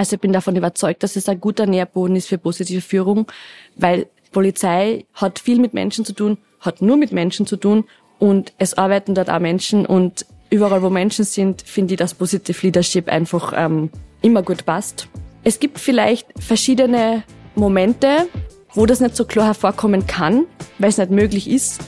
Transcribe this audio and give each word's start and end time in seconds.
Also 0.00 0.16
ich 0.16 0.20
bin 0.22 0.32
davon 0.32 0.56
überzeugt, 0.56 1.02
dass 1.02 1.14
es 1.16 1.28
ein 1.28 1.42
guter 1.42 1.66
Nährboden 1.66 2.16
ist 2.16 2.26
für 2.26 2.38
positive 2.38 2.80
Führung, 2.80 3.30
weil 3.76 4.06
Polizei 4.32 5.04
hat 5.12 5.38
viel 5.38 5.60
mit 5.60 5.74
Menschen 5.74 6.06
zu 6.06 6.14
tun, 6.14 6.38
hat 6.58 6.80
nur 6.80 6.96
mit 6.96 7.12
Menschen 7.12 7.46
zu 7.46 7.58
tun 7.58 7.84
und 8.18 8.54
es 8.56 8.78
arbeiten 8.78 9.14
dort 9.14 9.28
auch 9.28 9.40
Menschen 9.40 9.84
und 9.84 10.24
überall, 10.48 10.82
wo 10.82 10.88
Menschen 10.88 11.26
sind, 11.26 11.60
finde 11.60 11.92
ich, 11.92 11.98
dass 11.98 12.14
Positive 12.14 12.56
Leadership 12.62 13.08
einfach 13.08 13.52
ähm, 13.54 13.90
immer 14.22 14.42
gut 14.42 14.64
passt. 14.64 15.06
Es 15.44 15.60
gibt 15.60 15.78
vielleicht 15.78 16.28
verschiedene 16.38 17.22
Momente, 17.54 18.26
wo 18.72 18.86
das 18.86 19.00
nicht 19.00 19.14
so 19.14 19.26
klar 19.26 19.48
hervorkommen 19.48 20.06
kann, 20.06 20.46
weil 20.78 20.88
es 20.88 20.96
nicht 20.96 21.10
möglich 21.10 21.46
ist. 21.46 21.82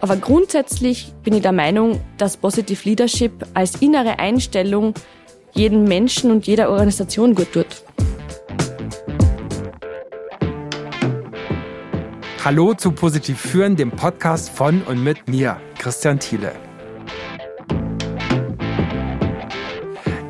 Aber 0.00 0.14
grundsätzlich 0.14 1.12
bin 1.24 1.34
ich 1.34 1.42
der 1.42 1.50
Meinung, 1.50 2.00
dass 2.18 2.36
Positive 2.36 2.88
Leadership 2.88 3.32
als 3.52 3.82
innere 3.82 4.20
Einstellung 4.20 4.94
jeden 5.52 5.84
Menschen 5.84 6.30
und 6.30 6.46
jeder 6.46 6.70
Organisation 6.70 7.34
gut 7.34 7.52
tut. 7.52 7.66
Hallo 12.44 12.72
zu 12.74 12.92
Positiv 12.92 13.38
Führen, 13.38 13.76
dem 13.76 13.90
Podcast 13.90 14.50
von 14.50 14.82
und 14.82 15.04
mit 15.04 15.28
mir, 15.28 15.60
Christian 15.78 16.18
Thiele. 16.18 16.52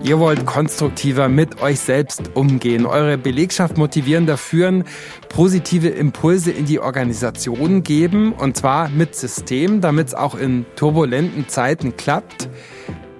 Ihr 0.02 0.18
wollt 0.18 0.46
konstruktiver 0.46 1.28
mit 1.28 1.60
euch 1.62 1.78
selbst 1.78 2.32
umgehen, 2.34 2.86
eure 2.86 3.18
Belegschaft 3.18 3.76
motivierender 3.76 4.38
führen, 4.38 4.84
positive 5.28 5.88
Impulse 5.88 6.50
in 6.50 6.64
die 6.64 6.80
Organisation 6.80 7.84
geben 7.84 8.32
und 8.32 8.56
zwar 8.56 8.88
mit 8.88 9.14
System, 9.14 9.80
damit 9.80 10.08
es 10.08 10.14
auch 10.14 10.34
in 10.34 10.64
turbulenten 10.74 11.48
Zeiten 11.48 11.96
klappt. 11.96 12.48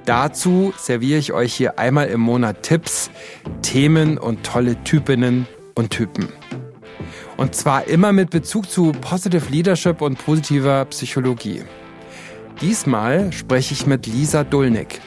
Dazu 0.07 0.73
serviere 0.77 1.19
ich 1.19 1.33
euch 1.33 1.55
hier 1.55 1.79
einmal 1.79 2.09
im 2.09 2.21
Monat 2.21 2.63
Tipps, 2.63 3.11
Themen 3.63 4.19
und 4.19 4.45
tolle 4.45 4.83
Typinnen 4.85 5.47
und 5.75 5.91
Typen. 5.91 6.29
Und 7.37 7.55
zwar 7.55 7.87
immer 7.87 8.13
mit 8.13 8.31
Bezug 8.31 8.71
zu 8.71 8.93
Positive 8.93 9.51
Leadership 9.51 10.03
und 10.03 10.19
positiver 10.19 10.85
Psychologie. 10.87 11.63
Diesmal 12.61 13.33
spreche 13.33 13.73
ich 13.73 13.87
mit 13.87 14.07
Lisa 14.07 14.45
Dulnick. 14.45 15.01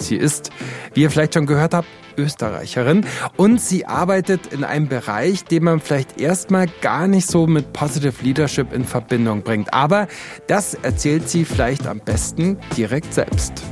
Sie 0.00 0.16
ist, 0.16 0.50
wie 0.94 1.02
ihr 1.02 1.10
vielleicht 1.10 1.34
schon 1.34 1.46
gehört 1.46 1.74
habt, 1.74 1.88
Österreicherin 2.18 3.06
und 3.36 3.60
sie 3.60 3.86
arbeitet 3.86 4.52
in 4.52 4.64
einem 4.64 4.88
Bereich, 4.88 5.44
den 5.44 5.64
man 5.64 5.80
vielleicht 5.80 6.20
erstmal 6.20 6.66
gar 6.82 7.06
nicht 7.06 7.26
so 7.26 7.46
mit 7.46 7.72
Positive 7.72 8.22
Leadership 8.22 8.72
in 8.72 8.84
Verbindung 8.84 9.42
bringt. 9.42 9.72
Aber 9.72 10.08
das 10.46 10.74
erzählt 10.74 11.28
sie 11.28 11.44
vielleicht 11.44 11.86
am 11.86 12.00
besten 12.00 12.58
direkt 12.76 13.14
selbst. 13.14 13.62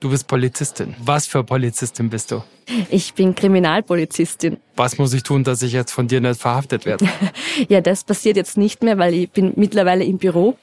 Du 0.00 0.10
bist 0.10 0.28
Polizistin. 0.28 0.94
Was 1.04 1.26
für 1.26 1.42
Polizistin 1.42 2.08
bist 2.08 2.30
du? 2.30 2.40
Ich 2.88 3.14
bin 3.14 3.34
Kriminalpolizistin. 3.34 4.58
Was 4.76 4.96
muss 4.96 5.12
ich 5.12 5.24
tun, 5.24 5.42
dass 5.42 5.60
ich 5.62 5.72
jetzt 5.72 5.90
von 5.90 6.06
dir 6.06 6.20
nicht 6.20 6.40
verhaftet 6.40 6.86
werde? 6.86 7.08
ja, 7.68 7.80
das 7.80 8.04
passiert 8.04 8.36
jetzt 8.36 8.56
nicht 8.56 8.84
mehr, 8.84 8.96
weil 8.98 9.12
ich 9.14 9.30
bin 9.30 9.54
mittlerweile 9.56 10.04
im 10.04 10.18
Büro. 10.18 10.56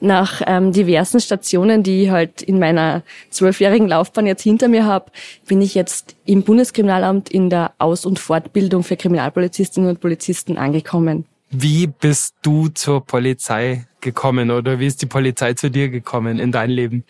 Nach 0.00 0.40
ähm, 0.46 0.72
diversen 0.72 1.18
Stationen, 1.18 1.82
die 1.82 2.04
ich 2.04 2.10
halt 2.10 2.42
in 2.42 2.60
meiner 2.60 3.02
zwölfjährigen 3.30 3.88
Laufbahn 3.88 4.26
jetzt 4.26 4.42
hinter 4.42 4.68
mir 4.68 4.84
habe, 4.84 5.10
bin 5.48 5.60
ich 5.62 5.74
jetzt 5.74 6.14
im 6.24 6.44
Bundeskriminalamt 6.44 7.28
in 7.28 7.50
der 7.50 7.72
Aus- 7.78 8.06
und 8.06 8.20
Fortbildung 8.20 8.84
für 8.84 8.96
Kriminalpolizistinnen 8.96 9.90
und 9.90 10.00
Polizisten 10.00 10.58
angekommen. 10.58 11.24
Wie 11.50 11.88
bist 11.88 12.36
du 12.42 12.68
zur 12.68 13.04
Polizei 13.04 13.86
gekommen 14.06 14.50
oder 14.50 14.78
wie 14.78 14.86
ist 14.86 15.02
die 15.02 15.06
Polizei 15.06 15.52
zu 15.54 15.70
dir 15.70 15.88
gekommen 15.90 16.38
in 16.38 16.52
dein 16.52 16.70
Leben? 16.70 17.04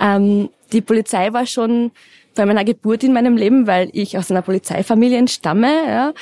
Ähm, 0.00 0.48
die 0.72 0.80
Polizei 0.80 1.32
war 1.32 1.46
schon 1.46 1.92
bei 2.34 2.46
meiner 2.46 2.64
Geburt 2.64 3.04
in 3.04 3.12
meinem 3.12 3.36
Leben, 3.36 3.66
weil 3.66 3.90
ich 3.92 4.16
aus 4.16 4.30
einer 4.30 4.42
Polizeifamilie 4.42 5.18
entstamme. 5.18 5.72
Ja. 5.86 6.14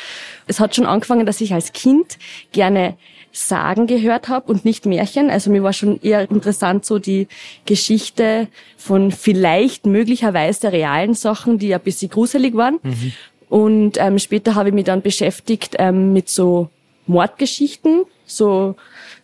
Es 0.47 0.59
hat 0.59 0.75
schon 0.75 0.87
angefangen, 0.87 1.25
dass 1.25 1.41
ich 1.41 1.55
als 1.55 1.73
Kind 1.73 2.19
gerne 2.53 2.97
Sagen 3.31 3.87
gehört 3.87 4.29
habe 4.29 4.51
und 4.51 4.65
nicht 4.65 4.87
Märchen. 4.87 5.31
Also 5.31 5.51
mir 5.51 5.63
war 5.63 5.73
schon 5.73 6.01
eher 6.01 6.29
interessant 6.29 6.85
so 6.85 6.99
die 6.99 7.29
Geschichte 7.67 8.49
von 8.77 9.13
vielleicht 9.13 9.87
möglicherweise 9.87 10.73
realen 10.73 11.15
Sachen, 11.15 11.59
die 11.59 11.73
ein 11.75 11.81
bisschen 11.81 12.11
gruselig 12.11 12.57
waren. 12.57 12.81
Mhm. 12.83 13.13
Und 13.49 13.99
ähm, 13.99 14.19
später 14.19 14.55
habe 14.55 14.71
ich 14.71 14.75
mich 14.75 14.85
dann 14.85 15.03
beschäftigt 15.03 15.77
ähm, 15.79 16.13
mit 16.15 16.29
so 16.29 16.71
Mordgeschichten, 17.07 18.05
so 18.27 18.75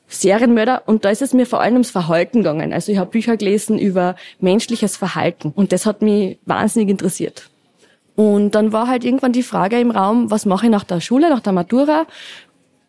Serienmörder 0.07 0.83
und 0.87 1.05
da 1.05 1.11
ist 1.11 1.23
es 1.23 1.33
mir 1.33 1.47
vor 1.47 1.61
allem 1.61 1.75
ums 1.75 1.91
Verhalten 1.91 2.39
gegangen. 2.39 2.73
Also 2.73 2.93
ich 2.93 2.99
habe 2.99 3.11
Bücher 3.11 3.37
gelesen 3.37 3.79
über 3.79 4.17
menschliches 4.39 4.97
Verhalten 4.97 5.53
und 5.55 5.73
das 5.73 5.87
hat 5.87 6.03
mich 6.03 6.39
wahnsinnig 6.45 6.89
interessiert. 6.89 7.51
Und 8.17 8.53
dann 8.55 8.73
war 8.73 8.87
halt 8.87 9.05
irgendwann 9.05 9.33
die 9.33 9.43
Frage 9.43 9.81
im 9.81 9.91
Raum, 9.91 10.31
was 10.31 10.47
mache 10.47 10.67
ich 10.67 10.71
nach 10.71 10.85
der 10.85 11.01
Schule, 11.01 11.29
nach 11.29 11.41
der 11.41 11.53
Matura? 11.53 12.07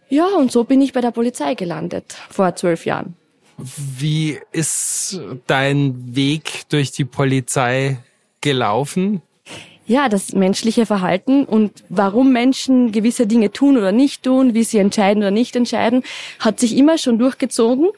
Ja, 0.09 0.28
und 0.38 0.52
so 0.52 0.64
bin 0.64 0.81
ich 0.81 0.94
bei 0.94 1.02
der 1.02 1.12
Polizei 1.12 1.56
gelandet, 1.56 2.16
vor 2.30 2.56
zwölf 2.56 2.86
Jahren. 2.86 3.16
Wie 3.58 4.38
ist 4.52 5.20
dein 5.47 6.16
Weg 6.16 6.64
durch 6.70 6.92
die 6.92 7.06
Polizei 7.06 7.97
gelaufen? 8.42 9.22
Ja, 9.88 10.09
das 10.09 10.34
menschliche 10.34 10.85
Verhalten 10.85 11.46
und 11.46 11.84
warum 11.90 12.31
Menschen 12.31 12.91
gewisse 12.91 13.28
Dinge 13.28 13.51
tun 13.51 13.78
oder 13.78 13.91
nicht 13.91 14.23
tun, 14.23 14.53
wie 14.53 14.63
sie 14.63 14.79
entscheiden 14.79 15.22
oder 15.22 15.31
nicht 15.31 15.56
entscheiden, 15.56 16.03
hat 16.40 16.59
sich 16.59 16.75
immer 16.75 16.97
schon 16.97 17.19
durchgezogen. 17.19 17.90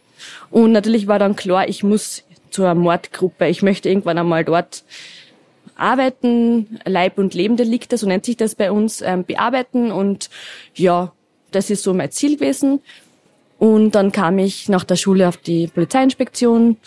Und 0.49 0.71
natürlich 0.71 1.07
war 1.07 1.19
dann 1.19 1.35
klar, 1.35 1.69
ich 1.69 1.83
muss 1.83 2.23
zur 2.49 2.73
Mordgruppe. 2.73 3.47
Ich 3.47 3.61
möchte 3.61 3.89
irgendwann 3.89 4.17
einmal 4.17 4.43
dort 4.43 4.83
arbeiten, 5.75 6.79
Leib- 6.85 7.17
und 7.17 7.33
Lebendelikte, 7.33 7.97
so 7.97 8.07
nennt 8.07 8.25
sich 8.25 8.35
das 8.35 8.55
bei 8.55 8.71
uns, 8.71 9.01
ähm, 9.01 9.23
bearbeiten. 9.23 9.91
Und 9.91 10.29
ja, 10.73 11.13
das 11.51 11.69
ist 11.69 11.83
so 11.83 11.93
mein 11.93 12.11
Ziel 12.11 12.35
gewesen. 12.35 12.79
Und 13.59 13.91
dann 13.91 14.11
kam 14.11 14.39
ich 14.39 14.69
nach 14.69 14.83
der 14.83 14.95
Schule 14.95 15.27
auf 15.27 15.37
die 15.37 15.67
Polizeiinspektion 15.67 16.77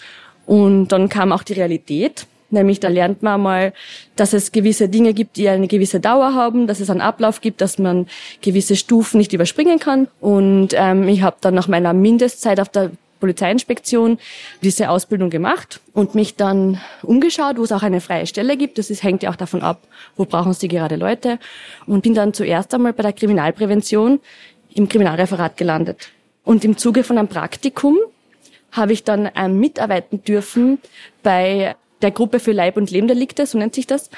und 0.46 0.88
dann 0.88 1.08
kam 1.08 1.32
auch 1.32 1.42
die 1.42 1.54
Realität. 1.54 2.26
Nämlich 2.50 2.80
da 2.80 2.88
lernt 2.88 3.22
man 3.22 3.40
mal, 3.40 3.72
dass 4.16 4.32
es 4.32 4.52
gewisse 4.52 4.88
Dinge 4.88 5.14
gibt, 5.14 5.36
die 5.36 5.48
eine 5.48 5.68
gewisse 5.68 6.00
Dauer 6.00 6.34
haben, 6.34 6.66
dass 6.66 6.80
es 6.80 6.90
einen 6.90 7.00
Ablauf 7.00 7.40
gibt, 7.40 7.60
dass 7.60 7.78
man 7.78 8.06
gewisse 8.40 8.76
Stufen 8.76 9.18
nicht 9.18 9.32
überspringen 9.32 9.78
kann. 9.78 10.08
Und 10.20 10.70
ähm, 10.74 11.08
ich 11.08 11.22
habe 11.22 11.36
dann 11.40 11.54
nach 11.54 11.68
meiner 11.68 11.92
Mindestzeit 11.92 12.60
auf 12.60 12.68
der 12.68 12.90
Polizeiinspektion 13.20 14.18
diese 14.62 14.90
Ausbildung 14.90 15.30
gemacht 15.30 15.80
und 15.92 16.14
mich 16.14 16.36
dann 16.36 16.80
umgeschaut, 17.02 17.58
wo 17.58 17.62
es 17.62 17.72
auch 17.72 17.82
eine 17.82 18.00
freie 18.00 18.26
Stelle 18.26 18.56
gibt. 18.56 18.78
Das 18.78 18.90
ist, 18.90 19.02
hängt 19.02 19.22
ja 19.22 19.30
auch 19.30 19.36
davon 19.36 19.62
ab, 19.62 19.82
wo 20.16 20.24
brauchen 20.24 20.54
Sie 20.54 20.68
gerade 20.68 20.96
Leute. 20.96 21.38
Und 21.86 22.02
bin 22.02 22.14
dann 22.14 22.32
zuerst 22.32 22.74
einmal 22.74 22.94
bei 22.94 23.02
der 23.02 23.12
Kriminalprävention 23.12 24.20
im 24.74 24.88
Kriminalreferat 24.88 25.56
gelandet. 25.56 26.10
Und 26.42 26.64
im 26.64 26.76
Zuge 26.76 27.04
von 27.04 27.18
einem 27.18 27.28
Praktikum 27.28 27.98
habe 28.72 28.92
ich 28.92 29.04
dann 29.04 29.30
ähm, 29.36 29.60
mitarbeiten 29.60 30.24
dürfen 30.24 30.78
bei 31.22 31.76
der 32.02 32.10
Gruppe 32.10 32.40
für 32.40 32.52
Leib- 32.52 32.76
und 32.76 32.90
Lebendelikte, 32.90 33.46
so 33.46 33.58
nennt 33.58 33.74
sich 33.74 33.86
das. 33.86 34.10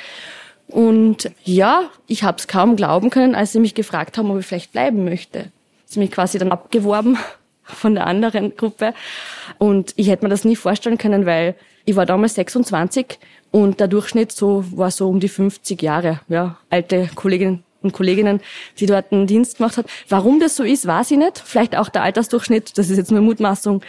Und 0.69 1.31
ja, 1.44 1.91
ich 2.06 2.22
habe 2.22 2.38
es 2.38 2.48
kaum 2.48 2.76
glauben 2.76 3.10
können, 3.10 3.34
als 3.34 3.53
sie 3.53 3.60
mich 3.60 3.75
gefragt 3.75 4.16
haben, 4.16 4.31
ob 4.31 4.38
ich 4.38 4.47
vielleicht 4.47 4.72
bleiben 4.72 5.04
möchte. 5.04 5.50
Sie 5.84 5.98
mich 5.98 6.10
quasi 6.10 6.38
dann 6.38 6.53
abgeworben 6.53 7.19
von 7.62 7.94
der 7.94 8.06
anderen 8.06 8.56
Gruppe. 8.56 8.94
Und 9.59 9.93
ich 9.97 10.09
hätte 10.09 10.25
mir 10.25 10.31
das 10.31 10.44
nie 10.44 10.56
vorstellen 10.56 10.98
können, 10.98 11.26
weil 11.26 11.54
ich 11.84 11.97
war 11.97 12.06
damals 12.06 12.34
26 12.34 13.19
und 13.50 13.81
der 13.81 13.88
Durchschnitt 13.88 14.32
so 14.32 14.64
war 14.76 14.91
so 14.91 15.09
um 15.09 15.20
die 15.20 15.28
50 15.28 15.82
Jahre. 15.82 16.20
Ja, 16.28 16.59
alte 16.70 17.10
Kolleginnen 17.14 17.64
und 17.82 17.93
Kolleginnen, 17.93 18.41
die 18.78 18.87
dort 18.87 19.12
einen 19.12 19.26
Dienst 19.26 19.59
gemacht 19.59 19.76
hat. 19.76 19.87
Warum 20.09 20.41
das 20.41 20.56
so 20.56 20.65
ist, 20.65 20.87
weiß 20.87 21.10
ich 21.10 21.19
nicht. 21.19 21.43
Vielleicht 21.44 21.76
auch 21.76 21.88
der 21.88 22.03
Altersdurchschnitt, 22.03 22.78
das 22.78 22.91
ist 22.91 22.97
jetzt 22.97 23.10
nur 23.10 23.20
Mutmaßung. 23.20 23.82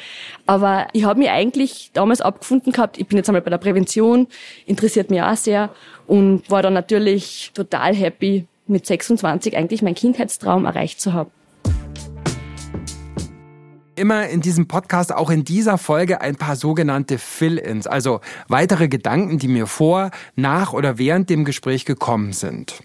Aber 0.45 0.87
ich 0.93 1.05
habe 1.05 1.19
mich 1.19 1.29
eigentlich 1.29 1.91
damals 1.93 2.21
abgefunden 2.21 2.71
gehabt, 2.71 2.97
ich 2.97 3.07
bin 3.07 3.17
jetzt 3.17 3.29
einmal 3.29 3.41
bei 3.41 3.49
der 3.49 3.57
Prävention, 3.57 4.27
interessiert 4.65 5.09
mich 5.09 5.21
auch 5.21 5.35
sehr 5.35 5.69
und 6.07 6.49
war 6.49 6.61
dann 6.61 6.73
natürlich 6.73 7.51
total 7.53 7.95
happy, 7.95 8.45
mit 8.67 8.85
26 8.85 9.57
eigentlich 9.57 9.81
meinen 9.81 9.96
Kindheitstraum 9.96 10.66
erreicht 10.66 11.01
zu 11.01 11.13
haben. 11.13 11.31
Immer 13.96 14.28
in 14.29 14.41
diesem 14.41 14.67
Podcast, 14.67 15.13
auch 15.13 15.29
in 15.29 15.43
dieser 15.43 15.78
Folge, 15.78 16.19
ein 16.19 16.35
paar 16.35 16.55
sogenannte 16.55 17.19
Fill-ins, 17.19 17.85
also 17.85 18.22
weitere 18.47 18.87
Gedanken, 18.87 19.37
die 19.37 19.47
mir 19.47 19.67
vor, 19.67 20.09
nach 20.35 20.73
oder 20.73 20.97
während 20.97 21.29
dem 21.29 21.46
Gespräch 21.46 21.85
gekommen 21.85 22.34
sind. 22.34 22.81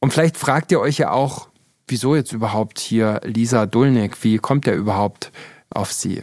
Und 0.00 0.12
vielleicht 0.12 0.36
fragt 0.36 0.72
ihr 0.72 0.80
euch 0.80 0.98
ja 0.98 1.10
auch, 1.10 1.48
wieso 1.86 2.14
jetzt 2.14 2.32
überhaupt 2.32 2.78
hier 2.78 3.20
Lisa 3.24 3.66
Dulnik? 3.66 4.22
Wie 4.22 4.38
kommt 4.38 4.66
er 4.66 4.74
überhaupt 4.74 5.32
auf 5.70 5.92
sie? 5.92 6.22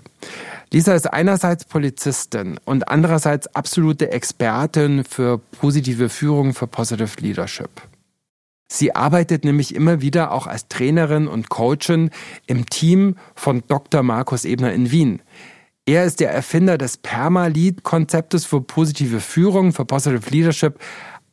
Lisa 0.72 0.94
ist 0.94 1.12
einerseits 1.12 1.66
Polizistin 1.66 2.60
und 2.66 2.88
andererseits 2.88 3.48
absolute 3.56 4.12
Expertin 4.12 5.04
für 5.04 5.38
positive 5.38 6.10
Führung, 6.10 6.54
für 6.54 6.68
Positive 6.68 7.20
Leadership. 7.20 7.70
Sie 8.68 8.96
arbeitet 8.96 9.46
nämlich 9.46 9.76
immer 9.76 10.02
wieder 10.02 10.32
auch 10.32 10.48
als 10.48 10.68
Trainerin 10.68 11.28
und 11.28 11.50
Coachin 11.50 12.10
im 12.48 12.66
Team 12.66 13.16
von 13.36 13.64
Dr. 13.68 14.02
Markus 14.02 14.44
Ebner 14.44 14.74
in 14.74 14.92
Wien. 14.92 15.22
Er 15.86 16.04
ist 16.04 16.20
der 16.20 16.32
Erfinder 16.32 16.80
des 16.80 16.98
Perma-Lead-Konzeptes 16.98 18.44
für 18.44 18.62
positive 18.62 19.20
Führung, 19.20 19.72
für 19.72 19.86
Positive 19.86 20.32
Leadership, 20.32 20.80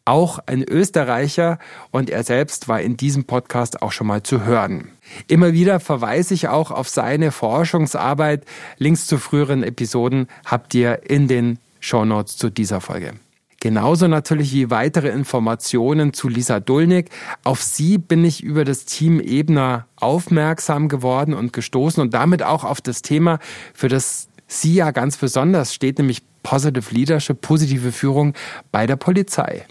auch 0.05 0.39
ein 0.47 0.63
Österreicher 0.63 1.59
und 1.91 2.11
er 2.11 2.25
selbst 2.25 2.69
war 2.69 2.81
in 2.81 2.97
diesem 2.97 3.25
Podcast 3.25 3.83
auch 3.83 3.93
schon 3.93 4.07
mal 4.07 4.23
zu 4.23 4.45
hören. 4.45 4.91
Immer 5.29 5.53
wieder 5.53 5.81
verweise 5.81 6.35
ich 6.35 6.49
auch 6.49 6.71
auf 6.71 6.89
seine 6.89 7.33
Forschungsarbeit. 7.33 8.45
Links 8.79 9.07
zu 9.07 9.19
früheren 9.19 9.63
Episoden 9.63 10.29
habt 10.45 10.75
ihr 10.75 11.11
in 11.11 11.29
den 11.29 11.59
Shownotes 11.81 12.37
zu 12.37 12.51
dieser 12.51 12.81
Folge. 12.81 13.15
Genauso 13.61 14.09
natürlich 14.09 14.53
wie 14.55 14.71
weitere 14.71 15.11
Informationen 15.11 16.13
zu 16.13 16.29
Lisa 16.29 16.59
Dulnik. 16.59 17.11
Auf 17.45 17.63
sie 17.63 17.97
bin 17.97 18.25
ich 18.25 18.43
über 18.43 18.65
das 18.65 18.87
Team 18.87 19.21
Ebner 19.21 19.87
aufmerksam 19.95 20.89
geworden 20.89 21.33
und 21.33 21.53
gestoßen 21.53 22.03
und 22.03 22.13
damit 22.13 22.43
auch 22.43 22.65
auf 22.65 22.81
das 22.81 23.03
Thema, 23.03 23.39
für 23.73 23.87
das 23.87 24.27
sie 24.49 24.75
ja 24.75 24.91
ganz 24.91 25.17
besonders 25.17 25.75
steht, 25.75 25.99
nämlich 25.99 26.23
Positive 26.43 26.93
Leadership, 26.93 27.41
positive 27.41 27.93
Führung 27.93 28.35
bei 28.73 28.89
der 28.89 28.97
Polizei. 28.97 29.65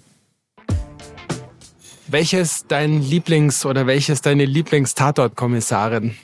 Welches 2.11 2.65
dein 2.67 3.01
Lieblings- 3.01 3.65
oder 3.65 3.87
welches 3.87 4.21
deine 4.21 4.43
Lieblingstatortkommissarin? 4.43 6.17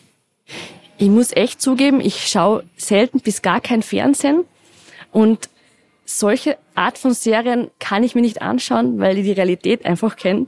Ich 0.98 1.08
muss 1.08 1.32
echt 1.32 1.62
zugeben, 1.62 2.02
ich 2.02 2.28
schaue 2.28 2.66
selten 2.76 3.22
bis 3.22 3.42
gar 3.42 3.62
kein 3.62 3.82
Fernsehen 3.82 4.44
und 5.14 5.48
solche 6.04 6.58
Art 6.76 6.98
von 6.98 7.14
Serien 7.14 7.70
kann 7.80 8.04
ich 8.04 8.16
mir 8.16 8.22
nicht 8.22 8.42
anschauen, 8.42 9.00
weil 9.00 9.18
ich 9.18 9.24
die 9.24 9.32
Realität 9.32 9.86
einfach 9.86 10.18
kenne. 10.18 10.48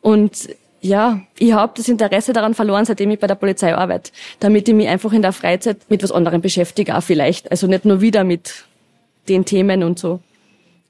Und 0.00 0.48
ja, 0.80 1.20
ich 1.38 1.52
habe 1.52 1.74
das 1.76 1.88
Interesse 1.88 2.32
daran 2.32 2.54
verloren, 2.54 2.86
seitdem 2.86 3.10
ich 3.10 3.18
bei 3.18 3.26
der 3.26 3.34
Polizei 3.34 3.74
arbeite, 3.74 4.12
damit 4.40 4.66
ich 4.66 4.74
mich 4.74 4.88
einfach 4.88 5.12
in 5.12 5.20
der 5.20 5.32
Freizeit 5.32 5.90
mit 5.90 6.02
was 6.02 6.12
anderem 6.12 6.40
beschäftige, 6.40 6.96
auch 6.96 7.02
vielleicht. 7.02 7.50
Also 7.50 7.66
nicht 7.66 7.84
nur 7.84 8.00
wieder 8.00 8.24
mit 8.24 8.64
den 9.28 9.44
Themen 9.44 9.82
und 9.82 9.98
so. 9.98 10.20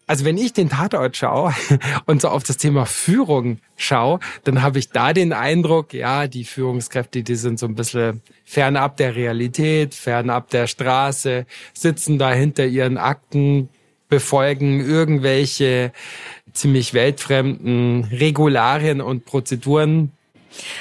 Also 0.08 0.24
wenn 0.24 0.38
ich 0.38 0.54
den 0.54 0.70
Tatort 0.70 1.18
schaue 1.18 1.54
und 2.06 2.22
so 2.22 2.28
auf 2.28 2.42
das 2.42 2.56
Thema 2.56 2.86
Führung 2.86 3.58
schaue, 3.76 4.20
dann 4.42 4.62
habe 4.62 4.78
ich 4.78 4.88
da 4.88 5.12
den 5.12 5.34
Eindruck, 5.34 5.92
ja, 5.92 6.26
die 6.26 6.44
Führungskräfte, 6.44 7.22
die 7.22 7.34
sind 7.36 7.58
so 7.58 7.66
ein 7.66 7.74
bisschen 7.74 8.22
fernab 8.46 8.96
der 8.96 9.14
Realität, 9.14 9.94
fernab 9.94 10.48
der 10.48 10.66
Straße, 10.66 11.44
sitzen 11.74 12.18
da 12.18 12.32
hinter 12.32 12.64
ihren 12.64 12.96
Akten, 12.96 13.68
befolgen 14.08 14.80
irgendwelche 14.80 15.92
ziemlich 16.54 16.94
weltfremden 16.94 18.04
Regularien 18.04 19.02
und 19.02 19.26
Prozeduren. 19.26 20.12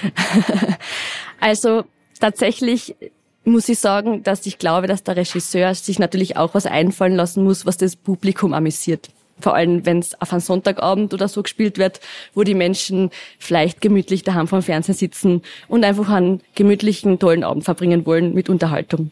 also 1.41 1.83
tatsächlich 2.17 2.95
muss 3.43 3.67
ich 3.67 3.79
sagen, 3.79 4.23
dass 4.23 4.45
ich 4.45 4.57
glaube, 4.57 4.87
dass 4.87 5.03
der 5.03 5.17
Regisseur 5.17 5.75
sich 5.75 5.99
natürlich 5.99 6.37
auch 6.37 6.53
was 6.53 6.65
einfallen 6.65 7.15
lassen 7.15 7.43
muss, 7.43 7.65
was 7.65 7.75
das 7.75 7.97
Publikum 7.97 8.53
amüsiert. 8.53 9.09
Vor 9.39 9.55
allem, 9.55 9.85
wenn 9.85 9.99
es 9.99 10.19
auf 10.19 10.31
einen 10.31 10.41
Sonntagabend 10.41 11.13
oder 11.13 11.27
so 11.27 11.43
gespielt 11.43 11.77
wird, 11.77 11.99
wo 12.33 12.43
die 12.43 12.55
Menschen 12.55 13.11
vielleicht 13.39 13.81
gemütlich 13.81 14.23
daheim 14.23 14.47
vom 14.47 14.61
Fernsehen 14.61 14.95
sitzen 14.95 15.41
und 15.67 15.83
einfach 15.83 16.09
einen 16.09 16.41
gemütlichen, 16.55 17.19
tollen 17.19 17.43
Abend 17.43 17.63
verbringen 17.63 18.05
wollen 18.05 18.33
mit 18.33 18.49
Unterhaltung. 18.49 19.11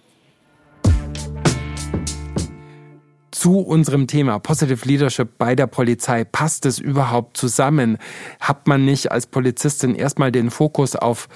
zu 3.45 3.60
unserem 3.60 4.07
Thema 4.07 4.39
Positive 4.39 4.88
Leadership 4.88 5.38
bei 5.38 5.56
der 5.56 5.68
Polizei. 5.68 6.24
Passt 6.24 6.66
es 6.66 6.80
überhaupt 6.80 7.38
zusammen? 7.38 8.00
Hat 8.39 8.66
man 8.66 8.86
nicht 8.86 9.12
als 9.12 9.28
Polizistin 9.28 9.94
erstmal 9.94 10.31
den 10.31 10.50
Fokus 10.50 10.95
auf 10.95 11.28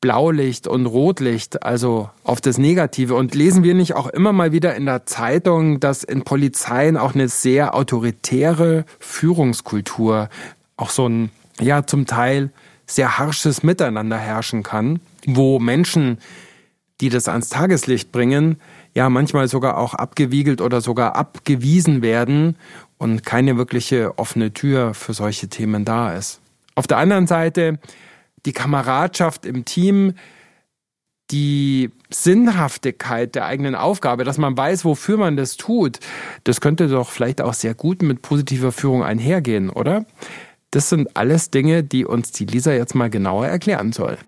Blaulicht 0.00 0.66
und 0.66 0.86
Rotlicht, 0.86 1.62
also 1.62 2.10
auf 2.22 2.40
das 2.40 2.58
Negative. 2.58 3.14
Und 3.14 3.34
lesen 3.34 3.62
wir 3.62 3.74
nicht 3.74 3.94
auch 3.94 4.06
immer 4.08 4.32
mal 4.32 4.52
wieder 4.52 4.74
in 4.74 4.86
der 4.86 5.06
Zeitung, 5.06 5.80
dass 5.80 6.04
in 6.04 6.22
Polizeien 6.22 6.96
auch 6.96 7.14
eine 7.14 7.28
sehr 7.28 7.74
autoritäre 7.74 8.84
Führungskultur, 8.98 10.28
auch 10.76 10.90
so 10.90 11.08
ein, 11.08 11.30
ja, 11.60 11.86
zum 11.86 12.06
Teil 12.06 12.50
sehr 12.86 13.18
harsches 13.18 13.62
Miteinander 13.62 14.18
herrschen 14.18 14.62
kann, 14.62 15.00
wo 15.26 15.58
Menschen, 15.58 16.18
die 17.00 17.08
das 17.08 17.28
ans 17.28 17.48
Tageslicht 17.48 18.12
bringen, 18.12 18.60
ja, 18.94 19.10
manchmal 19.10 19.48
sogar 19.48 19.76
auch 19.76 19.94
abgewiegelt 19.94 20.60
oder 20.60 20.80
sogar 20.80 21.16
abgewiesen 21.16 22.02
werden 22.02 22.56
und 22.98 23.24
keine 23.26 23.56
wirkliche 23.56 24.18
offene 24.18 24.52
Tür 24.52 24.94
für 24.94 25.12
solche 25.12 25.48
Themen 25.48 25.84
da 25.84 26.14
ist. 26.14 26.40
Auf 26.74 26.86
der 26.86 26.98
anderen 26.98 27.26
Seite 27.26 27.78
die 28.46 28.52
Kameradschaft 28.52 29.44
im 29.44 29.64
Team, 29.64 30.14
die 31.30 31.90
Sinnhaftigkeit 32.08 33.34
der 33.34 33.46
eigenen 33.46 33.74
Aufgabe, 33.74 34.24
dass 34.24 34.38
man 34.38 34.56
weiß, 34.56 34.84
wofür 34.84 35.16
man 35.16 35.36
das 35.36 35.56
tut, 35.56 35.98
das 36.44 36.60
könnte 36.60 36.88
doch 36.88 37.10
vielleicht 37.10 37.40
auch 37.40 37.54
sehr 37.54 37.74
gut 37.74 38.02
mit 38.02 38.22
positiver 38.22 38.70
Führung 38.70 39.02
einhergehen, 39.02 39.70
oder? 39.70 40.06
Das 40.70 40.88
sind 40.88 41.16
alles 41.16 41.50
Dinge, 41.50 41.82
die 41.82 42.04
uns 42.04 42.32
die 42.32 42.46
Lisa 42.46 42.72
jetzt 42.72 42.94
mal 42.94 43.10
genauer 43.10 43.46
erklären 43.46 43.92
soll. 43.92 44.18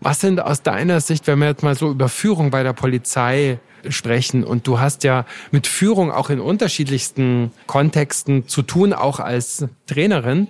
Was 0.00 0.20
sind 0.20 0.40
aus 0.40 0.62
deiner 0.62 1.00
Sicht, 1.00 1.26
wenn 1.26 1.38
wir 1.38 1.46
jetzt 1.46 1.62
mal 1.62 1.76
so 1.76 1.90
über 1.90 2.08
Führung 2.08 2.50
bei 2.50 2.62
der 2.62 2.72
Polizei 2.72 3.58
sprechen 3.88 4.44
und 4.44 4.66
du 4.66 4.80
hast 4.80 5.04
ja 5.04 5.24
mit 5.50 5.66
Führung 5.66 6.10
auch 6.10 6.28
in 6.28 6.40
unterschiedlichsten 6.40 7.52
Kontexten 7.66 8.48
zu 8.48 8.62
tun, 8.62 8.92
auch 8.92 9.20
als 9.20 9.66
Trainerin. 9.86 10.48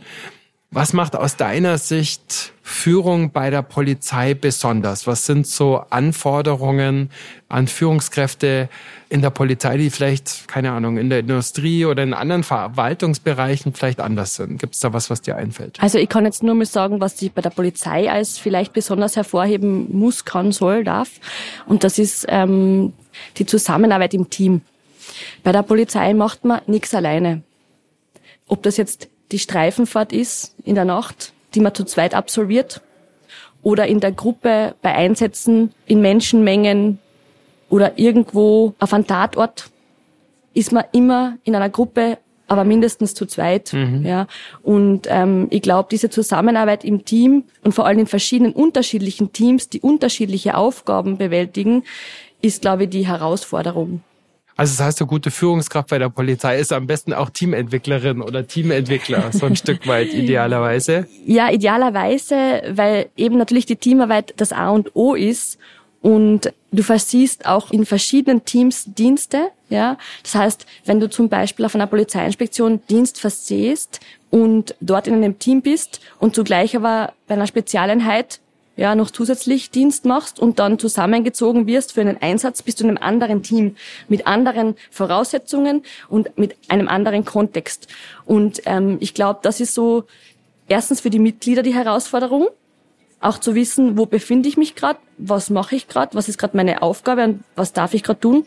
Was 0.75 0.95
macht 0.95 1.15
aus 1.15 1.37
deiner 1.37 1.77
Sicht 1.77 2.55
Führung 2.63 3.31
bei 3.31 3.51
der 3.51 3.61
Polizei 3.61 4.33
besonders? 4.33 5.07
Was 5.07 5.27
sind 5.27 5.47
so 5.47 5.85
Anforderungen 5.91 7.11
an 7.51 7.69
Führungskräfte 7.69 8.71
in 9.11 9.21
der 9.21 9.29
Polizei, 9.29 9.77
die 9.77 9.91
vielleicht, 9.91 10.49
keine 10.49 10.73
Ahnung, 10.73 10.97
in 10.97 11.11
der 11.11 11.19
Industrie 11.19 11.85
oder 11.85 12.03
in 12.03 12.15
anderen 12.15 12.43
Verwaltungsbereichen 12.43 13.75
vielleicht 13.75 14.01
anders 14.01 14.37
sind? 14.37 14.59
Gibt 14.61 14.73
es 14.73 14.81
da 14.81 14.95
was, 14.95 15.11
was 15.11 15.21
dir 15.21 15.37
einfällt? 15.37 15.79
Also 15.83 15.99
ich 15.99 16.09
kann 16.09 16.25
jetzt 16.25 16.43
nur 16.43 16.55
mal 16.55 16.65
sagen, 16.65 17.03
was 17.03 17.21
ich 17.21 17.33
bei 17.33 17.43
der 17.43 17.51
Polizei 17.51 18.11
als 18.11 18.39
vielleicht 18.39 18.73
besonders 18.73 19.15
hervorheben 19.15 19.95
muss, 19.95 20.25
kann, 20.25 20.53
soll, 20.53 20.85
darf. 20.85 21.11
Und 21.67 21.85
das 21.85 21.99
ist 21.99 22.25
ähm, 22.31 22.95
die 23.37 23.45
Zusammenarbeit 23.45 24.15
im 24.15 24.31
Team. 24.31 24.63
Bei 25.43 25.53
der 25.53 25.65
Polizei 25.65 26.15
macht 26.15 26.47
man 26.47 26.63
nichts 26.67 26.95
alleine. 26.95 27.43
Ob 28.49 28.63
das 28.63 28.79
jetzt 28.79 29.09
die 29.33 29.39
Streifenfahrt 29.39 30.13
ist 30.13 30.55
in 30.65 30.75
der 30.75 30.85
Nacht, 30.85 31.33
die 31.55 31.61
man 31.61 31.75
zu 31.75 31.85
zweit 31.85 32.15
absolviert, 32.15 32.81
oder 33.63 33.87
in 33.87 34.01
der 34.01 34.13
Gruppe 34.13 34.75
bei 34.83 34.95
Einsätzen 34.95 35.73
in 35.87 36.01
Menschenmengen 36.01 36.99
oder 37.69 37.99
irgendwo 37.99 38.75
auf 38.81 38.93
einem 38.93 39.07
Tatort, 39.07 39.71
ist 40.53 40.73
man 40.73 40.85
immer 40.93 41.39
in 41.45 41.55
einer 41.55 41.71
Gruppe, 41.71 42.19
aber 42.49 42.65
mindestens 42.65 43.15
zu 43.15 43.25
zweit. 43.25 43.73
Mhm. 43.73 44.05
Ja. 44.05 44.27
Und 44.63 45.07
ähm, 45.09 45.47
ich 45.51 45.63
glaube, 45.63 45.89
diese 45.91 46.11
Zusammenarbeit 46.11 46.85
im 46.85 47.05
Team 47.05 47.45
und 47.63 47.73
vor 47.73 47.87
allem 47.87 48.01
in 48.01 48.07
verschiedenen 48.07 48.53
unterschiedlichen 48.53 49.33
Teams, 49.33 49.69
die 49.69 49.81
unterschiedliche 49.81 50.57
Aufgaben 50.57 51.17
bewältigen, 51.17 51.85
ist, 52.43 52.63
glaube 52.63 52.85
ich, 52.85 52.91
die 52.91 53.07
Herausforderung. 53.07 54.03
Also 54.57 54.77
das 54.77 54.87
heißt, 54.87 55.01
eine 55.01 55.09
gute 55.09 55.31
Führungskraft 55.31 55.89
bei 55.89 55.99
der 55.99 56.09
Polizei 56.09 56.59
ist 56.59 56.73
am 56.73 56.87
besten 56.87 57.13
auch 57.13 57.31
Teamentwicklerin 57.31 58.21
oder 58.21 58.47
Teamentwickler, 58.47 59.31
so 59.33 59.47
ein 59.47 59.57
Stück 59.57 59.87
weit 59.87 60.13
idealerweise. 60.13 61.07
Ja, 61.27 61.51
idealerweise, 61.51 62.63
weil 62.71 63.09
eben 63.17 63.39
natürlich 63.39 63.67
die 63.67 63.77
Teamarbeit 63.77 64.35
das 64.37 64.53
A 64.53 64.71
und 64.71 64.95
O 64.95 65.15
ist 65.15 65.59
und 66.03 66.53
du 66.73 66.83
versiehst 66.83 67.47
auch 67.47 67.71
in 67.71 67.87
verschiedenen 67.87 68.45
Teams 68.45 68.85
Dienste. 68.87 69.49
Ja, 69.71 69.97
das 70.23 70.35
heißt, 70.35 70.67
wenn 70.85 71.01
du 71.01 71.09
zum 71.09 71.29
Beispiel 71.29 71.65
auf 71.65 71.75
einer 71.75 71.87
Polizeiinspektion 71.87 72.81
Dienst 72.91 73.21
versehst 73.21 74.01
und 74.29 74.75
dort 74.81 75.07
in 75.07 75.15
einem 75.15 75.39
Team 75.39 75.63
bist 75.63 76.01
und 76.19 76.35
zugleich 76.35 76.77
aber 76.77 77.15
bei 77.27 77.35
einer 77.35 77.47
Spezialeinheit 77.47 78.41
ja, 78.77 78.95
noch 78.95 79.11
zusätzlich 79.11 79.71
Dienst 79.71 80.07
machst 80.07 80.41
und 80.41 80.59
dann 80.59 80.79
zusammengezogen 80.79 81.67
wirst 81.67 81.93
für 81.93 82.01
einen 82.01 82.21
Einsatz, 82.21 82.63
bist 82.63 82.81
du 82.81 82.85
in 82.85 82.91
einem 82.91 82.99
anderen 82.99 83.43
Team 83.43 83.77
mit 84.09 84.27
anderen 84.27 84.77
Voraussetzungen 84.91 85.83
und 86.09 86.39
mit 86.39 86.57
einem 86.69 86.89
anderen 86.89 87.25
Kontext. 87.25 87.89
Und 88.25 88.63
ähm, 88.65 88.97
ich 89.01 89.15
glaube, 89.15 89.41
das 89.43 89.61
ist 89.61 89.75
so 89.75 90.05
erstens 90.69 91.01
für 91.01 91.11
die 91.11 91.19
Mitglieder 91.19 91.63
die 91.63 91.75
Herausforderung, 91.75 92.49
auch 93.21 93.39
zu 93.39 93.55
wissen, 93.55 93.97
wo 93.99 94.07
befinde 94.07 94.49
ich 94.49 94.57
mich 94.57 94.75
gerade, 94.75 94.99
was 95.19 95.51
mache 95.51 95.77
ich 95.77 95.87
gerade, 95.87 96.15
was 96.15 96.29
ist 96.29 96.39
gerade 96.39 96.57
meine 96.57 96.83
Aufgabe 96.83 97.25
und 97.25 97.45
was 97.55 97.73
darf 97.73 97.95
ich 97.95 98.03
gerade 98.03 98.21
tun 98.21 98.47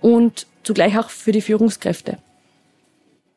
und 0.00 0.46
zugleich 0.62 0.98
auch 0.98 1.10
für 1.10 1.32
die 1.32 1.40
Führungskräfte. 1.40 2.18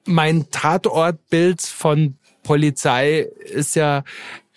Mein 0.06 0.50
Tatortbild 0.52 1.62
von 1.62 2.18
Polizei 2.44 3.30
ist 3.46 3.75
ja 3.75 4.04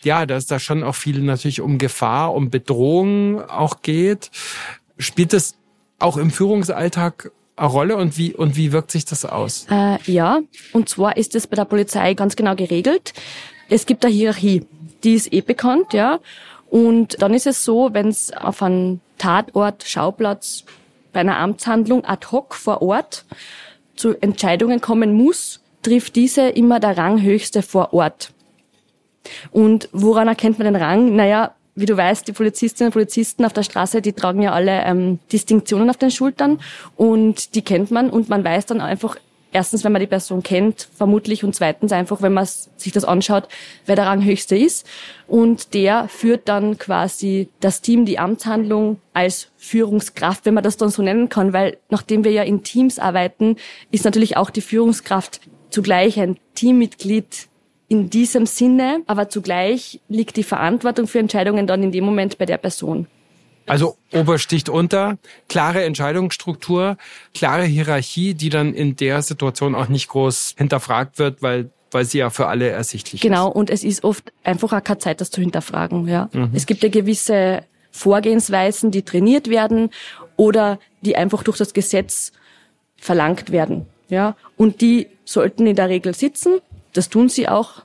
ja, 0.07 0.25
dass 0.25 0.47
da 0.47 0.59
schon 0.59 0.83
auch 0.83 0.95
viel 0.95 1.21
natürlich 1.21 1.61
um 1.61 1.77
Gefahr, 1.77 2.35
um 2.35 2.49
Bedrohung 2.49 3.43
auch 3.43 3.83
geht. 3.83 4.31
Spielt 4.97 5.35
das 5.35 5.57
auch 5.99 6.17
im 6.17 6.31
Führungsalltag 6.31 7.31
eine 7.57 7.69
Rolle 7.69 7.97
und 7.97 8.17
wie, 8.17 8.35
und 8.35 8.57
wie 8.57 8.73
wirkt 8.73 8.91
sich 8.91 9.05
das 9.05 9.25
aus? 9.25 9.67
Äh, 9.71 9.99
ja, 10.11 10.41
und 10.73 10.89
zwar 10.89 11.17
ist 11.17 11.35
es 11.35 11.47
bei 11.47 11.57
der 11.57 11.65
Polizei 11.65 12.15
ganz 12.15 12.37
genau 12.37 12.55
geregelt. 12.55 13.13
Es 13.69 13.87
gibt 13.87 14.05
eine 14.05 14.15
Hierarchie, 14.15 14.65
die 15.05 15.15
ist 15.15 15.33
eh 15.33 15.41
bekannt, 15.41 15.93
ja. 15.93 16.21
Und 16.71 17.21
dann 17.21 17.35
ist 17.35 17.47
es 17.47 17.65
so, 17.65 17.91
wenn 17.93 18.09
es 18.09 18.33
auf 18.33 18.63
einen 18.63 19.01
Tatort, 19.19 19.85
Schauplatz, 19.85 20.65
bei 21.13 21.21
einer 21.21 21.39
Amtshandlung 21.39 22.05
ad 22.05 22.27
hoc 22.31 22.55
vor 22.55 22.83
Ort 22.83 23.25
zu 23.97 24.15
Entscheidungen 24.21 24.81
kommen 24.81 25.15
muss, 25.15 25.61
trifft 25.83 26.17
diese 26.17 26.49
immer 26.49 26.79
der 26.79 26.99
Ranghöchste 26.99 27.63
vor 27.63 27.95
Ort. 27.95 28.33
Und 29.51 29.89
woran 29.93 30.29
erkennt 30.29 30.59
man 30.59 30.73
den 30.73 30.77
Rang? 30.77 31.15
Naja, 31.17 31.55
wie 31.75 31.87
du 31.87 31.97
weißt, 31.97 32.27
die 32.27 32.33
Polizistinnen 32.33 32.89
und 32.89 32.95
Polizisten 32.95 33.45
auf 33.45 33.53
der 33.53 33.63
Straße, 33.63 34.01
die 34.01 34.15
tragen 34.15 34.43
ja 34.43 34.53
alle 34.53 34.83
ähm, 34.85 35.19
Distinktionen 35.31 35.91
auf 35.91 35.99
den 35.99 36.11
Schultern 36.11 36.59
und 36.97 37.55
die 37.55 37.63
kennt 37.63 37.91
man 37.91 38.09
und 38.09 38.31
man 38.31 38.43
weiß 38.43 38.67
dann 38.67 38.81
einfach, 38.81 39.17
erstens, 39.53 39.85
wenn 39.85 39.93
man 39.93 40.01
die 40.01 40.07
Person 40.07 40.43
kennt, 40.43 40.89
vermutlich, 40.95 41.45
und 41.45 41.55
zweitens 41.55 41.93
einfach, 41.93 42.21
wenn 42.23 42.35
man 42.35 42.47
sich 42.47 42.93
das 42.93 43.05
anschaut, 43.05 43.49
wer 43.87 43.97
der 43.97 44.07
Ranghöchste 44.07 44.57
ist. 44.57 44.87
Und 45.27 45.73
der 45.73 46.09
führt 46.09 46.49
dann 46.49 46.79
quasi 46.79 47.49
das 47.61 47.81
Team, 47.81 48.05
die 48.05 48.19
Amtshandlung 48.19 49.01
als 49.15 49.49
Führungskraft, 49.57 50.45
wenn 50.45 50.55
man 50.55 50.65
das 50.65 50.77
dann 50.77 50.91
so 50.91 51.03
nennen 51.03 51.29
kann, 51.29 51.53
weil 51.53 51.79
nachdem 51.89 52.25
wir 52.25 52.33
ja 52.33 52.43
in 52.43 52.65
Teams 52.65 52.99
arbeiten, 52.99 53.57
ist 53.91 54.05
natürlich 54.05 54.37
auch 54.37 54.51
die 54.51 54.61
Führungskraft 54.61 55.41
zugleich 55.71 56.21
ein 56.21 56.39
Teammitglied 56.55 57.49
in 57.89 58.11
diesem 58.11 58.47
Sinne, 58.47 59.03
aber 59.07 59.29
zugleich 59.29 60.01
liegt 60.09 60.37
die 60.37 60.43
Verantwortung 60.43 61.07
für 61.07 61.19
Entscheidungen 61.19 61.67
dann 61.67 61.83
in 61.83 61.93
dem 61.93 62.05
Moment 62.05 62.39
bei 62.39 62.47
der 62.47 62.59
Person. 62.59 63.07
Also 63.67 63.97
Obersticht 64.13 64.69
unter, 64.69 65.19
klare 65.49 65.85
Entscheidungsstruktur, 65.85 66.97
klare 67.35 67.65
Hierarchie, 67.65 68.35
die 68.35 68.49
dann 68.49 68.75
in 68.75 68.97
der 68.97 69.23
Situation 69.23 69.75
auch 69.75 69.89
nicht 69.89 70.09
groß 70.09 70.55
hinterfragt 70.57 71.19
wird, 71.19 71.43
weil 71.43 71.71
weil 71.93 72.05
sie 72.05 72.19
ja 72.19 72.31
für 72.31 72.49
alle 72.49 72.69
ersichtlich 72.69 73.23
genau, 73.23 73.49
ist. 73.49 73.53
Genau, 73.53 73.59
und 73.59 73.71
es 73.71 73.85
ist 73.85 74.05
oft 74.05 74.33
einfach 74.45 74.73
auch 74.73 74.83
keine 74.83 74.99
Zeit, 74.99 75.21
das 75.21 75.31
zu 75.31 75.41
hinterfragen. 75.41 76.07
Ja. 76.09 76.29
Mhm. 76.33 76.51
Es 76.53 76.67
gibt 76.67 76.83
ja 76.83 76.89
gewisse 76.89 77.63
Vorgehensweisen, 77.91 78.91
die 78.91 79.03
trainiert 79.03 79.49
werden 79.49 79.91
oder 80.37 80.79
die 81.01 81.17
einfach 81.17 81.43
durch 81.43 81.57
das 81.57 81.73
Gesetz 81.73 82.33
verlangt 82.97 83.51
werden. 83.51 83.87
Ja. 84.09 84.37
Und 84.57 84.81
die 84.81 85.09
sollten 85.25 85.67
in 85.67 85.77
der 85.77 85.89
Regel 85.89 86.15
sitzen. 86.15 86.59
Das 86.97 87.09
tun 87.09 87.29
sie 87.29 87.49
auch. 87.49 87.83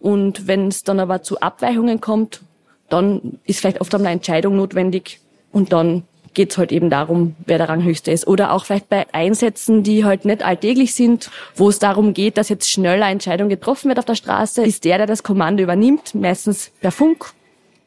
Und 0.00 0.46
wenn 0.46 0.68
es 0.68 0.84
dann 0.84 1.00
aber 1.00 1.22
zu 1.22 1.40
Abweichungen 1.40 2.00
kommt, 2.00 2.42
dann 2.88 3.38
ist 3.44 3.60
vielleicht 3.60 3.80
oft 3.80 3.94
einmal 3.94 4.08
eine 4.08 4.18
Entscheidung 4.18 4.56
notwendig 4.56 5.20
und 5.50 5.72
dann 5.72 6.04
geht 6.34 6.50
es 6.50 6.58
halt 6.58 6.70
eben 6.70 6.90
darum, 6.90 7.34
wer 7.46 7.56
der 7.56 7.70
Ranghöchste 7.70 8.10
ist. 8.10 8.26
Oder 8.26 8.52
auch 8.52 8.66
vielleicht 8.66 8.90
bei 8.90 9.06
Einsätzen, 9.12 9.82
die 9.82 10.04
halt 10.04 10.26
nicht 10.26 10.44
alltäglich 10.44 10.94
sind, 10.94 11.30
wo 11.54 11.70
es 11.70 11.78
darum 11.78 12.12
geht, 12.12 12.36
dass 12.36 12.50
jetzt 12.50 12.70
schnell 12.70 13.02
eine 13.02 13.12
Entscheidung 13.12 13.48
getroffen 13.48 13.88
wird 13.88 13.98
auf 13.98 14.04
der 14.04 14.16
Straße, 14.16 14.62
ist 14.62 14.84
der, 14.84 14.98
der 14.98 15.06
das 15.06 15.22
Kommando 15.22 15.62
übernimmt, 15.62 16.14
meistens 16.14 16.70
per 16.80 16.92
Funk, 16.92 17.32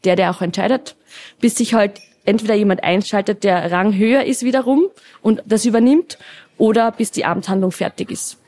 der, 0.03 0.15
der 0.15 0.31
auch 0.31 0.41
entscheidet, 0.41 0.95
bis 1.39 1.57
sich 1.57 1.75
halt 1.75 2.01
entweder 2.25 2.55
jemand 2.55 2.83
einschaltet, 2.83 3.43
der 3.43 3.71
Rang 3.71 3.95
höher 3.95 4.23
ist 4.23 4.43
wiederum 4.43 4.85
und 5.21 5.43
das 5.45 5.65
übernimmt, 5.65 6.17
oder 6.57 6.91
bis 6.91 7.11
die 7.11 7.25
Amtshandlung 7.25 7.71
fertig 7.71 8.11
ist 8.11 8.38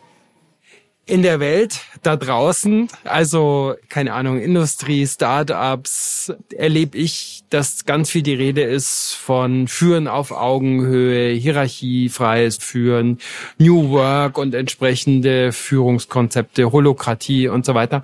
in 1.11 1.23
der 1.23 1.41
Welt 1.41 1.81
da 2.03 2.15
draußen, 2.15 2.87
also 3.03 3.75
keine 3.89 4.13
Ahnung, 4.13 4.39
Industrie, 4.39 5.05
Startups, 5.05 6.31
erlebe 6.55 6.97
ich, 6.97 7.43
dass 7.49 7.83
ganz 7.83 8.09
viel 8.09 8.23
die 8.23 8.33
Rede 8.33 8.61
ist 8.61 9.13
von 9.15 9.67
Führen 9.67 10.07
auf 10.07 10.31
Augenhöhe, 10.31 11.33
hierarchiefreies 11.33 12.57
Führen, 12.59 13.17
New 13.57 13.89
Work 13.89 14.37
und 14.37 14.55
entsprechende 14.55 15.51
Führungskonzepte, 15.51 16.71
Holokratie 16.71 17.49
und 17.49 17.65
so 17.65 17.75
weiter. 17.75 18.03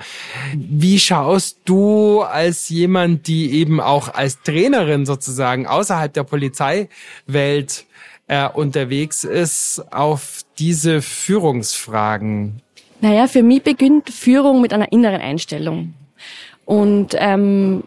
Wie 0.54 1.00
schaust 1.00 1.60
du 1.64 2.24
als 2.24 2.68
jemand, 2.68 3.28
die 3.28 3.54
eben 3.54 3.80
auch 3.80 4.14
als 4.14 4.42
Trainerin 4.42 5.06
sozusagen 5.06 5.66
außerhalb 5.66 6.12
der 6.12 6.24
Polizeiwelt 6.24 7.86
äh, 8.28 8.50
unterwegs 8.50 9.24
ist, 9.24 9.82
auf 9.92 10.42
diese 10.60 11.02
Führungsfragen? 11.02 12.62
Naja, 13.00 13.27
für 13.27 13.44
mich 13.44 13.62
beginnt 13.62 14.10
Führung 14.10 14.62
mit 14.62 14.74
einer 14.74 14.92
inneren 14.92 15.22
Einstellung. 15.22 15.94
Und 16.66 17.16
ähm, 17.18 17.84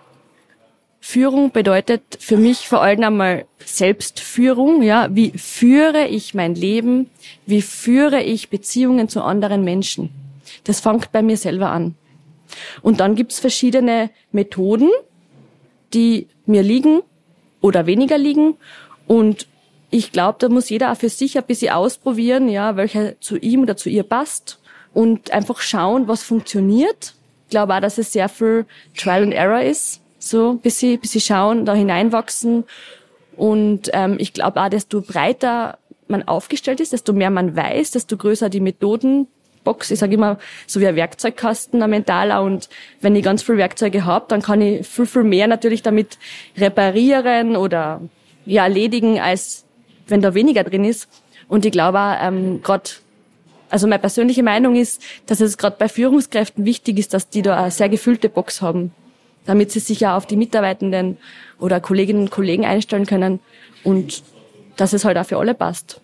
Führung 1.00 1.50
bedeutet 1.50 2.02
für 2.20 2.36
mich 2.36 2.68
vor 2.68 2.82
allem 2.82 3.02
einmal 3.02 3.46
Selbstführung. 3.64 4.82
Ja, 4.82 5.08
wie 5.10 5.32
führe 5.32 6.06
ich 6.06 6.34
mein 6.34 6.54
Leben? 6.54 7.10
Wie 7.44 7.62
führe 7.62 8.22
ich 8.22 8.50
Beziehungen 8.50 9.08
zu 9.08 9.22
anderen 9.22 9.64
Menschen? 9.64 10.10
Das 10.64 10.80
fängt 10.80 11.10
bei 11.10 11.22
mir 11.22 11.36
selber 11.36 11.70
an. 11.70 11.96
Und 12.82 13.00
dann 13.00 13.16
gibt's 13.16 13.40
verschiedene 13.40 14.10
Methoden, 14.30 14.90
die 15.92 16.28
mir 16.46 16.62
liegen 16.62 17.02
oder 17.60 17.86
weniger 17.86 18.18
liegen. 18.18 18.54
Und 19.06 19.48
ich 19.90 20.12
glaube, 20.12 20.38
da 20.38 20.48
muss 20.48 20.70
jeder 20.70 20.92
auch 20.92 20.96
für 20.96 21.08
sich 21.08 21.36
ein 21.36 21.44
bisschen 21.44 21.72
ausprobieren, 21.72 22.48
ja, 22.48 22.76
welcher 22.76 23.20
zu 23.20 23.36
ihm 23.36 23.62
oder 23.62 23.76
zu 23.76 23.88
ihr 23.88 24.04
passt 24.04 24.59
und 24.94 25.30
einfach 25.32 25.60
schauen, 25.60 26.08
was 26.08 26.22
funktioniert. 26.22 27.14
Ich 27.46 27.50
glaube 27.50 27.74
auch, 27.74 27.80
dass 27.80 27.98
es 27.98 28.12
sehr 28.12 28.28
viel 28.28 28.66
Trial 28.96 29.22
and 29.22 29.34
Error 29.34 29.60
ist, 29.60 30.00
so 30.18 30.54
bis 30.54 30.78
sie, 30.78 30.96
bis 30.96 31.12
sie 31.12 31.20
schauen, 31.20 31.64
da 31.64 31.74
hineinwachsen. 31.74 32.64
Und 33.36 33.90
ähm, 33.92 34.16
ich 34.18 34.32
glaube 34.32 34.60
auch, 34.60 34.68
desto 34.68 35.00
breiter 35.00 35.78
man 36.08 36.26
aufgestellt 36.26 36.80
ist, 36.80 36.92
desto 36.92 37.12
mehr 37.12 37.30
man 37.30 37.56
weiß, 37.56 37.92
desto 37.92 38.16
größer 38.16 38.50
die 38.50 38.60
Methodenbox. 38.60 39.90
Ich 39.90 40.00
sage 40.00 40.14
immer, 40.14 40.38
so 40.66 40.80
wie 40.80 40.86
ein 40.86 40.96
Werkzeugkasten, 40.96 41.82
ein 41.82 41.90
mentaler. 41.90 42.42
Und 42.42 42.68
wenn 43.00 43.16
ich 43.16 43.22
ganz 43.22 43.42
viele 43.42 43.58
Werkzeuge 43.58 44.04
habe, 44.04 44.26
dann 44.28 44.42
kann 44.42 44.60
ich 44.60 44.86
viel, 44.86 45.06
viel 45.06 45.24
mehr 45.24 45.46
natürlich 45.46 45.82
damit 45.82 46.18
reparieren 46.56 47.56
oder 47.56 48.00
ja, 48.44 48.64
erledigen, 48.64 49.20
als 49.20 49.64
wenn 50.08 50.20
da 50.20 50.34
weniger 50.34 50.64
drin 50.64 50.84
ist. 50.84 51.08
Und 51.48 51.64
ich 51.64 51.72
glaube 51.72 51.98
auch, 51.98 52.16
ähm, 52.20 52.62
gerade 52.62 52.90
also 53.70 53.86
meine 53.86 54.00
persönliche 54.00 54.42
Meinung 54.42 54.74
ist, 54.76 55.02
dass 55.26 55.40
es 55.40 55.56
gerade 55.56 55.76
bei 55.78 55.88
Führungskräften 55.88 56.64
wichtig 56.64 56.98
ist, 56.98 57.14
dass 57.14 57.28
die 57.28 57.42
da 57.42 57.56
eine 57.56 57.70
sehr 57.70 57.88
gefüllte 57.88 58.28
Box 58.28 58.60
haben, 58.60 58.92
damit 59.46 59.70
sie 59.70 59.80
sich 59.80 60.00
ja 60.00 60.16
auf 60.16 60.26
die 60.26 60.36
Mitarbeitenden 60.36 61.16
oder 61.58 61.80
Kolleginnen 61.80 62.22
und 62.22 62.30
Kollegen 62.30 62.66
einstellen 62.66 63.06
können 63.06 63.40
und 63.84 64.22
dass 64.76 64.92
es 64.92 65.04
halt 65.04 65.16
auch 65.16 65.26
für 65.26 65.38
alle 65.38 65.54
passt. 65.54 66.00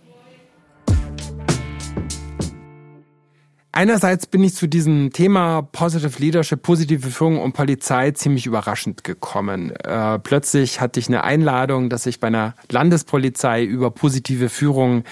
Einerseits 3.73 4.27
bin 4.27 4.43
ich 4.43 4.55
zu 4.55 4.69
diesem 4.69 5.13
Thema 5.13 5.61
Positive 5.61 6.19
Leadership, 6.19 6.63
positive 6.63 7.11
Führung 7.11 7.39
und 7.39 7.53
Polizei 7.53 8.13
ziemlich 8.13 8.47
überraschend 8.47 9.05
gekommen. 9.05 9.71
Äh, 9.71 10.19
plötzlich 10.21 10.81
hatte 10.81 10.99
ich 10.99 11.09
eine 11.09 11.25
Einladung, 11.25 11.91
dass 11.91 12.07
ich 12.07 12.19
bei 12.19 12.29
einer 12.29 12.55
Landespolizei 12.71 13.65
über 13.65 13.91
positive 13.91 14.49
Führung 14.49 15.05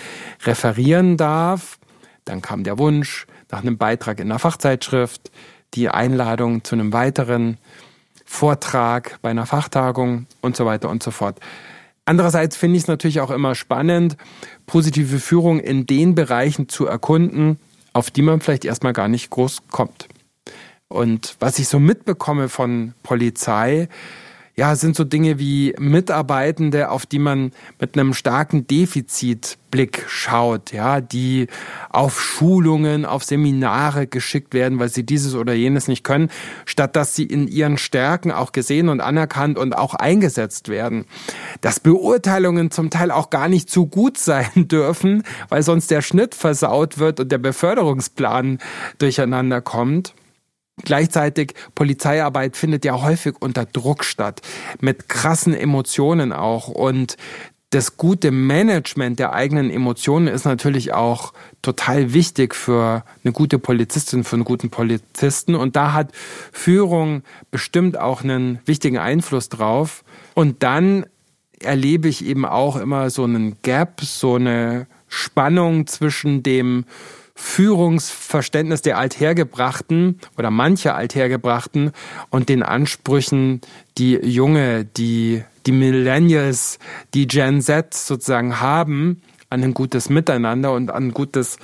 referieren 0.46 1.18
darf. 1.18 1.78
Dann 2.24 2.42
kam 2.42 2.64
der 2.64 2.78
Wunsch 2.78 3.26
nach 3.50 3.62
einem 3.62 3.78
Beitrag 3.78 4.20
in 4.20 4.30
einer 4.30 4.38
Fachzeitschrift, 4.38 5.30
die 5.74 5.88
Einladung 5.88 6.64
zu 6.64 6.74
einem 6.74 6.92
weiteren 6.92 7.58
Vortrag 8.24 9.18
bei 9.22 9.30
einer 9.30 9.46
Fachtagung 9.46 10.26
und 10.40 10.56
so 10.56 10.66
weiter 10.66 10.88
und 10.88 11.02
so 11.02 11.10
fort. 11.10 11.38
Andererseits 12.06 12.56
finde 12.56 12.76
ich 12.76 12.84
es 12.84 12.88
natürlich 12.88 13.20
auch 13.20 13.30
immer 13.30 13.54
spannend, 13.54 14.16
positive 14.66 15.18
Führung 15.18 15.58
in 15.60 15.86
den 15.86 16.14
Bereichen 16.14 16.68
zu 16.68 16.86
erkunden, 16.86 17.58
auf 17.92 18.10
die 18.10 18.22
man 18.22 18.40
vielleicht 18.40 18.64
erstmal 18.64 18.92
gar 18.92 19.08
nicht 19.08 19.30
groß 19.30 19.62
kommt. 19.70 20.08
Und 20.88 21.36
was 21.40 21.58
ich 21.58 21.68
so 21.68 21.78
mitbekomme 21.78 22.48
von 22.48 22.94
Polizei, 23.02 23.88
ja, 24.56 24.76
sind 24.76 24.94
so 24.94 25.02
Dinge 25.02 25.40
wie 25.40 25.74
Mitarbeitende, 25.78 26.90
auf 26.90 27.06
die 27.06 27.18
man 27.18 27.50
mit 27.80 27.98
einem 27.98 28.14
starken 28.14 28.68
Defizitblick 28.68 30.04
schaut, 30.06 30.72
ja, 30.72 31.00
die 31.00 31.48
auf 31.90 32.20
Schulungen, 32.20 33.04
auf 33.04 33.24
Seminare 33.24 34.06
geschickt 34.06 34.54
werden, 34.54 34.78
weil 34.78 34.90
sie 34.90 35.04
dieses 35.04 35.34
oder 35.34 35.54
jenes 35.54 35.88
nicht 35.88 36.04
können, 36.04 36.30
statt 36.66 36.94
dass 36.94 37.16
sie 37.16 37.24
in 37.24 37.48
ihren 37.48 37.78
Stärken 37.78 38.30
auch 38.30 38.52
gesehen 38.52 38.88
und 38.88 39.00
anerkannt 39.00 39.58
und 39.58 39.76
auch 39.76 39.94
eingesetzt 39.94 40.68
werden. 40.68 41.06
Dass 41.60 41.80
Beurteilungen 41.80 42.70
zum 42.70 42.90
Teil 42.90 43.10
auch 43.10 43.30
gar 43.30 43.48
nicht 43.48 43.68
so 43.70 43.86
gut 43.86 44.18
sein 44.18 44.50
dürfen, 44.68 45.24
weil 45.48 45.64
sonst 45.64 45.90
der 45.90 46.00
Schnitt 46.00 46.36
versaut 46.36 46.98
wird 46.98 47.18
und 47.18 47.32
der 47.32 47.38
Beförderungsplan 47.38 48.58
durcheinander 48.98 49.60
kommt. 49.60 50.14
Gleichzeitig 50.82 51.54
Polizeiarbeit 51.74 52.56
findet 52.56 52.84
ja 52.84 53.00
häufig 53.00 53.36
unter 53.40 53.64
Druck 53.64 54.04
statt, 54.04 54.42
mit 54.80 55.08
krassen 55.08 55.54
Emotionen 55.54 56.32
auch. 56.32 56.68
Und 56.68 57.16
das 57.70 57.96
gute 57.96 58.30
Management 58.30 59.18
der 59.18 59.32
eigenen 59.32 59.70
Emotionen 59.70 60.28
ist 60.28 60.44
natürlich 60.44 60.92
auch 60.92 61.32
total 61.62 62.12
wichtig 62.12 62.54
für 62.54 63.04
eine 63.24 63.32
gute 63.32 63.58
Polizistin, 63.58 64.24
für 64.24 64.36
einen 64.36 64.44
guten 64.44 64.70
Polizisten. 64.70 65.54
Und 65.54 65.76
da 65.76 65.92
hat 65.92 66.12
Führung 66.52 67.22
bestimmt 67.50 67.98
auch 67.98 68.22
einen 68.22 68.60
wichtigen 68.64 68.98
Einfluss 68.98 69.48
drauf. 69.48 70.04
Und 70.34 70.62
dann 70.62 71.06
erlebe 71.60 72.08
ich 72.08 72.24
eben 72.24 72.44
auch 72.44 72.76
immer 72.76 73.10
so 73.10 73.24
einen 73.24 73.56
Gap, 73.62 74.00
so 74.02 74.36
eine 74.36 74.86
Spannung 75.08 75.86
zwischen 75.86 76.42
dem 76.42 76.84
Führungsverständnis 77.34 78.82
der 78.82 78.98
Althergebrachten 78.98 80.20
oder 80.38 80.50
mancher 80.50 80.94
Althergebrachten 80.94 81.92
und 82.30 82.48
den 82.48 82.62
Ansprüchen, 82.62 83.60
die 83.98 84.14
junge, 84.14 84.84
die, 84.84 85.42
die 85.66 85.72
Millennials, 85.72 86.78
die 87.12 87.26
Gen 87.26 87.60
Z 87.60 87.94
sozusagen 87.94 88.60
haben 88.60 89.22
an 89.50 89.62
ein 89.62 89.74
gutes 89.74 90.10
Miteinander 90.10 90.72
und 90.72 90.90
an 90.90 91.08
ein 91.08 91.12
gutes 91.12 91.58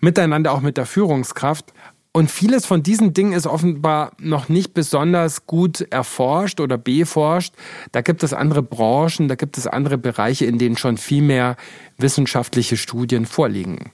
Miteinander 0.00 0.52
auch 0.52 0.60
mit 0.60 0.76
der 0.76 0.86
Führungskraft. 0.86 1.72
Und 2.14 2.30
vieles 2.30 2.66
von 2.66 2.82
diesen 2.82 3.14
Dingen 3.14 3.32
ist 3.32 3.46
offenbar 3.46 4.12
noch 4.18 4.50
nicht 4.50 4.74
besonders 4.74 5.46
gut 5.46 5.80
erforscht 5.80 6.60
oder 6.60 6.76
beforscht. 6.76 7.54
Da 7.92 8.02
gibt 8.02 8.22
es 8.22 8.34
andere 8.34 8.62
Branchen, 8.62 9.28
da 9.28 9.34
gibt 9.34 9.56
es 9.56 9.66
andere 9.66 9.96
Bereiche, 9.96 10.44
in 10.44 10.58
denen 10.58 10.76
schon 10.76 10.98
viel 10.98 11.22
mehr 11.22 11.56
wissenschaftliche 11.96 12.76
Studien 12.76 13.24
vorliegen. 13.24 13.92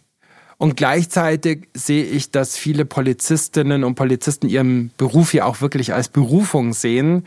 Und 0.58 0.76
gleichzeitig 0.76 1.68
sehe 1.72 2.04
ich, 2.04 2.32
dass 2.32 2.56
viele 2.56 2.84
Polizistinnen 2.84 3.84
und 3.84 3.94
Polizisten 3.94 4.48
ihren 4.48 4.90
Beruf 4.96 5.32
ja 5.32 5.44
auch 5.44 5.60
wirklich 5.60 5.94
als 5.94 6.08
Berufung 6.08 6.72
sehen, 6.72 7.26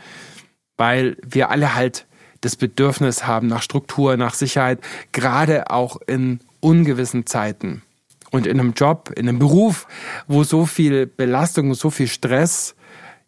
weil 0.76 1.16
wir 1.26 1.50
alle 1.50 1.74
halt 1.74 2.06
das 2.42 2.56
Bedürfnis 2.56 3.26
haben 3.26 3.46
nach 3.46 3.62
Struktur, 3.62 4.16
nach 4.18 4.34
Sicherheit, 4.34 4.80
gerade 5.12 5.70
auch 5.70 5.96
in 6.06 6.40
ungewissen 6.60 7.24
Zeiten. 7.24 7.82
Und 8.30 8.46
in 8.46 8.60
einem 8.60 8.72
Job, 8.72 9.12
in 9.16 9.28
einem 9.28 9.38
Beruf, 9.38 9.86
wo 10.26 10.44
so 10.44 10.66
viel 10.66 11.06
Belastung, 11.06 11.74
so 11.74 11.90
viel 11.90 12.08
Stress, 12.08 12.74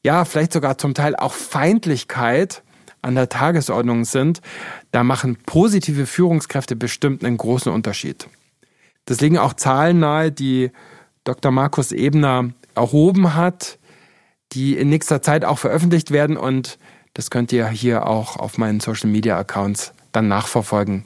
ja, 0.03 0.25
vielleicht 0.25 0.53
sogar 0.53 0.77
zum 0.77 0.95
Teil 0.95 1.17
auch 1.17 1.33
Feindlichkeit 1.33 2.63
an 3.01 3.15
der 3.15 3.29
Tagesordnung 3.29 4.05
sind, 4.05 4.41
da 4.91 5.03
machen 5.03 5.37
positive 5.47 6.07
Führungskräfte 6.07 6.77
bestimmt 6.77 7.25
einen 7.25 7.37
großen 7.37 7.73
Unterschied. 7.73 8.27
Das 9.07 9.21
liegen 9.21 9.39
auch 9.39 9.55
Zahlen 9.55 9.99
nahe, 9.99 10.33
die 10.33 10.71
Dr. 11.25 11.53
Markus 11.53 11.93
Ebner 11.93 12.51
erhoben 12.75 13.35
hat, 13.35 13.79
die 14.53 14.77
in 14.77 14.89
nächster 14.89 15.23
Zeit 15.23 15.45
auch 15.45 15.59
veröffentlicht 15.59 16.11
werden 16.11 16.37
und 16.37 16.79
das 17.13 17.31
könnt 17.31 17.53
ihr 17.53 17.69
hier 17.69 18.07
auch 18.07 18.37
auf 18.37 18.59
meinen 18.59 18.81
Social 18.81 19.09
Media 19.09 19.39
Accounts 19.39 19.93
dann 20.13 20.29
nachverfolgen. 20.29 21.05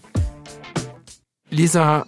Lisa, 1.50 2.06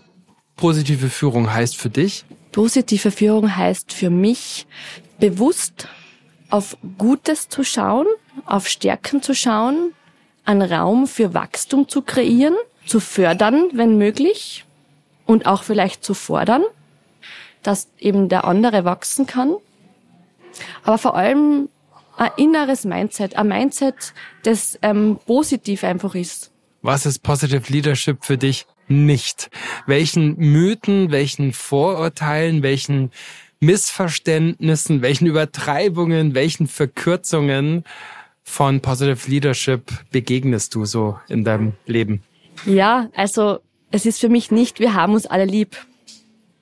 positive 0.57 1.09
Führung 1.09 1.53
heißt 1.53 1.77
für 1.77 1.91
dich? 1.91 2.25
Positive 2.53 3.11
Führung 3.11 3.57
heißt 3.57 3.93
für 3.93 4.11
mich 4.11 4.67
bewusst 5.19 5.89
auf 6.51 6.77
Gutes 6.99 7.49
zu 7.49 7.63
schauen, 7.63 8.07
auf 8.45 8.69
Stärken 8.69 9.23
zu 9.23 9.35
schauen, 9.35 9.93
einen 10.45 10.63
Raum 10.63 11.07
für 11.07 11.35
Wachstum 11.35 11.89
zu 11.89 12.03
kreieren, 12.03 12.55
zu 12.87 13.01
fördern, 13.01 13.71
wenn 13.73 13.99
möglich, 13.99 14.65
und 15.31 15.47
auch 15.47 15.63
vielleicht 15.63 16.03
zu 16.05 16.15
fordern, 16.15 16.65
dass 17.63 17.89
eben 18.01 18.29
der 18.29 18.47
andere 18.47 18.85
wachsen 18.85 19.27
kann. 19.27 19.55
Aber 20.83 20.99
vor 20.99 21.15
allem 21.15 21.69
ein 22.17 22.33
inneres 22.37 22.85
Mindset, 22.85 23.37
ein 23.37 23.47
Mindset, 23.47 24.13
das 24.43 24.77
ähm, 24.83 25.21
positiv 25.27 25.85
einfach 25.85 26.17
ist. 26.17 26.51
Was 26.83 27.07
ist 27.07 27.21
Positive 27.21 27.73
Leadership 27.73 28.25
für 28.25 28.39
dich 28.39 28.67
nicht? 28.89 29.51
Welchen 29.87 30.37
Mythen, 30.37 31.13
welchen 31.13 31.53
Vorurteilen, 31.53 32.65
welchen 32.65 33.13
Missverständnissen, 33.61 35.01
welchen 35.01 35.27
Übertreibungen, 35.27 36.35
welchen 36.35 36.67
Verkürzungen 36.67 37.85
von 38.43 38.81
Positive 38.81 39.31
Leadership 39.31 39.93
begegnest 40.11 40.75
du 40.75 40.87
so 40.87 41.21
in 41.29 41.45
deinem 41.45 41.75
Leben? 41.87 42.25
Ja, 42.67 43.09
also 43.15 43.61
es 43.91 44.07
ist 44.07 44.21
für 44.21 44.29
mich 44.29 44.51
nicht, 44.51 44.81
wir 44.81 44.95
haben 44.95 45.15
uns 45.15 45.27
alle 45.27 45.45
lieb. 45.45 45.77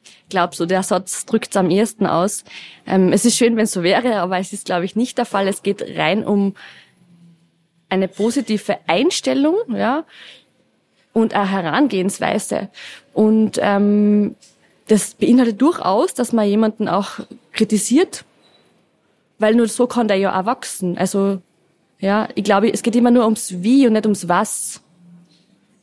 Ich 0.05 0.31
glaube, 0.31 0.55
so 0.55 0.67
der 0.67 0.83
Satz 0.83 1.25
drückt 1.25 1.51
es 1.51 1.57
am 1.57 1.71
ehesten 1.71 2.07
aus. 2.07 2.45
Ähm, 2.87 3.13
es 3.13 3.25
ist 3.25 3.37
schön, 3.37 3.57
wenn 3.57 3.65
es 3.65 3.73
so 3.73 3.83
wäre, 3.83 4.21
aber 4.21 4.39
es 4.39 4.53
ist, 4.53 4.67
glaube 4.67 4.85
ich, 4.85 4.95
nicht 4.95 5.17
der 5.17 5.25
Fall. 5.25 5.49
Es 5.49 5.63
geht 5.63 5.83
rein 5.97 6.25
um 6.25 6.55
eine 7.89 8.09
positive 8.09 8.79
Einstellung, 8.87 9.57
ja, 9.75 10.05
und 11.15 11.35
eine 11.35 11.51
Herangehensweise. 11.51 12.69
Und 13.15 13.59
ähm, 13.61 14.37
das 14.89 15.15
beinhaltet 15.15 15.61
durchaus, 15.61 16.15
dass 16.15 16.33
man 16.33 16.47
jemanden 16.47 16.89
auch 16.89 17.21
kritisiert, 17.53 18.25
weil 19.39 19.55
nur 19.55 19.69
so 19.69 19.87
kann 19.87 20.09
der 20.09 20.17
ja 20.17 20.39
auch 20.39 20.47
wachsen. 20.47 20.99
Also 20.99 21.41
ja, 22.01 22.29
ich 22.35 22.45
glaube, 22.45 22.73
es 22.73 22.83
geht 22.83 22.97
immer 22.97 23.11
nur 23.11 23.25
ums 23.25 23.63
Wie 23.63 23.87
und 23.87 23.95
nicht 23.95 24.07
ums 24.07 24.29
Was. 24.29 24.83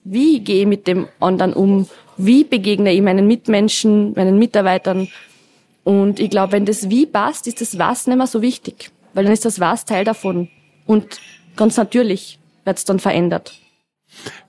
Wie 0.06 0.39
gehe 0.39 0.62
ich 0.62 0.68
mit 0.68 0.88
dem 0.88 1.08
anderen 1.20 1.54
um? 1.54 1.89
Wie 2.15 2.44
begegne 2.44 2.94
ich 2.94 3.02
meinen 3.02 3.28
Mitmenschen, 3.28 4.13
meinen 4.13 4.38
Mitarbeitern? 4.38 5.10
Und 5.84 6.20
ich 6.20 6.30
glaube, 6.30 6.54
wenn 6.54 6.65
das 6.65 6.89
Wie 6.89 7.08
passt, 7.08 7.48
ist 7.48 7.60
das 7.60 7.78
Was 7.80 8.08
nicht 8.08 8.15
mehr 8.15 8.28
so 8.28 8.41
wichtig. 8.41 8.91
Weil 9.13 9.24
dann 9.24 9.34
ist 9.34 9.46
das 9.46 9.60
Was 9.60 9.84
Teil 9.84 10.06
davon. 10.06 10.48
Und 10.86 11.20
ganz 11.56 11.76
natürlich 11.76 12.39
wird 12.65 12.78
es 12.78 12.86
dann 12.86 13.00
verändert. 13.00 13.54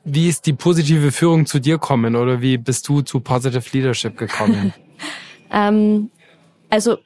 Wie 0.05 0.29
ist 0.29 0.45
die 0.47 0.53
positive 0.53 1.11
Führung 1.11 1.47
zu 1.47 1.59
dir 1.59 1.79
kommen 1.79 2.17
oder 2.17 2.43
wie 2.43 2.59
bist 2.59 2.87
du 2.89 3.01
zu 3.01 3.21
Positive 3.21 3.65
Leadership 3.73 4.17
gekommen? 4.17 4.75
ähm, 5.51 6.11
also 6.69 6.99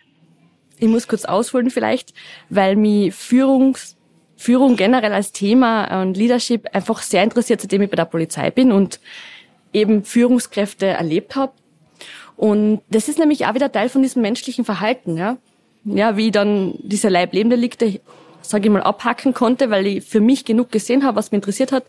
ich 0.79 0.89
muss 0.89 1.07
kurz 1.07 1.25
ausholen 1.25 1.71
vielleicht, 1.71 2.15
weil 2.49 2.75
mich 2.75 3.15
Führungs 3.15 3.97
Führung 4.41 4.77
generell 4.77 5.13
als 5.13 5.33
Thema 5.33 6.01
und 6.01 6.17
Leadership 6.17 6.67
einfach 6.73 7.03
sehr 7.03 7.23
interessiert, 7.23 7.61
seitdem 7.61 7.83
ich 7.83 7.91
bei 7.91 7.97
der 7.97 8.07
Polizei 8.07 8.51
bin 8.51 8.73
und 8.73 8.99
eben 9.75 10.03
Führungskräfte 10.03 10.87
erlebt 10.87 11.37
habe. 11.37 11.53
Und 12.39 12.81
das 12.89 13.11
ist 13.11 13.19
nämlich 13.19 13.45
auch 13.45 13.53
wieder 13.53 13.71
Teil 13.71 13.91
von 13.91 14.01
diesem 14.01 14.23
menschlichen 14.23 14.65
Verhalten, 14.65 15.19
ja. 15.19 15.37
Ja, 15.85 16.17
wie 16.17 16.29
ich 16.29 16.33
dann 16.33 16.73
diese 16.79 17.11
Leiblebdelikte, 17.11 18.01
sage 18.41 18.65
ich 18.65 18.73
mal, 18.73 18.81
abhacken 18.83 19.35
konnte, 19.35 19.69
weil 19.69 19.87
ich 19.87 20.05
für 20.05 20.21
mich 20.21 20.47
genug 20.47 20.73
gesehen 20.73 21.05
habe, 21.05 21.19
was 21.19 21.33
mich 21.33 21.37
interessiert 21.37 21.71
hat. 21.71 21.85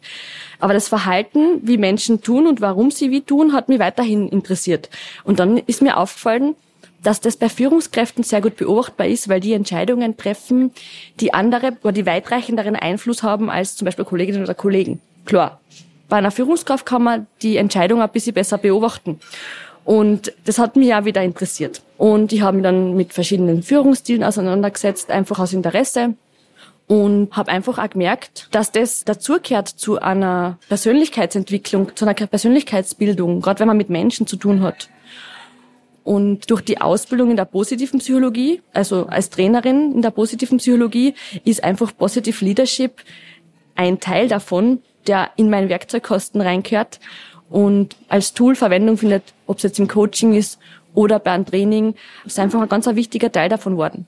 Aber 0.59 0.73
das 0.73 0.89
Verhalten, 0.89 1.61
wie 1.65 1.77
Menschen 1.77 2.21
tun 2.21 2.47
und 2.47 2.59
warum 2.59 2.91
sie 2.91 3.11
wie 3.11 3.21
tun, 3.21 3.53
hat 3.53 3.69
mich 3.69 3.79
weiterhin 3.79 4.27
interessiert. 4.27 4.89
Und 5.23 5.39
dann 5.39 5.57
ist 5.57 5.81
mir 5.81 5.95
aufgefallen, 5.95 6.55
dass 7.03 7.21
das 7.21 7.37
bei 7.37 7.49
Führungskräften 7.49 8.23
sehr 8.23 8.41
gut 8.41 8.57
beobachtbar 8.57 9.07
ist, 9.07 9.27
weil 9.29 9.39
die 9.39 9.53
Entscheidungen 9.53 10.17
treffen, 10.17 10.71
die 11.19 11.33
andere 11.33 11.73
oder 11.83 11.93
die 11.93 12.05
weitreichenderen 12.05 12.75
Einfluss 12.75 13.23
haben 13.23 13.49
als 13.49 13.75
zum 13.75 13.85
Beispiel 13.85 14.05
Kolleginnen 14.05 14.43
oder 14.43 14.53
Kollegen. 14.53 15.01
Klar. 15.25 15.59
Bei 16.09 16.17
einer 16.17 16.31
Führungskraft 16.31 16.85
kann 16.85 17.03
man 17.03 17.27
die 17.41 17.57
Entscheidung 17.57 18.01
ein 18.01 18.09
bisschen 18.09 18.33
besser 18.33 18.57
beobachten. 18.57 19.19
Und 19.83 20.33
das 20.45 20.59
hat 20.59 20.75
mich 20.75 20.87
ja 20.87 21.05
wieder 21.05 21.23
interessiert. 21.23 21.81
Und 21.97 22.33
ich 22.33 22.41
habe 22.41 22.57
mich 22.57 22.63
dann 22.63 22.95
mit 22.95 23.13
verschiedenen 23.13 23.63
Führungsstilen 23.63 24.23
auseinandergesetzt, 24.23 25.09
einfach 25.09 25.39
aus 25.39 25.53
Interesse. 25.53 26.15
Und 26.87 27.29
habe 27.31 27.49
einfach 27.49 27.79
auch 27.79 27.89
gemerkt, 27.89 28.49
dass 28.51 28.73
das 28.73 29.05
dazugehört 29.05 29.69
zu 29.69 30.01
einer 30.01 30.57
Persönlichkeitsentwicklung, 30.67 31.95
zu 31.95 32.03
einer 32.03 32.13
Persönlichkeitsbildung, 32.13 33.39
gerade 33.39 33.61
wenn 33.61 33.67
man 33.67 33.77
mit 33.77 33.89
Menschen 33.89 34.27
zu 34.27 34.35
tun 34.35 34.61
hat. 34.61 34.89
Und 36.03 36.49
durch 36.49 36.61
die 36.61 36.81
Ausbildung 36.81 37.29
in 37.29 37.37
der 37.37 37.45
positiven 37.45 37.99
Psychologie, 37.99 38.61
also 38.73 39.05
als 39.05 39.29
Trainerin 39.29 39.93
in 39.93 40.01
der 40.01 40.11
positiven 40.11 40.57
Psychologie, 40.57 41.13
ist 41.45 41.63
einfach 41.63 41.95
Positive 41.95 42.43
Leadership 42.43 43.01
ein 43.75 43.99
Teil 43.99 44.27
davon, 44.27 44.79
der 45.07 45.31
in 45.35 45.49
meinen 45.49 45.69
Werkzeugkosten 45.69 46.41
reinkehrt 46.41 46.99
und 47.51 47.97
als 48.07 48.33
Tool 48.33 48.55
Verwendung 48.55 48.97
findet, 48.97 49.23
ob 49.45 49.57
es 49.57 49.63
jetzt 49.63 49.77
im 49.77 49.89
Coaching 49.89 50.33
ist 50.33 50.57
oder 50.93 51.19
beim 51.19 51.45
Training, 51.45 51.95
ist 52.25 52.39
einfach 52.39 52.61
ein 52.61 52.69
ganz 52.69 52.87
ein 52.87 52.95
wichtiger 52.95 53.31
Teil 53.31 53.49
davon 53.49 53.75
worden. 53.75 54.07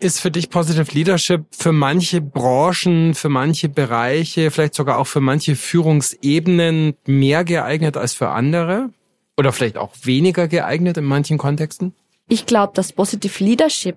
Ist 0.00 0.20
für 0.20 0.30
dich 0.30 0.50
Positive 0.50 0.90
Leadership 0.92 1.44
für 1.50 1.72
manche 1.72 2.20
Branchen, 2.20 3.14
für 3.14 3.28
manche 3.28 3.68
Bereiche, 3.68 4.50
vielleicht 4.50 4.74
sogar 4.74 4.98
auch 4.98 5.06
für 5.06 5.20
manche 5.20 5.56
Führungsebenen 5.56 6.94
mehr 7.06 7.44
geeignet 7.44 7.96
als 7.96 8.14
für 8.14 8.30
andere? 8.30 8.90
Oder 9.36 9.52
vielleicht 9.52 9.76
auch 9.76 9.92
weniger 10.02 10.48
geeignet 10.48 10.96
in 10.96 11.04
manchen 11.04 11.38
Kontexten? 11.38 11.94
Ich 12.28 12.46
glaube, 12.46 12.72
dass 12.74 12.92
Positive 12.92 13.42
Leadership 13.42 13.96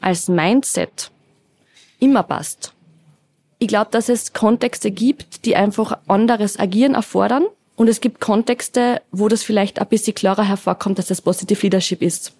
als 0.00 0.28
Mindset 0.28 1.10
immer 1.98 2.22
passt. 2.22 2.72
Ich 3.58 3.68
glaube, 3.68 3.90
dass 3.90 4.08
es 4.08 4.32
Kontexte 4.32 4.90
gibt, 4.90 5.44
die 5.44 5.56
einfach 5.56 5.98
anderes 6.06 6.58
Agieren 6.58 6.94
erfordern. 6.94 7.46
Und 7.76 7.88
es 7.88 8.00
gibt 8.00 8.20
Kontexte, 8.20 9.00
wo 9.10 9.28
das 9.28 9.42
vielleicht 9.42 9.80
ein 9.80 9.88
bisschen 9.88 10.14
klarer 10.14 10.44
hervorkommt, 10.44 10.98
dass 10.98 11.06
das 11.06 11.22
Positive 11.22 11.60
Leadership 11.62 12.02
ist. 12.02 12.32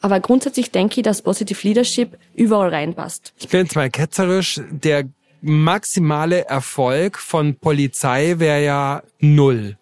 Aber 0.00 0.18
grundsätzlich 0.20 0.70
denke 0.70 1.00
ich, 1.00 1.04
dass 1.04 1.22
Positive 1.22 1.66
Leadership 1.66 2.18
überall 2.34 2.70
reinpasst. 2.70 3.34
Ich 3.38 3.48
bin 3.48 3.60
jetzt 3.60 3.76
mal 3.76 3.90
ketzerisch. 3.90 4.60
Der 4.70 5.04
maximale 5.42 6.46
Erfolg 6.46 7.18
von 7.18 7.56
Polizei 7.56 8.38
wäre 8.38 8.64
ja 8.64 9.02
null 9.20 9.76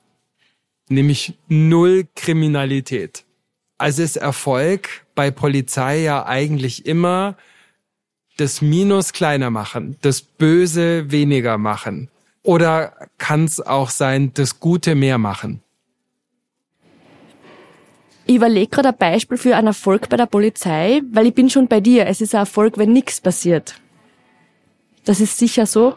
nämlich 0.90 1.34
null 1.48 2.06
Kriminalität. 2.14 3.24
Also 3.78 4.02
ist 4.02 4.16
Erfolg 4.16 5.06
bei 5.14 5.30
Polizei 5.30 6.00
ja 6.00 6.26
eigentlich 6.26 6.84
immer 6.84 7.36
das 8.36 8.60
Minus 8.62 9.12
kleiner 9.12 9.50
machen, 9.50 9.96
das 10.02 10.22
Böse 10.22 11.10
weniger 11.10 11.58
machen. 11.58 12.08
Oder 12.42 13.08
kann 13.18 13.44
es 13.44 13.60
auch 13.60 13.90
sein, 13.90 14.32
das 14.34 14.60
Gute 14.60 14.94
mehr 14.94 15.18
machen? 15.18 15.62
Ich 18.26 18.36
überlege 18.36 18.68
gerade 18.68 18.90
ein 18.90 18.96
Beispiel 18.96 19.36
für 19.38 19.56
einen 19.56 19.66
Erfolg 19.66 20.08
bei 20.08 20.16
der 20.16 20.26
Polizei, 20.26 21.02
weil 21.10 21.26
ich 21.26 21.34
bin 21.34 21.50
schon 21.50 21.68
bei 21.68 21.80
dir. 21.80 22.06
Es 22.06 22.20
ist 22.20 22.34
ein 22.34 22.40
Erfolg, 22.40 22.78
wenn 22.78 22.92
nichts 22.92 23.20
passiert. 23.20 23.74
Das 25.04 25.20
ist 25.20 25.36
sicher 25.36 25.66
so. 25.66 25.96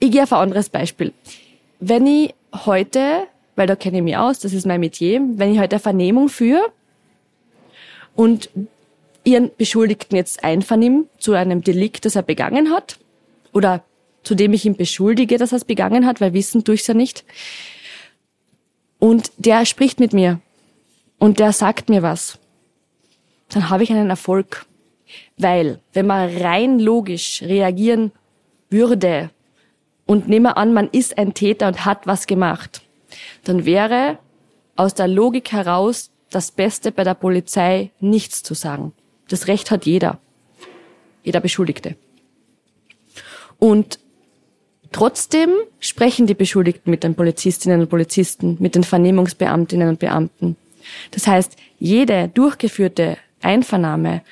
Ich 0.00 0.10
gehe 0.10 0.22
auf 0.22 0.32
ein 0.32 0.40
anderes 0.40 0.68
Beispiel. 0.68 1.12
Wenn 1.80 2.06
ich 2.06 2.34
heute, 2.52 3.28
weil 3.58 3.66
da 3.66 3.74
kenne 3.74 3.98
ich 3.98 4.04
mich 4.04 4.16
aus, 4.16 4.38
das 4.38 4.52
ist 4.52 4.66
mein 4.66 4.78
Metier, 4.78 5.20
wenn 5.34 5.52
ich 5.52 5.58
heute 5.58 5.74
eine 5.76 5.80
Vernehmung 5.80 6.28
führe 6.28 6.62
und 8.14 8.50
ihren 9.24 9.50
Beschuldigten 9.58 10.16
jetzt 10.16 10.44
einvernimm 10.44 11.06
zu 11.18 11.32
einem 11.32 11.62
Delikt, 11.64 12.04
das 12.04 12.14
er 12.14 12.22
begangen 12.22 12.70
hat, 12.70 13.00
oder 13.52 13.82
zu 14.22 14.36
dem 14.36 14.52
ich 14.52 14.64
ihn 14.64 14.76
beschuldige, 14.76 15.38
dass 15.38 15.52
er 15.52 15.56
es 15.56 15.64
begangen 15.64 16.06
hat, 16.06 16.20
weil 16.20 16.34
wissen 16.34 16.62
tue 16.62 16.76
ich 16.76 16.86
ja 16.86 16.94
nicht. 16.94 17.24
Und 19.00 19.32
der 19.38 19.66
spricht 19.66 19.98
mit 19.98 20.12
mir 20.12 20.40
und 21.18 21.40
der 21.40 21.52
sagt 21.52 21.88
mir 21.88 22.02
was. 22.02 22.38
Dann 23.48 23.70
habe 23.70 23.82
ich 23.82 23.90
einen 23.90 24.10
Erfolg. 24.10 24.66
Weil, 25.36 25.80
wenn 25.94 26.06
man 26.06 26.36
rein 26.36 26.78
logisch 26.78 27.42
reagieren 27.42 28.12
würde 28.70 29.30
und 30.06 30.28
nehme 30.28 30.56
an, 30.56 30.72
man 30.72 30.88
ist 30.90 31.18
ein 31.18 31.34
Täter 31.34 31.66
und 31.66 31.84
hat 31.84 32.06
was 32.06 32.26
gemacht, 32.26 32.82
dann 33.44 33.64
wäre 33.64 34.18
aus 34.76 34.94
der 34.94 35.08
Logik 35.08 35.52
heraus 35.52 36.10
das 36.30 36.50
Beste 36.50 36.92
bei 36.92 37.04
der 37.04 37.14
Polizei 37.14 37.90
nichts 38.00 38.42
zu 38.42 38.54
sagen. 38.54 38.92
Das 39.28 39.46
Recht 39.46 39.70
hat 39.70 39.86
jeder. 39.86 40.18
Jeder 41.22 41.40
Beschuldigte. 41.40 41.96
Und 43.58 43.98
trotzdem 44.92 45.50
sprechen 45.80 46.26
die 46.26 46.34
Beschuldigten 46.34 46.90
mit 46.90 47.02
den 47.02 47.14
Polizistinnen 47.14 47.80
und 47.80 47.88
Polizisten, 47.88 48.56
mit 48.60 48.74
den 48.74 48.84
Vernehmungsbeamtinnen 48.84 49.88
und 49.88 49.98
Beamten. 49.98 50.56
Das 51.10 51.26
heißt, 51.26 51.56
jede 51.78 52.28
durchgeführte 52.28 53.18
Einvernahme, 53.42 54.22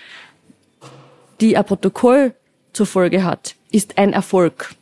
die 1.40 1.56
ein 1.56 1.64
Protokoll 1.64 2.34
zur 2.72 2.86
Folge 2.86 3.24
hat, 3.24 3.56
ist 3.70 3.98
ein 3.98 4.12
Erfolg. 4.12 4.74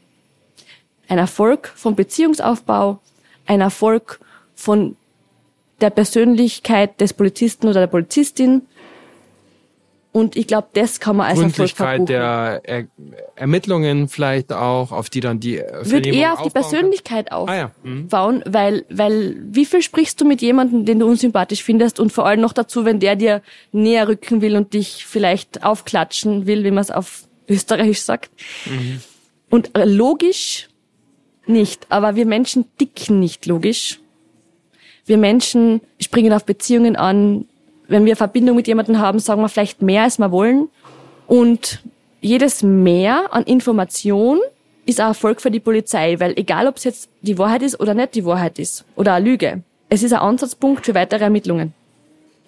Ein 1.08 1.18
Erfolg 1.18 1.72
vom 1.74 1.96
Beziehungsaufbau, 1.96 3.00
ein 3.46 3.60
Erfolg 3.60 4.20
von 4.54 4.96
der 5.80 5.90
Persönlichkeit 5.90 7.00
des 7.00 7.12
Polizisten 7.12 7.68
oder 7.68 7.80
der 7.80 7.86
Polizistin, 7.88 8.62
und 10.14 10.36
ich 10.36 10.46
glaube, 10.46 10.68
das 10.74 11.00
kann 11.00 11.16
man 11.16 11.26
als 11.26 11.40
Gründlichkeit 11.40 12.08
der 12.08 12.60
er 12.62 12.86
Ermittlungen 13.34 14.06
vielleicht 14.06 14.52
auch, 14.52 14.92
auf 14.92 15.10
die 15.10 15.18
dann 15.18 15.40
die 15.40 15.60
Wird 15.82 16.06
eher 16.06 16.34
auf 16.34 16.42
die 16.42 16.50
Persönlichkeit 16.50 17.32
aufbauen, 17.32 17.50
ah, 17.50 17.56
ja. 17.56 17.70
mhm. 17.82 18.44
weil, 18.46 18.84
weil 18.90 19.42
wie 19.50 19.64
viel 19.64 19.82
sprichst 19.82 20.20
du 20.20 20.24
mit 20.24 20.40
jemandem, 20.40 20.84
den 20.84 21.00
du 21.00 21.06
unsympathisch 21.06 21.64
findest 21.64 21.98
und 21.98 22.12
vor 22.12 22.26
allem 22.26 22.40
noch 22.40 22.52
dazu, 22.52 22.84
wenn 22.84 23.00
der 23.00 23.16
dir 23.16 23.42
näher 23.72 24.06
rücken 24.06 24.40
will 24.40 24.54
und 24.54 24.72
dich 24.72 25.04
vielleicht 25.04 25.64
aufklatschen 25.64 26.46
will, 26.46 26.62
wie 26.62 26.70
man 26.70 26.82
es 26.82 26.92
auf 26.92 27.24
Österreichisch 27.48 28.02
sagt. 28.02 28.30
Mhm. 28.66 29.00
Und 29.50 29.76
äh, 29.76 29.84
logisch 29.84 30.68
nicht, 31.46 31.86
aber 31.90 32.16
wir 32.16 32.26
Menschen 32.26 32.66
dicken 32.80 33.20
nicht 33.20 33.46
logisch. 33.46 34.00
Wir 35.06 35.18
Menschen 35.18 35.80
springen 36.00 36.32
auf 36.32 36.44
Beziehungen 36.44 36.96
an, 36.96 37.46
wenn 37.88 38.04
wir 38.04 38.16
Verbindung 38.16 38.56
mit 38.56 38.66
jemandem 38.66 38.98
haben, 38.98 39.18
sagen 39.18 39.42
wir 39.42 39.48
vielleicht 39.48 39.82
mehr, 39.82 40.04
als 40.04 40.18
wir 40.18 40.30
wollen. 40.30 40.68
Und 41.26 41.82
jedes 42.20 42.62
Mehr 42.62 43.32
an 43.32 43.44
Information 43.44 44.40
ist 44.86 45.00
ein 45.00 45.08
Erfolg 45.08 45.40
für 45.40 45.50
die 45.50 45.60
Polizei, 45.60 46.18
weil 46.20 46.32
egal, 46.36 46.66
ob 46.66 46.76
es 46.76 46.84
jetzt 46.84 47.10
die 47.22 47.38
Wahrheit 47.38 47.62
ist 47.62 47.78
oder 47.80 47.94
nicht 47.94 48.14
die 48.14 48.24
Wahrheit 48.24 48.58
ist 48.58 48.84
oder 48.96 49.14
eine 49.14 49.24
Lüge, 49.24 49.62
es 49.88 50.02
ist 50.02 50.12
ein 50.12 50.20
Ansatzpunkt 50.20 50.86
für 50.86 50.94
weitere 50.94 51.24
Ermittlungen. 51.24 51.74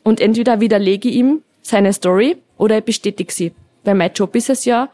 Und 0.02 0.20
entweder 0.20 0.60
widerlege 0.60 1.08
ich 1.08 1.16
ihm 1.16 1.42
seine 1.62 1.92
Story 1.92 2.36
oder 2.58 2.78
ich 2.78 2.84
bestätige 2.84 3.32
sie. 3.32 3.52
Weil 3.84 3.94
mein 3.94 4.12
Job 4.12 4.34
ist 4.34 4.50
es 4.50 4.64
ja, 4.64 4.88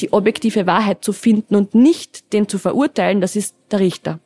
die 0.00 0.12
objektive 0.12 0.66
Wahrheit 0.66 1.04
zu 1.04 1.12
finden 1.12 1.54
und 1.54 1.74
nicht 1.74 2.32
den 2.32 2.48
zu 2.48 2.58
verurteilen, 2.58 3.20
das 3.20 3.36
ist 3.36 3.54
der 3.70 3.80
Richter. 3.80 4.18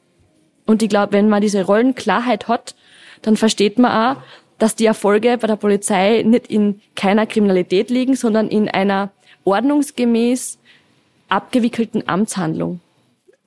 Und 0.66 0.82
ich 0.82 0.88
glaube, 0.88 1.12
wenn 1.12 1.28
man 1.28 1.42
diese 1.42 1.64
Rollenklarheit 1.64 2.48
hat, 2.48 2.74
dann 3.22 3.36
versteht 3.36 3.78
man 3.78 4.16
auch, 4.16 4.22
dass 4.58 4.76
die 4.76 4.86
Erfolge 4.86 5.38
bei 5.38 5.46
der 5.46 5.56
Polizei 5.56 6.22
nicht 6.24 6.46
in 6.46 6.80
keiner 6.94 7.26
Kriminalität 7.26 7.90
liegen, 7.90 8.14
sondern 8.14 8.48
in 8.48 8.68
einer 8.68 9.10
ordnungsgemäß 9.44 10.58
abgewickelten 11.28 12.08
Amtshandlung. 12.08 12.80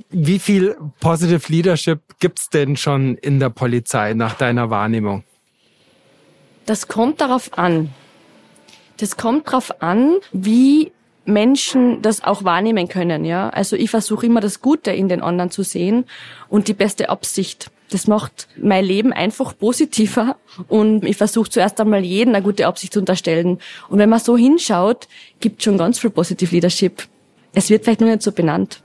Wie 0.09 0.39
viel 0.39 0.75
Positive 0.99 1.51
Leadership 1.51 2.01
gibt's 2.19 2.49
denn 2.49 2.75
schon 2.75 3.15
in 3.15 3.39
der 3.39 3.49
Polizei 3.49 4.13
nach 4.13 4.35
deiner 4.35 4.69
Wahrnehmung? 4.69 5.23
Das 6.65 6.87
kommt 6.87 7.21
darauf 7.21 7.57
an. 7.57 7.93
Das 8.97 9.17
kommt 9.17 9.47
darauf 9.47 9.81
an, 9.81 10.17
wie 10.31 10.91
Menschen 11.25 12.01
das 12.01 12.23
auch 12.23 12.43
wahrnehmen 12.43 12.87
können, 12.87 13.25
ja. 13.25 13.49
Also 13.49 13.75
ich 13.75 13.89
versuche 13.89 14.25
immer 14.25 14.41
das 14.41 14.61
Gute 14.61 14.91
in 14.91 15.09
den 15.09 15.21
anderen 15.21 15.51
zu 15.51 15.63
sehen 15.63 16.05
und 16.49 16.67
die 16.67 16.73
beste 16.73 17.09
Absicht. 17.09 17.71
Das 17.91 18.07
macht 18.07 18.47
mein 18.57 18.83
Leben 18.83 19.13
einfach 19.13 19.57
positiver 19.57 20.37
und 20.67 21.03
ich 21.05 21.17
versuche 21.17 21.49
zuerst 21.49 21.79
einmal 21.79 22.03
jeden 22.03 22.35
eine 22.35 22.43
gute 22.43 22.65
Absicht 22.67 22.93
zu 22.93 22.99
unterstellen. 22.99 23.59
Und 23.89 23.99
wenn 23.99 24.09
man 24.09 24.19
so 24.19 24.37
hinschaut, 24.37 25.07
gibt 25.39 25.61
schon 25.63 25.77
ganz 25.77 25.99
viel 25.99 26.09
Positive 26.09 26.53
Leadership. 26.53 27.07
Es 27.53 27.69
wird 27.69 27.83
vielleicht 27.83 28.01
nur 28.01 28.09
nicht 28.09 28.23
so 28.23 28.31
benannt. 28.31 28.81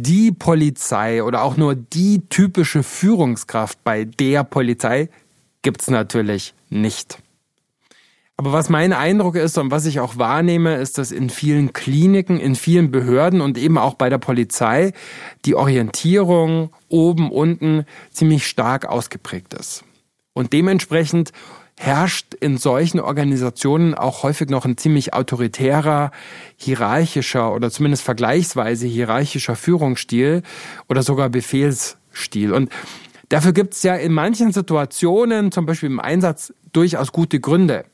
Die 0.00 0.30
Polizei 0.30 1.22
oder 1.22 1.42
auch 1.42 1.56
nur 1.56 1.74
die 1.74 2.22
typische 2.28 2.82
Führungskraft 2.82 3.82
bei 3.82 4.04
der 4.04 4.44
Polizei 4.44 5.10
gibt's 5.62 5.90
natürlich 5.90 6.54
nicht. 6.70 7.18
Aber 8.40 8.52
was 8.52 8.68
mein 8.68 8.92
Eindruck 8.92 9.34
ist 9.34 9.58
und 9.58 9.72
was 9.72 9.84
ich 9.84 9.98
auch 9.98 10.16
wahrnehme, 10.16 10.76
ist, 10.76 10.96
dass 10.96 11.10
in 11.10 11.28
vielen 11.28 11.72
Kliniken, 11.72 12.38
in 12.38 12.54
vielen 12.54 12.92
Behörden 12.92 13.40
und 13.40 13.58
eben 13.58 13.76
auch 13.78 13.94
bei 13.94 14.10
der 14.10 14.18
Polizei 14.18 14.92
die 15.44 15.56
Orientierung 15.56 16.70
oben, 16.88 17.32
unten 17.32 17.84
ziemlich 18.12 18.46
stark 18.46 18.86
ausgeprägt 18.86 19.54
ist. 19.54 19.82
Und 20.34 20.52
dementsprechend 20.52 21.32
herrscht 21.76 22.32
in 22.34 22.58
solchen 22.58 23.00
Organisationen 23.00 23.96
auch 23.96 24.22
häufig 24.22 24.48
noch 24.50 24.64
ein 24.64 24.76
ziemlich 24.76 25.14
autoritärer, 25.14 26.12
hierarchischer 26.56 27.52
oder 27.52 27.72
zumindest 27.72 28.04
vergleichsweise 28.04 28.86
hierarchischer 28.86 29.56
Führungsstil 29.56 30.44
oder 30.88 31.02
sogar 31.02 31.28
Befehlsstil. 31.28 32.52
Und 32.52 32.70
dafür 33.30 33.52
gibt 33.52 33.74
es 33.74 33.82
ja 33.82 33.96
in 33.96 34.12
manchen 34.12 34.52
Situationen, 34.52 35.50
zum 35.50 35.66
Beispiel 35.66 35.90
im 35.90 35.98
Einsatz, 35.98 36.54
durchaus 36.72 37.10
gute 37.10 37.40
Gründe. 37.40 37.84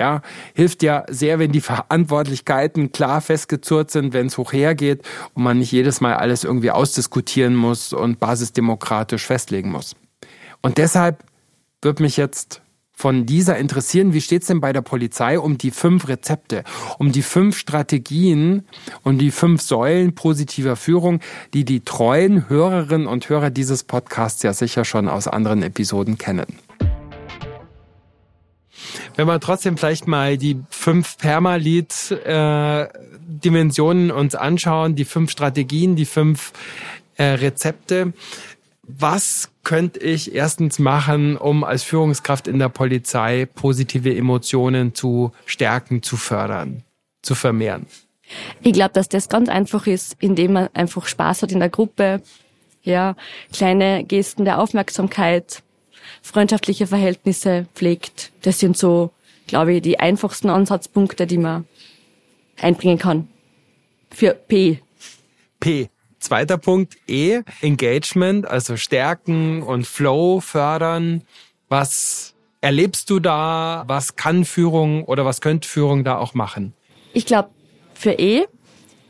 Ja, 0.00 0.22
hilft 0.54 0.82
ja 0.82 1.04
sehr, 1.10 1.38
wenn 1.38 1.52
die 1.52 1.60
Verantwortlichkeiten 1.60 2.90
klar 2.90 3.20
festgezurrt 3.20 3.90
sind, 3.90 4.14
wenn 4.14 4.28
es 4.28 4.38
hoch 4.38 4.54
hergeht 4.54 5.02
und 5.34 5.42
man 5.42 5.58
nicht 5.58 5.72
jedes 5.72 6.00
Mal 6.00 6.14
alles 6.14 6.42
irgendwie 6.42 6.70
ausdiskutieren 6.70 7.54
muss 7.54 7.92
und 7.92 8.18
basisdemokratisch 8.18 9.26
festlegen 9.26 9.70
muss. 9.70 9.94
Und 10.62 10.78
deshalb 10.78 11.22
wird 11.82 12.00
mich 12.00 12.16
jetzt 12.16 12.62
von 12.94 13.26
dieser 13.26 13.58
interessieren, 13.58 14.14
wie 14.14 14.22
steht's 14.22 14.46
denn 14.46 14.62
bei 14.62 14.72
der 14.72 14.80
Polizei 14.80 15.38
um 15.38 15.58
die 15.58 15.70
fünf 15.70 16.08
Rezepte, 16.08 16.64
um 16.98 17.12
die 17.12 17.20
fünf 17.20 17.58
Strategien 17.58 18.64
und 19.02 19.18
die 19.18 19.30
fünf 19.30 19.60
Säulen 19.60 20.14
positiver 20.14 20.76
Führung, 20.76 21.20
die 21.52 21.66
die 21.66 21.80
treuen 21.80 22.48
Hörerinnen 22.48 23.06
und 23.06 23.28
Hörer 23.28 23.50
dieses 23.50 23.84
Podcasts 23.84 24.42
ja 24.42 24.54
sicher 24.54 24.86
schon 24.86 25.10
aus 25.10 25.28
anderen 25.28 25.62
Episoden 25.62 26.16
kennen 26.16 26.46
wenn 29.16 29.26
wir 29.26 29.40
trotzdem 29.40 29.76
vielleicht 29.76 30.06
mal 30.06 30.38
die 30.38 30.60
fünf 30.70 31.18
Permalit-Dimensionen 31.18 34.10
äh, 34.10 34.12
uns 34.12 34.34
anschauen, 34.34 34.94
die 34.94 35.04
fünf 35.04 35.30
Strategien, 35.30 35.96
die 35.96 36.06
fünf 36.06 36.52
äh, 37.16 37.24
Rezepte. 37.24 38.12
Was 38.82 39.50
könnte 39.62 40.00
ich 40.00 40.34
erstens 40.34 40.78
machen, 40.78 41.36
um 41.36 41.64
als 41.64 41.82
Führungskraft 41.82 42.48
in 42.48 42.58
der 42.58 42.70
Polizei 42.70 43.46
positive 43.46 44.14
Emotionen 44.14 44.94
zu 44.94 45.32
stärken, 45.46 46.02
zu 46.02 46.16
fördern, 46.16 46.82
zu 47.22 47.34
vermehren? 47.34 47.86
Ich 48.62 48.72
glaube, 48.72 48.92
dass 48.94 49.08
das 49.08 49.28
ganz 49.28 49.48
einfach 49.48 49.86
ist, 49.86 50.16
indem 50.20 50.54
man 50.54 50.68
einfach 50.72 51.06
Spaß 51.06 51.42
hat 51.42 51.52
in 51.52 51.60
der 51.60 51.68
Gruppe, 51.68 52.22
ja, 52.82 53.16
kleine 53.52 54.04
Gesten 54.04 54.44
der 54.44 54.58
Aufmerksamkeit, 54.58 55.62
freundschaftliche 56.22 56.86
Verhältnisse 56.86 57.66
pflegt. 57.74 58.32
Das 58.42 58.58
sind 58.58 58.76
so, 58.76 59.10
glaube 59.46 59.74
ich, 59.74 59.82
die 59.82 59.98
einfachsten 59.98 60.50
Ansatzpunkte, 60.50 61.26
die 61.26 61.38
man 61.38 61.66
einbringen 62.60 62.98
kann. 62.98 63.28
Für 64.10 64.34
P. 64.34 64.80
P. 65.60 65.88
Zweiter 66.18 66.58
Punkt 66.58 66.96
E, 67.08 67.40
Engagement, 67.62 68.46
also 68.46 68.76
Stärken 68.76 69.62
und 69.62 69.86
Flow 69.86 70.40
fördern. 70.40 71.22
Was 71.68 72.34
erlebst 72.60 73.08
du 73.08 73.20
da? 73.20 73.84
Was 73.86 74.16
kann 74.16 74.44
Führung 74.44 75.04
oder 75.04 75.24
was 75.24 75.40
könnte 75.40 75.66
Führung 75.66 76.04
da 76.04 76.18
auch 76.18 76.34
machen? 76.34 76.74
Ich 77.14 77.24
glaube, 77.24 77.50
für 77.94 78.12
E 78.12 78.46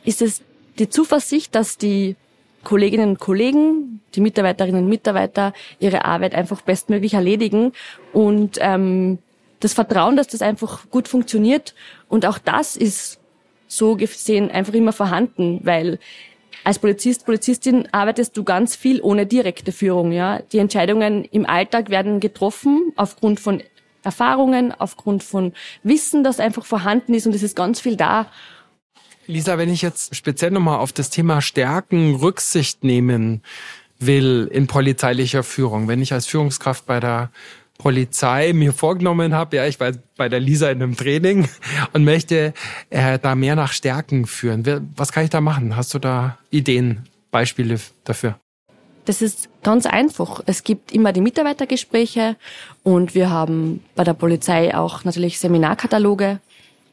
ist 0.05 0.23
es 0.23 0.43
die 0.79 0.89
Zuversicht, 0.89 1.55
dass 1.55 1.79
die 1.79 2.17
Kolleginnen 2.65 3.11
und 3.11 3.19
Kollegen, 3.21 4.01
die 4.15 4.21
Mitarbeiterinnen 4.21 4.85
und 4.85 4.89
Mitarbeiter 4.89 5.53
ihre 5.79 6.05
Arbeit 6.05 6.35
einfach 6.35 6.61
bestmöglich 6.63 7.15
erledigen 7.15 7.73
und 8.13 8.59
ähm, 8.61 9.19
das 9.61 9.75
Vertrauen, 9.75 10.17
dass 10.17 10.29
das 10.29 10.43
einfach 10.43 10.89
gut 10.91 11.09
funktioniert 11.09 11.75
und 12.09 12.27
auch 12.27 12.39
das 12.39 12.77
ist 12.77 13.19
so 13.67 13.97
gesehen 13.97 14.51
einfach 14.51 14.75
immer 14.75 14.93
vorhanden, 14.93 15.61
weil 15.63 15.99
als 16.65 16.79
Polizist, 16.79 17.25
Polizistin 17.25 17.89
arbeitest 17.93 18.37
du 18.37 18.45
ganz 18.45 18.77
viel 18.77 19.01
ohne 19.01 19.27
direkte 19.27 19.73
Führung, 19.73 20.13
ja. 20.13 20.41
Die 20.53 20.59
Entscheidungen 20.59 21.25
im 21.25 21.47
Alltag 21.47 21.89
werden 21.89 22.21
getroffen 22.21 22.93
aufgrund 22.97 23.41
von 23.41 23.63
Erfahrungen, 24.03 24.73
aufgrund 24.79 25.23
von 25.23 25.53
Wissen, 25.83 26.25
das 26.25 26.41
einfach 26.41 26.65
vorhanden 26.65 27.15
ist 27.15 27.27
und 27.27 27.35
es 27.35 27.43
ist 27.43 27.57
ganz 27.57 27.81
viel 27.81 27.97
da. 27.97 28.27
Lisa, 29.31 29.57
wenn 29.59 29.71
ich 29.71 29.83
jetzt 29.83 30.15
speziell 30.15 30.51
nochmal 30.51 30.79
auf 30.79 30.93
das 30.93 31.11
Thema 31.11 31.41
Stärken 31.41 32.17
Rücksicht 32.17 32.85
nehmen 32.85 33.43
will 33.99 34.49
in 34.51 34.67
polizeilicher 34.67 35.43
Führung, 35.43 35.89
wenn 35.89 36.03
ich 36.03 36.13
als 36.13 36.27
Führungskraft 36.27 36.87
bei 36.87 37.01
der 37.01 37.31
Polizei 37.79 38.53
mir 38.53 38.73
vorgenommen 38.73 39.35
habe, 39.35 39.57
ja, 39.57 39.67
ich 39.67 39.81
war 39.81 39.93
bei 40.17 40.29
der 40.29 40.41
Lisa 40.41 40.71
in 40.71 40.83
einem 40.83 40.97
Training 40.97 41.49
und 41.93 42.05
möchte 42.05 42.53
äh, 42.91 43.19
da 43.19 43.35
mehr 43.35 43.57
nach 43.57 43.73
Stärken 43.73 44.27
führen. 44.27 44.93
Was 44.97 45.13
kann 45.13 45.25
ich 45.25 45.31
da 45.31 45.41
machen? 45.41 45.77
Hast 45.77 45.95
du 45.95 45.99
da 45.99 46.39
Ideen, 46.51 47.07
Beispiele 47.31 47.81
dafür? 48.05 48.39
Das 49.07 49.23
ist 49.23 49.49
ganz 49.63 49.87
einfach. 49.87 50.43
Es 50.47 50.63
gibt 50.63 50.93
immer 50.93 51.13
die 51.13 51.23
Mitarbeitergespräche 51.23 52.37
und 52.83 53.15
wir 53.15 53.31
haben 53.31 53.83
bei 53.95 54.05
der 54.05 54.15
Polizei 54.15 54.75
auch 54.75 55.05
natürlich 55.05 55.39
Seminarkataloge, 55.39 56.39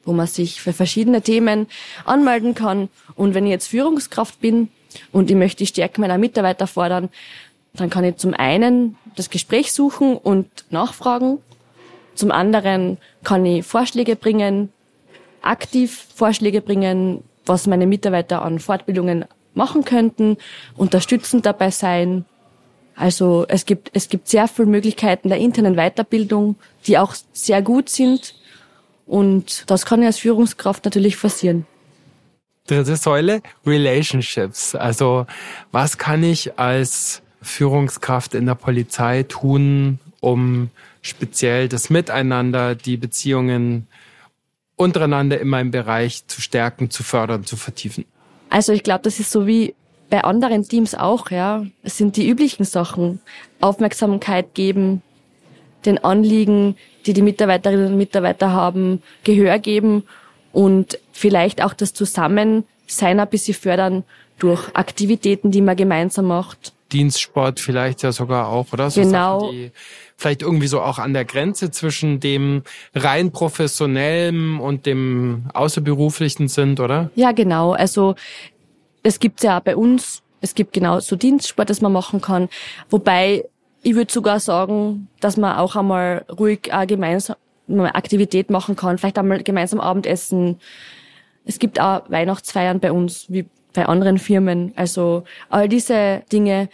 wo 0.08 0.14
man 0.14 0.26
sich 0.26 0.62
für 0.62 0.74
verschiedene 0.74 1.22
Themen 1.22 1.68
anmelden 2.06 2.56
kann. 2.56 2.90
Und 3.16 3.36
wenn 3.36 3.46
ich 3.46 3.52
jetzt 3.52 3.68
Führungskraft 3.68 4.40
bin 4.40 4.70
und 5.12 5.30
ich 5.30 5.36
möchte 5.36 5.60
die 5.60 5.68
Stärken 5.68 6.02
meiner 6.02 6.18
Mitarbeiter 6.18 6.66
fordern, 6.66 7.10
dann 7.74 7.90
kann 7.90 8.06
ich 8.06 8.16
zum 8.16 8.34
einen 8.34 8.98
das 9.16 9.30
Gespräch 9.30 9.74
suchen 9.74 10.18
und 10.18 10.48
nachfragen. 10.70 11.40
Zum 12.16 12.32
anderen 12.32 12.98
kann 13.24 13.46
ich 13.46 13.66
Vorschläge 13.66 14.16
bringen, 14.16 14.72
aktiv 15.42 16.08
Vorschläge 16.16 16.62
bringen, 16.62 17.24
was 17.46 17.68
meine 17.68 17.86
Mitarbeiter 17.86 18.42
an 18.42 18.60
Fortbildungen 18.60 19.26
machen 19.54 19.84
könnten, 19.84 20.38
unterstützend 20.76 21.46
dabei 21.46 21.70
sein. 21.70 22.26
Also 22.96 23.46
es 23.48 23.66
gibt, 23.66 23.92
es 23.94 24.10
gibt 24.10 24.28
sehr 24.28 24.48
viele 24.48 24.68
Möglichkeiten 24.68 25.30
der 25.30 25.38
internen 25.38 25.76
Weiterbildung, 25.76 26.56
die 26.88 26.98
auch 26.98 27.14
sehr 27.34 27.62
gut 27.62 27.90
sind. 27.90 28.34
Und 29.08 29.64
das 29.68 29.86
kann 29.86 30.02
ich 30.02 30.08
als 30.08 30.20
Führungskraft 30.20 30.86
natürlich 30.86 31.16
forcieren. 31.16 31.66
Dritte 32.68 32.98
Säule, 32.98 33.42
Relationships. 33.66 34.76
Also 34.76 35.26
was 35.72 35.98
kann 35.98 36.24
ich 36.24 36.60
als 36.60 37.22
Führungskraft 37.42 38.34
in 38.34 38.46
der 38.46 38.56
Polizei 38.56 39.24
tun, 39.24 40.00
um 40.20 40.70
speziell 41.02 41.70
das 41.70 41.90
Miteinander, 41.90 42.76
die 42.76 42.98
Beziehungen 42.98 43.88
untereinander 44.76 45.40
in 45.40 45.48
meinem 45.48 45.72
Bereich 45.72 46.28
zu 46.28 46.42
stärken, 46.42 46.90
zu 46.90 47.04
fördern, 47.04 47.46
zu 47.46 47.56
vertiefen? 47.56 48.04
Also 48.50 48.74
ich 48.74 48.84
glaube, 48.84 49.04
das 49.04 49.20
ist 49.20 49.32
so 49.32 49.48
wie 49.48 49.74
bei 50.10 50.24
anderen 50.24 50.68
Teams 50.68 50.96
auch, 50.96 51.32
ja. 51.32 51.66
Es 51.84 51.98
sind 51.98 52.18
die 52.18 52.28
üblichen 52.28 52.66
Sachen. 52.66 53.20
Aufmerksamkeit 53.60 54.54
geben, 54.54 55.02
den 55.88 55.98
Anliegen, 56.04 56.76
die 57.06 57.14
die 57.14 57.22
Mitarbeiterinnen 57.22 57.88
und 57.88 57.98
Mitarbeiter 57.98 58.52
haben, 58.52 59.02
Gehör 59.24 59.58
geben 59.60 60.04
und 60.52 61.00
vielleicht 61.12 61.64
auch 61.64 61.74
das 61.74 61.94
Zusammensein 61.94 63.20
ein 63.20 63.30
bisschen 63.30 63.56
fördern 63.56 64.04
durch 64.40 64.76
Aktivitäten, 64.76 65.52
die 65.52 65.62
man 65.62 65.76
gemeinsam 65.76 66.26
macht. 66.26 66.74
Dienstsport 66.92 67.60
vielleicht 67.60 68.04
ja 68.04 68.12
sogar 68.12 68.48
auch, 68.48 68.72
oder? 68.72 68.90
So 68.90 69.02
genau. 69.02 69.40
Sachen, 69.42 69.52
die 69.52 69.72
vielleicht 70.16 70.42
irgendwie 70.42 70.68
so 70.68 70.82
auch 70.82 71.00
an 71.00 71.14
der 71.14 71.26
Grenze 71.26 71.72
zwischen 71.72 72.20
dem 72.20 72.64
rein 72.96 73.32
professionellen 73.32 74.60
und 74.60 74.86
dem 74.86 75.46
außerberuflichen 75.54 76.48
sind, 76.48 76.80
oder? 76.80 77.10
Ja, 77.16 77.32
genau. 77.34 77.74
Also 77.74 78.16
es 79.04 79.20
gibt's 79.20 79.44
ja 79.44 79.60
bei 79.60 79.76
uns. 79.76 80.24
Es 80.40 80.56
gibt 80.56 80.74
genau 80.74 81.00
so 81.00 81.16
Dienstsport, 81.16 81.70
das 81.70 81.82
man 81.82 81.92
machen 81.92 82.22
kann. 82.22 82.48
Wobei 82.90 83.46
ich 83.88 83.96
würde 83.96 84.12
sogar 84.12 84.42
sagen, 84.42 85.08
dass 85.22 85.38
man 85.38 85.56
auch 85.56 85.78
einmal 85.78 86.26
ruhig 86.38 86.74
eine 86.74 86.88
gemeinsam 86.88 87.38
eine 87.70 87.96
Aktivität 87.96 88.50
machen 88.50 88.76
kann, 88.76 88.98
vielleicht 88.98 89.18
einmal 89.18 89.44
gemeinsam 89.44 89.80
Abendessen. 89.80 90.60
Es 91.46 91.58
gibt 91.58 91.80
auch 91.80 92.02
Weihnachtsfeiern 92.10 92.82
bei 92.82 92.92
uns, 92.92 93.28
wie 93.30 93.46
bei 93.74 93.86
anderen 93.86 94.18
Firmen. 94.18 94.74
Also 94.76 95.24
all 95.50 95.70
diese 95.70 96.22
Dinge. 96.34 96.68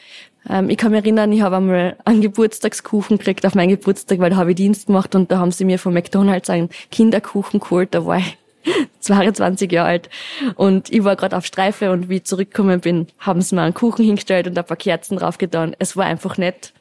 Ähm, 0.49 0.71
ich 0.71 0.77
kann 0.77 0.91
mich 0.91 1.01
erinnern, 1.01 1.31
ich 1.31 1.41
habe 1.41 1.57
einmal 1.57 1.97
einen 2.03 2.21
Geburtstagskuchen 2.21 3.19
gekriegt 3.19 3.45
auf 3.45 3.53
meinen 3.53 3.69
Geburtstag, 3.69 4.17
weil 4.17 4.31
da 4.31 4.37
habe 4.37 4.51
ich 4.51 4.55
Dienst 4.55 4.87
gemacht 4.87 5.13
und 5.13 5.31
da 5.31 5.37
haben 5.37 5.51
sie 5.51 5.65
mir 5.65 5.77
von 5.77 5.93
McDonalds 5.93 6.49
einen 6.49 6.69
Kinderkuchen 6.89 7.59
geholt. 7.59 7.93
Da 7.93 8.07
war 8.07 8.17
ich 8.17 8.37
22 9.01 9.71
Jahre 9.71 9.87
alt 9.87 10.09
und 10.55 10.91
ich 10.91 11.03
war 11.03 11.15
gerade 11.15 11.37
auf 11.37 11.45
Streife 11.45 11.91
und 11.91 12.09
wie 12.09 12.17
ich 12.17 12.23
zurückgekommen 12.23 12.79
bin, 12.79 13.05
haben 13.19 13.41
sie 13.43 13.53
mir 13.53 13.61
einen 13.61 13.75
Kuchen 13.75 14.03
hingestellt 14.03 14.47
und 14.47 14.57
ein 14.57 14.65
paar 14.65 14.77
Kerzen 14.77 15.17
draufgetan. 15.17 15.75
Es 15.77 15.95
war 15.95 16.05
einfach 16.05 16.39
nett 16.39 16.73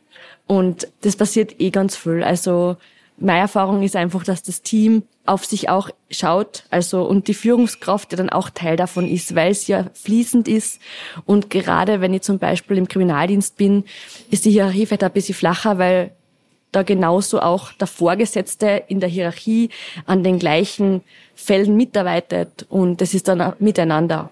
und 0.47 0.89
das 1.03 1.17
passiert 1.17 1.61
eh 1.61 1.71
ganz 1.71 1.97
viel. 1.97 2.23
Also 2.23 2.77
meine 3.17 3.41
Erfahrung 3.41 3.83
ist 3.83 3.97
einfach, 3.97 4.25
dass 4.25 4.43
das 4.43 4.63
Team 4.63 5.05
auf 5.25 5.45
sich 5.45 5.69
auch 5.69 5.91
schaut, 6.11 6.65
also 6.71 7.05
und 7.05 7.29
die 7.29 7.35
Führungskraft 7.35 8.11
ja 8.13 8.17
dann 8.17 8.31
auch 8.31 8.51
Teil 8.51 8.77
davon 8.77 9.09
ist, 9.09 9.35
weil 9.35 9.53
es 9.53 9.69
ja 9.69 9.87
fließend 9.95 10.49
ist. 10.49 10.81
Und 11.25 11.49
gerade 11.49 12.01
wenn 12.01 12.13
ich 12.13 12.23
zum 12.23 12.39
Beispiel 12.39 12.77
im 12.77 12.89
Kriminaldienst 12.89 13.57
bin, 13.57 13.85
ist 14.31 14.45
die 14.45 14.51
Hierarchie 14.51 14.87
vielleicht 14.87 15.05
ein 15.05 15.13
bisschen 15.13 15.37
flacher, 15.37 15.79
weil 15.79 16.13
da 16.73 16.83
genauso 16.83 17.41
auch 17.41 17.73
der 17.73 17.87
Vorgesetzte 17.87 18.83
in 18.89 18.99
der 18.99 19.09
Hierarchie 19.09 19.69
an 20.07 20.25
den 20.25 20.39
gleichen 20.39 21.03
Fällen 21.35 21.77
mitarbeitet 21.77 22.67
und 22.69 23.01
das 23.01 23.15
ist 23.15 23.29
dann 23.29 23.53
miteinander. 23.59 24.31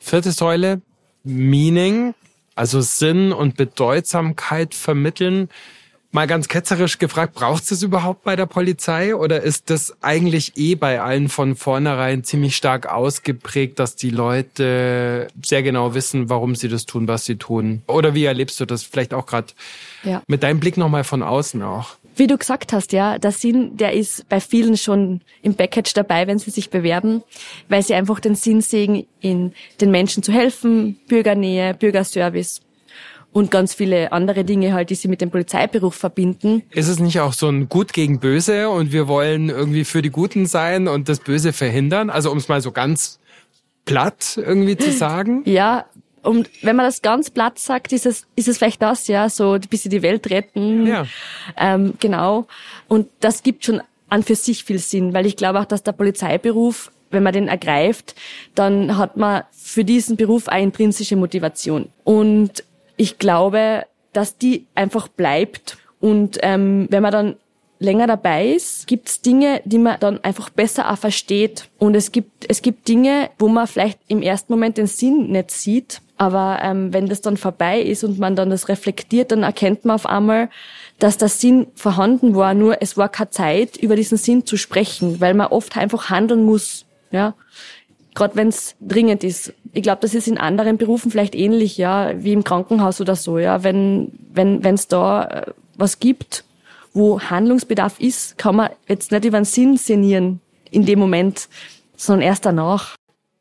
Vierte 0.00 0.32
Säule, 0.32 0.82
Meaning, 1.22 2.14
also 2.58 2.80
Sinn 2.80 3.32
und 3.32 3.56
Bedeutsamkeit 3.56 4.74
vermitteln. 4.74 5.48
Mal 6.10 6.26
ganz 6.26 6.48
ketzerisch 6.48 6.98
gefragt, 6.98 7.34
braucht 7.34 7.62
es 7.62 7.68
das 7.68 7.82
überhaupt 7.82 8.24
bei 8.24 8.34
der 8.34 8.46
Polizei 8.46 9.14
oder 9.14 9.42
ist 9.42 9.70
das 9.70 9.94
eigentlich 10.02 10.56
eh 10.56 10.74
bei 10.74 11.00
allen 11.00 11.28
von 11.28 11.54
vornherein 11.54 12.24
ziemlich 12.24 12.56
stark 12.56 12.86
ausgeprägt, 12.86 13.78
dass 13.78 13.94
die 13.94 14.10
Leute 14.10 15.28
sehr 15.44 15.62
genau 15.62 15.94
wissen, 15.94 16.30
warum 16.30 16.56
sie 16.56 16.68
das 16.68 16.84
tun, 16.84 17.06
was 17.06 17.26
sie 17.26 17.36
tun? 17.36 17.82
Oder 17.86 18.14
wie 18.14 18.24
erlebst 18.24 18.58
du 18.58 18.64
das 18.64 18.82
vielleicht 18.82 19.14
auch 19.14 19.26
gerade 19.26 19.48
ja. 20.02 20.22
mit 20.26 20.42
deinem 20.42 20.58
Blick 20.58 20.78
nochmal 20.78 21.04
von 21.04 21.22
außen 21.22 21.62
auch? 21.62 21.97
Wie 22.18 22.26
du 22.26 22.36
gesagt 22.36 22.72
hast, 22.72 22.92
ja, 22.92 23.18
der 23.18 23.30
Sinn, 23.30 23.76
der 23.76 23.92
ist 23.92 24.28
bei 24.28 24.40
vielen 24.40 24.76
schon 24.76 25.20
im 25.40 25.54
Package 25.54 25.94
dabei, 25.94 26.26
wenn 26.26 26.40
sie 26.40 26.50
sich 26.50 26.68
bewerben, 26.68 27.22
weil 27.68 27.82
sie 27.82 27.94
einfach 27.94 28.18
den 28.18 28.34
Sinn 28.34 28.60
sehen, 28.60 29.06
in 29.20 29.52
den 29.80 29.92
Menschen 29.92 30.24
zu 30.24 30.32
helfen, 30.32 30.98
Bürgernähe, 31.06 31.74
Bürgerservice 31.74 32.60
und 33.32 33.52
ganz 33.52 33.72
viele 33.72 34.10
andere 34.10 34.44
Dinge 34.44 34.72
halt, 34.72 34.90
die 34.90 34.96
sie 34.96 35.06
mit 35.06 35.20
dem 35.20 35.30
Polizeiberuf 35.30 35.94
verbinden. 35.94 36.62
Ist 36.70 36.88
es 36.88 36.98
nicht 36.98 37.20
auch 37.20 37.32
so 37.32 37.48
ein 37.48 37.68
Gut 37.68 37.92
gegen 37.92 38.18
Böse 38.18 38.68
und 38.68 38.90
wir 38.90 39.06
wollen 39.06 39.48
irgendwie 39.48 39.84
für 39.84 40.02
die 40.02 40.10
Guten 40.10 40.46
sein 40.46 40.88
und 40.88 41.08
das 41.08 41.20
Böse 41.20 41.52
verhindern? 41.52 42.10
Also 42.10 42.32
um 42.32 42.38
es 42.38 42.48
mal 42.48 42.60
so 42.60 42.72
ganz 42.72 43.20
platt 43.84 44.40
irgendwie 44.42 44.76
zu 44.76 44.90
sagen? 45.04 45.42
Ja, 45.44 45.86
und 46.22 46.50
wenn 46.62 46.76
man 46.76 46.86
das 46.86 47.02
ganz 47.02 47.30
platt 47.30 47.58
sagt, 47.58 47.92
ist 47.92 48.06
es, 48.06 48.26
ist 48.36 48.48
es 48.48 48.58
vielleicht 48.58 48.82
das, 48.82 49.08
ja, 49.08 49.28
so 49.28 49.52
ein 49.52 49.60
bisschen 49.60 49.90
die 49.90 50.02
Welt 50.02 50.30
retten. 50.30 50.86
Ja. 50.86 51.06
Ähm, 51.56 51.94
genau. 52.00 52.46
Und 52.88 53.08
das 53.20 53.42
gibt 53.42 53.64
schon 53.64 53.82
an 54.08 54.22
für 54.22 54.34
sich 54.34 54.64
viel 54.64 54.78
Sinn, 54.78 55.12
weil 55.14 55.26
ich 55.26 55.36
glaube 55.36 55.60
auch, 55.60 55.64
dass 55.64 55.82
der 55.82 55.92
Polizeiberuf 55.92 56.90
wenn 57.10 57.22
man 57.22 57.32
den 57.32 57.48
ergreift, 57.48 58.14
dann 58.54 58.96
hat 58.98 59.16
man 59.16 59.42
für 59.50 59.84
diesen 59.84 60.16
Beruf 60.16 60.48
eine 60.48 60.64
intrinsische 60.64 61.16
Motivation. 61.16 61.88
Und 62.04 62.64
ich 62.96 63.18
glaube, 63.18 63.86
dass 64.12 64.36
die 64.36 64.66
einfach 64.74 65.08
bleibt. 65.08 65.78
Und 66.00 66.38
ähm, 66.42 66.86
wenn 66.90 67.02
man 67.02 67.12
dann 67.12 67.36
länger 67.78 68.06
dabei 68.06 68.48
ist, 68.48 68.86
gibt 68.86 69.08
es 69.08 69.20
Dinge, 69.20 69.62
die 69.64 69.78
man 69.78 70.00
dann 70.00 70.22
einfach 70.24 70.50
besser 70.50 70.90
auch 70.90 70.98
versteht. 70.98 71.68
Und 71.78 71.94
es 71.94 72.12
gibt, 72.12 72.46
es 72.48 72.62
gibt 72.62 72.88
Dinge, 72.88 73.30
wo 73.38 73.48
man 73.48 73.66
vielleicht 73.66 74.00
im 74.08 74.22
ersten 74.22 74.52
Moment 74.52 74.78
den 74.78 74.86
Sinn 74.86 75.30
nicht 75.30 75.50
sieht. 75.50 76.00
Aber 76.18 76.58
ähm, 76.62 76.92
wenn 76.92 77.06
das 77.06 77.20
dann 77.20 77.36
vorbei 77.36 77.80
ist 77.80 78.02
und 78.02 78.18
man 78.18 78.34
dann 78.34 78.50
das 78.50 78.68
reflektiert, 78.68 79.30
dann 79.30 79.44
erkennt 79.44 79.84
man 79.84 79.94
auf 79.94 80.06
einmal, 80.06 80.50
dass 80.98 81.16
der 81.16 81.28
Sinn 81.28 81.68
vorhanden 81.76 82.34
war, 82.34 82.54
nur 82.54 82.82
es 82.82 82.96
war 82.96 83.08
keine 83.08 83.30
Zeit, 83.30 83.76
über 83.76 83.94
diesen 83.94 84.18
Sinn 84.18 84.44
zu 84.44 84.56
sprechen, 84.56 85.20
weil 85.20 85.34
man 85.34 85.46
oft 85.46 85.76
einfach 85.76 86.10
handeln 86.10 86.44
muss. 86.44 86.86
Ja, 87.12 87.34
gerade 88.14 88.34
wenn 88.34 88.48
es 88.48 88.74
dringend 88.80 89.22
ist. 89.22 89.54
Ich 89.72 89.82
glaube, 89.82 90.00
das 90.02 90.12
ist 90.12 90.26
in 90.26 90.38
anderen 90.38 90.76
Berufen 90.76 91.10
vielleicht 91.10 91.36
ähnlich, 91.36 91.78
ja, 91.78 92.12
wie 92.16 92.32
im 92.32 92.42
Krankenhaus 92.42 93.00
oder 93.00 93.14
so, 93.14 93.38
ja. 93.38 93.62
Wenn 93.62 94.12
wenn 94.32 94.64
wenn 94.64 94.74
es 94.74 94.88
da 94.88 95.24
äh, 95.24 95.52
was 95.76 96.00
gibt, 96.00 96.44
wo 96.92 97.20
Handlungsbedarf 97.20 98.00
ist, 98.00 98.36
kann 98.38 98.56
man 98.56 98.70
jetzt 98.88 99.12
nicht 99.12 99.24
über 99.24 99.38
den 99.38 99.44
Sinn 99.44 99.76
sinnieren 99.76 100.40
in 100.70 100.84
dem 100.84 100.98
Moment, 100.98 101.48
sondern 101.96 102.26
erst 102.26 102.44
danach. 102.44 102.96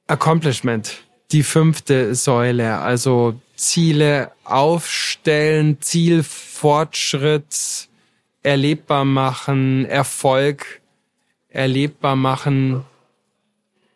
Accomplishment 0.06 1.07
die 1.32 1.44
fünfte 1.44 2.16
Säule, 2.16 2.78
also 2.78 3.36
Ziele 3.56 4.32
aufstellen, 4.44 5.82
Zielfortschritt 5.82 7.88
erlebbar 8.44 9.04
machen, 9.04 9.86
Erfolg 9.86 10.82
erlebbar 11.50 12.16
machen. 12.16 12.86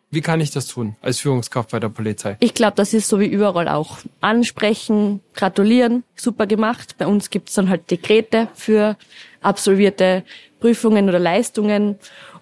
Wie 0.09 0.19
kann 0.19 0.41
ich 0.41 0.51
das 0.51 0.67
tun 0.67 0.97
als 1.01 1.19
Führungskraft 1.19 1.71
bei 1.71 1.79
der 1.79 1.87
Polizei? 1.87 2.35
Ich 2.41 2.53
glaube, 2.53 2.73
das 2.75 2.93
ist 2.93 3.07
so 3.07 3.21
wie 3.21 3.27
überall 3.27 3.69
auch. 3.69 3.99
Ansprechen, 4.19 5.21
gratulieren, 5.33 6.03
super 6.15 6.47
gemacht. 6.47 6.95
Bei 6.97 7.07
uns 7.07 7.29
gibt's 7.29 7.53
dann 7.53 7.69
halt 7.69 7.89
Dekrete 7.89 8.49
für 8.53 8.97
absolvierte 9.41 10.25
Prüfungen 10.59 11.07
oder 11.07 11.19
Leistungen 11.19 11.97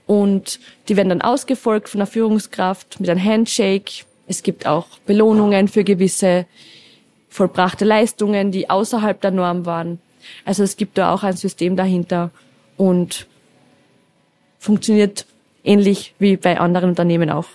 und 0.08 0.60
die 0.88 0.98
werden 0.98 1.10
dann 1.10 1.22
ausgefolgt 1.22 1.90
von 1.90 2.00
der 2.00 2.08
Führungskraft 2.08 3.00
mit 3.00 3.08
einem 3.08 3.24
Handshake. 3.24 4.06
Es 4.30 4.44
gibt 4.44 4.68
auch 4.68 4.86
Belohnungen 5.08 5.68
für 5.68 5.84
gewisse 5.84 6.46
vollbrachte 7.30 7.84
Leistungen, 7.84 8.52
die 8.52 8.70
außerhalb 8.70 9.20
der 9.20 9.32
Norm 9.32 9.66
waren. 9.66 10.00
Also 10.46 10.62
es 10.62 10.78
gibt 10.78 11.00
da 11.00 11.12
auch 11.12 11.24
ein 11.24 11.36
System 11.36 11.76
dahinter 11.76 12.30
und 12.78 13.26
funktioniert 14.60 15.26
ähnlich 15.64 16.14
wie 16.20 16.38
bei 16.38 16.60
anderen 16.60 16.92
Unternehmen 16.92 17.32
auch. 17.32 17.48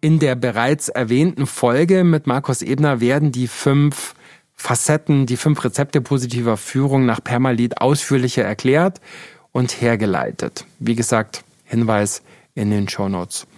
In 0.00 0.18
der 0.18 0.34
bereits 0.34 0.88
erwähnten 0.88 1.46
Folge 1.46 2.02
mit 2.02 2.26
Markus 2.26 2.62
Ebner 2.62 3.00
werden 3.00 3.30
die 3.30 3.46
fünf 3.46 4.16
Facetten, 4.56 5.26
die 5.26 5.36
fünf 5.36 5.62
Rezepte 5.62 6.00
positiver 6.00 6.56
Führung 6.56 7.06
nach 7.06 7.22
Permalit 7.22 7.80
ausführlicher 7.80 8.42
erklärt 8.42 9.00
und 9.52 9.80
hergeleitet. 9.80 10.66
Wie 10.80 10.96
gesagt, 10.96 11.44
Hinweis 11.64 12.20
in 12.54 12.70
den 12.70 12.88
Show 12.88 13.08
Notes. 13.08 13.48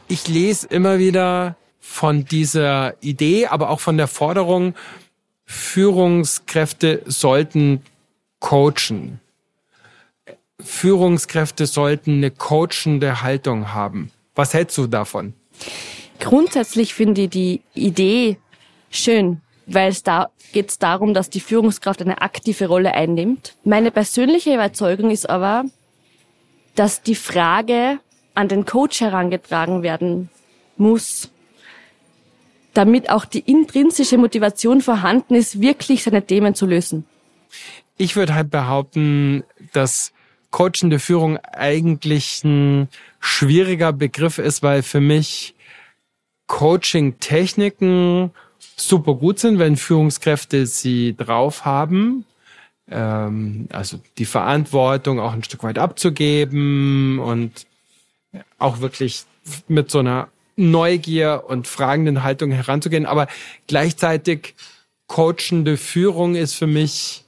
Ich 0.07 0.27
lese 0.27 0.67
immer 0.67 0.99
wieder 0.99 1.55
von 1.79 2.25
dieser 2.25 3.01
Idee, 3.01 3.47
aber 3.47 3.69
auch 3.69 3.79
von 3.79 3.97
der 3.97 4.07
Forderung, 4.07 4.75
Führungskräfte 5.45 7.01
sollten 7.05 7.81
coachen. 8.39 9.19
Führungskräfte 10.59 11.65
sollten 11.65 12.17
eine 12.17 12.31
coachende 12.31 13.21
Haltung 13.21 13.73
haben. 13.73 14.11
Was 14.35 14.53
hältst 14.53 14.77
du 14.77 14.87
davon? 14.87 15.33
Grundsätzlich 16.19 16.93
finde 16.93 17.23
ich 17.23 17.29
die 17.29 17.61
Idee 17.73 18.37
schön, 18.89 19.41
weil 19.65 19.89
es 19.89 20.03
da 20.03 20.29
geht 20.51 20.69
es 20.69 20.79
darum, 20.79 21.13
dass 21.13 21.29
die 21.29 21.39
Führungskraft 21.39 22.01
eine 22.01 22.21
aktive 22.21 22.67
Rolle 22.67 22.93
einnimmt. 22.93 23.55
Meine 23.63 23.91
persönliche 23.91 24.53
Überzeugung 24.53 25.09
ist 25.09 25.29
aber, 25.29 25.65
dass 26.75 27.01
die 27.01 27.15
Frage 27.15 27.99
an 28.33 28.47
den 28.47 28.65
Coach 28.65 29.01
herangetragen 29.01 29.83
werden 29.83 30.29
muss, 30.77 31.29
damit 32.73 33.09
auch 33.09 33.25
die 33.25 33.39
intrinsische 33.39 34.17
Motivation 34.17 34.81
vorhanden 34.81 35.35
ist, 35.35 35.61
wirklich 35.61 36.03
seine 36.03 36.25
Themen 36.25 36.55
zu 36.55 36.65
lösen. 36.65 37.05
Ich 37.97 38.15
würde 38.15 38.33
halt 38.33 38.49
behaupten, 38.49 39.43
dass 39.71 40.11
coachende 40.49 40.99
Führung 40.99 41.37
eigentlich 41.37 42.43
ein 42.43 42.89
schwieriger 43.19 43.93
Begriff 43.93 44.39
ist, 44.39 44.63
weil 44.63 44.81
für 44.81 45.01
mich 45.01 45.55
Coaching-Techniken 46.47 48.31
super 48.75 49.15
gut 49.15 49.39
sind, 49.39 49.59
wenn 49.59 49.77
Führungskräfte 49.77 50.65
sie 50.65 51.15
drauf 51.15 51.65
haben. 51.65 52.25
Ähm, 52.89 53.67
also 53.71 53.99
die 54.17 54.25
Verantwortung 54.25 55.19
auch 55.19 55.33
ein 55.33 55.43
Stück 55.43 55.63
weit 55.63 55.77
abzugeben 55.77 57.19
und 57.19 57.65
auch 58.57 58.79
wirklich 58.79 59.23
mit 59.67 59.91
so 59.91 59.99
einer 59.99 60.29
Neugier 60.55 61.43
und 61.47 61.67
fragenden 61.67 62.23
Haltung 62.23 62.51
heranzugehen. 62.51 63.05
Aber 63.05 63.27
gleichzeitig 63.67 64.55
coachende 65.07 65.77
Führung 65.77 66.35
ist 66.35 66.53
für 66.53 66.67
mich 66.67 67.23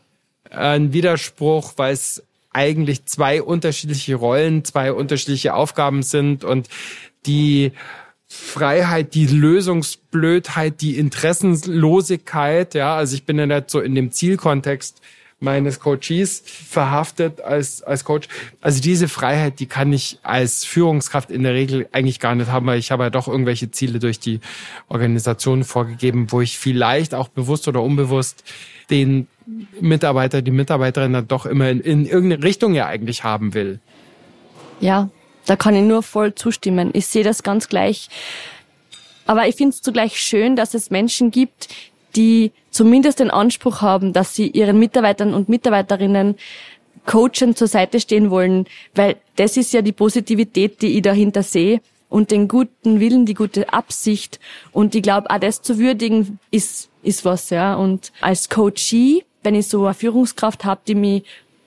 ein 0.49 0.93
Widerspruch, 0.93 1.73
weil 1.77 1.93
es 1.93 2.23
eigentlich 2.51 3.05
zwei 3.05 3.41
unterschiedliche 3.41 4.15
Rollen, 4.15 4.63
zwei 4.63 4.93
unterschiedliche 4.93 5.53
Aufgaben 5.53 6.03
sind 6.03 6.43
und 6.43 6.69
die 7.25 7.73
Freiheit, 8.27 9.13
die 9.13 9.27
Lösungsblödheit, 9.27 10.81
die 10.81 10.97
Interessenlosigkeit, 10.97 12.73
ja, 12.73 12.95
also 12.95 13.15
ich 13.15 13.25
bin 13.25 13.37
ja 13.37 13.45
nicht 13.45 13.69
so 13.69 13.79
in 13.79 13.95
dem 13.95 14.11
Zielkontext 14.11 15.01
meines 15.39 15.79
Coaches 15.79 16.41
verhaftet 16.45 17.41
als, 17.41 17.83
als 17.83 18.03
Coach. 18.03 18.27
Also 18.61 18.81
diese 18.81 19.07
Freiheit, 19.07 19.59
die 19.59 19.65
kann 19.65 19.91
ich 19.91 20.17
als 20.23 20.63
Führungskraft 20.63 21.29
in 21.29 21.43
der 21.43 21.53
Regel 21.53 21.87
eigentlich 21.91 22.19
gar 22.19 22.35
nicht 22.35 22.49
haben, 22.49 22.65
weil 22.65 22.79
ich 22.79 22.91
habe 22.91 23.03
ja 23.03 23.09
doch 23.09 23.27
irgendwelche 23.27 23.69
Ziele 23.69 23.99
durch 23.99 24.19
die 24.19 24.39
Organisation 24.87 25.63
vorgegeben, 25.63 26.31
wo 26.31 26.41
ich 26.41 26.57
vielleicht 26.57 27.13
auch 27.13 27.27
bewusst 27.27 27.67
oder 27.67 27.81
unbewusst 27.81 28.43
den 28.89 29.27
Mitarbeiter, 29.79 30.41
die 30.41 30.51
Mitarbeiterin 30.51 31.13
dann 31.13 31.27
doch 31.27 31.45
immer 31.45 31.69
in, 31.69 31.81
in 31.81 32.05
irgendeine 32.05 32.43
Richtung 32.43 32.73
ja 32.73 32.87
eigentlich 32.87 33.23
haben 33.23 33.53
will. 33.53 33.79
Ja, 34.79 35.09
da 35.45 35.55
kann 35.55 35.75
ich 35.75 35.83
nur 35.83 36.03
voll 36.03 36.35
zustimmen. 36.35 36.91
Ich 36.93 37.07
sehe 37.07 37.23
das 37.23 37.43
ganz 37.43 37.69
gleich. 37.69 38.09
Aber 39.25 39.47
ich 39.47 39.55
finde 39.55 39.73
es 39.75 39.81
zugleich 39.81 40.19
schön, 40.19 40.55
dass 40.55 40.73
es 40.73 40.91
Menschen 40.91 41.31
gibt, 41.31 41.69
die 42.15 42.51
zumindest 42.69 43.19
den 43.19 43.31
Anspruch 43.31 43.81
haben, 43.81 44.13
dass 44.13 44.35
sie 44.35 44.47
ihren 44.47 44.79
Mitarbeitern 44.79 45.33
und 45.33 45.49
Mitarbeiterinnen 45.49 46.35
coachen 47.05 47.55
zur 47.55 47.67
Seite 47.67 47.99
stehen 47.99 48.29
wollen, 48.29 48.65
weil 48.95 49.17
das 49.35 49.57
ist 49.57 49.73
ja 49.73 49.81
die 49.81 49.91
Positivität, 49.91 50.81
die 50.81 50.97
ich 50.97 51.01
dahinter 51.01 51.43
sehe 51.43 51.81
und 52.09 52.31
den 52.31 52.47
guten 52.47 52.99
Willen, 52.99 53.25
die 53.25 53.33
gute 53.33 53.71
Absicht 53.73 54.39
und 54.71 54.95
ich 54.95 55.03
glaube, 55.03 55.29
auch 55.29 55.39
das 55.39 55.61
zu 55.61 55.77
würdigen 55.77 56.39
ist 56.51 56.89
ist 57.05 57.23
was, 57.23 57.49
ja. 57.49 57.75
Und 57.75 58.11
als 58.19 58.49
Coachie, 58.49 59.23
wenn 59.43 59.55
ich 59.55 59.67
so 59.67 59.85
eine 59.85 59.93
Führungskraft 59.93 60.65
habe, 60.65 60.81
die 60.87 60.95
mich 60.95 61.23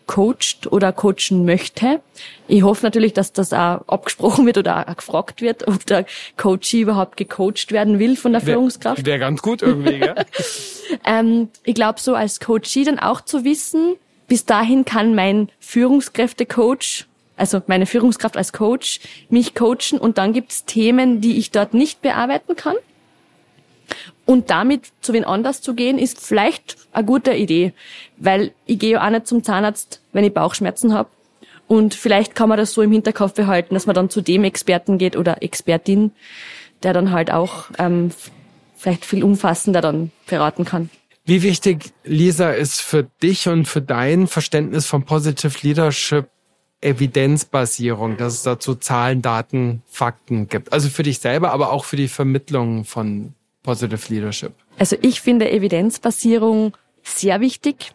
coacht 0.09 0.67
oder 0.71 0.91
coachen 0.93 1.45
möchte. 1.45 2.01
Ich 2.49 2.65
hoffe 2.65 2.85
natürlich, 2.85 3.13
dass 3.13 3.33
das 3.33 3.53
auch 3.53 3.87
abgesprochen 3.87 4.47
wird 4.47 4.59
oder 4.59 4.89
auch 4.89 4.97
gefragt 4.97 5.41
wird, 5.41 5.69
ob 5.69 5.87
der 5.87 6.07
Coachee 6.37 6.81
überhaupt 6.81 7.17
gecoacht 7.17 7.71
werden 7.71 8.01
will 8.01 8.17
von 8.17 8.33
der 8.33 8.41
Führungskraft. 8.41 9.07
Wäre 9.07 9.21
ganz 9.21 9.41
gut 9.43 9.63
irgendwie, 9.63 9.99
ja. 9.99 10.17
ähm, 11.05 11.51
ich 11.63 11.75
glaube, 11.75 12.01
so 12.01 12.15
als 12.15 12.41
Coachee 12.41 12.85
dann 12.85 12.99
auch 12.99 13.21
zu 13.21 13.45
wissen, 13.45 13.95
bis 14.27 14.45
dahin 14.45 14.85
kann 14.85 15.15
mein 15.15 15.51
Führungskräftecoach, 15.61 17.07
also 17.37 17.63
meine 17.67 17.87
Führungskraft 17.87 18.37
als 18.37 18.53
Coach, 18.53 19.01
mich 19.29 19.55
coachen 19.55 19.99
und 19.99 20.19
dann 20.19 20.33
gibt's 20.33 20.65
Themen, 20.65 21.21
die 21.21 21.39
ich 21.39 21.51
dort 21.51 21.75
nicht 21.75 22.03
bearbeiten 22.03 22.57
kann. 22.57 22.77
Und 24.29 24.51
damit 24.51 24.93
zu 25.01 25.15
wen 25.15 25.25
anders 25.25 25.63
zu 25.63 25.73
gehen, 25.73 25.99
ist 25.99 26.21
vielleicht 26.21 26.77
eine 26.93 27.07
gute 27.07 27.33
Idee, 27.33 27.73
weil 28.19 28.53
ich 28.67 28.79
gehe 28.79 28.91
ja 28.91 29.07
auch 29.07 29.09
nicht 29.09 29.27
zum 29.27 29.43
Zahnarzt, 29.43 30.03
wenn 30.13 30.23
ich 30.23 30.35
Bauchschmerzen 30.35 30.93
habe. 30.93 31.09
Und 31.67 31.95
vielleicht 31.95 32.35
kann 32.35 32.51
man 32.51 32.59
das 32.59 32.75
so 32.75 32.83
im 32.83 32.93
Hinterkopf 32.93 33.33
behalten, 33.33 33.73
dass 33.73 33.87
man 33.87 33.95
dann 33.95 34.11
zu 34.11 34.21
dem 34.21 34.45
Experten 34.45 34.99
geht 34.99 35.17
oder 35.17 35.43
Expertin, 35.43 36.13
der 36.83 36.93
dann 36.93 37.11
halt 37.11 37.31
auch 37.31 37.71
ähm, 37.79 38.11
vielleicht 38.77 39.07
viel 39.07 39.25
umfassender 39.25 39.81
dann 39.81 40.13
beraten 40.27 40.67
kann. 40.67 40.91
Wie 41.25 41.43
wichtig, 41.43 41.95
Lisa, 42.05 42.51
ist 42.51 42.83
für 42.83 43.05
dich 43.23 43.49
und 43.49 43.65
für 43.65 43.81
dein 43.81 44.27
Verständnis 44.27 44.85
von 44.85 45.05
Positive 45.05 45.55
Leadership 45.63 46.29
Evidenzbasierung, 46.83 48.19
dass 48.19 48.35
es 48.35 48.43
dazu 48.43 48.75
Zahlen, 48.75 49.23
Daten, 49.23 49.83
Fakten 49.87 50.49
gibt? 50.49 50.71
Also 50.75 50.91
für 50.91 51.03
dich 51.03 51.19
selber, 51.19 51.51
aber 51.53 51.73
auch 51.73 51.87
für 51.87 51.97
die 51.97 52.09
Vermittlung 52.09 52.85
von 52.85 53.33
Positive 53.63 54.13
Leadership? 54.13 54.53
Also 54.79 54.97
ich 55.03 55.21
finde 55.21 55.51
Evidenzbasierung 55.51 56.77
sehr 57.03 57.41
wichtig, 57.41 57.93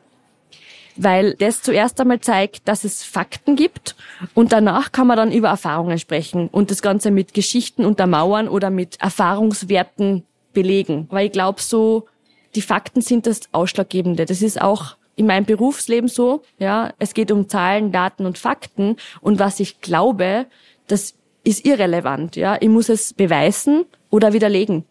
weil 0.96 1.36
das 1.36 1.62
zuerst 1.62 2.00
einmal 2.00 2.20
zeigt, 2.20 2.68
dass 2.68 2.84
es 2.84 3.04
Fakten 3.04 3.56
gibt 3.56 3.96
und 4.34 4.52
danach 4.52 4.92
kann 4.92 5.08
man 5.08 5.18
dann 5.18 5.32
über 5.32 5.50
Erfahrungen 5.50 5.98
sprechen 5.98 6.48
und 6.50 6.70
das 6.72 6.82
Ganze 6.82 7.12
mit 7.12 7.34
Geschichten 7.34 7.86
untermauern 7.86 8.48
oder 8.48 8.70
mit 8.70 9.02
Erfahrungswerten 9.02 10.24
belegen. 10.54 11.08
Weil 11.10 11.28
ich 11.28 11.32
glaube 11.32 11.62
so, 11.62 12.08
die 12.56 12.62
Fakten 12.62 13.02
sind 13.02 13.26
das 13.26 13.42
Ausschlaggebende. 13.52 14.26
Das 14.26 14.42
ist 14.42 14.62
auch 14.62 14.98
in 15.16 15.26
meinem 15.26 15.46
Berufsleben 15.46 16.10
so, 16.10 16.44
ja. 16.60 16.94
Es 17.00 17.14
geht 17.14 17.32
um 17.32 17.50
Zahlen, 17.50 17.92
Daten 17.92 18.26
und 18.26 18.38
Fakten 18.38 18.98
und 19.22 19.40
was 19.40 19.60
ich 19.60 19.82
glaube, 19.82 20.46
dass 20.88 21.16
ist 21.44 21.66
irrelevant. 21.66 22.36
Ja, 22.36 22.58
ich 22.60 22.70
muss 22.70 22.90
es 22.90 23.14
beweisen 23.14 23.86
oder 24.10 24.34
widerlegen. 24.34 24.86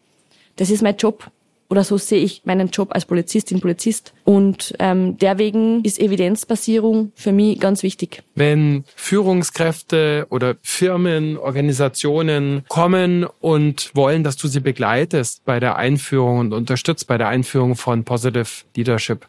Das 0.57 0.71
ist 0.71 0.83
mein 0.83 0.97
Job. 0.97 1.31
Oder 1.73 1.85
so 1.85 1.97
sehe 1.97 2.23
ich 2.23 2.43
meinen 2.45 2.69
Job 2.69 2.91
als 2.93 3.07
Polizistin, 3.07 3.63
Polizist. 3.63 4.13
Und 4.25 4.75
ähm, 4.79 5.17
derwegen 5.17 5.83
ist 5.83 5.99
Evidenzbasierung 5.99 7.13
für 7.15 7.33
mich 7.33 7.59
ganz 7.61 7.83
wichtig. 7.83 8.23
Wenn 8.35 8.85
Führungskräfte 8.95 10.27
oder 10.29 10.57
Firmen, 10.61 11.39
Organisationen 11.39 12.65
kommen 12.69 13.27
und 13.41 13.91
wollen, 13.95 14.23
dass 14.23 14.37
du 14.37 14.49
sie 14.49 14.61
begleitest 14.61 15.47
bei 15.47 15.61
der 15.61 15.77
Einführung 15.77 16.41
und 16.41 16.53
unterstützt 16.53 17.07
bei 17.07 17.17
der 17.17 17.29
Einführung 17.29 17.75
von 17.75 18.05
Positive 18.05 18.65
Leadership, 18.77 19.27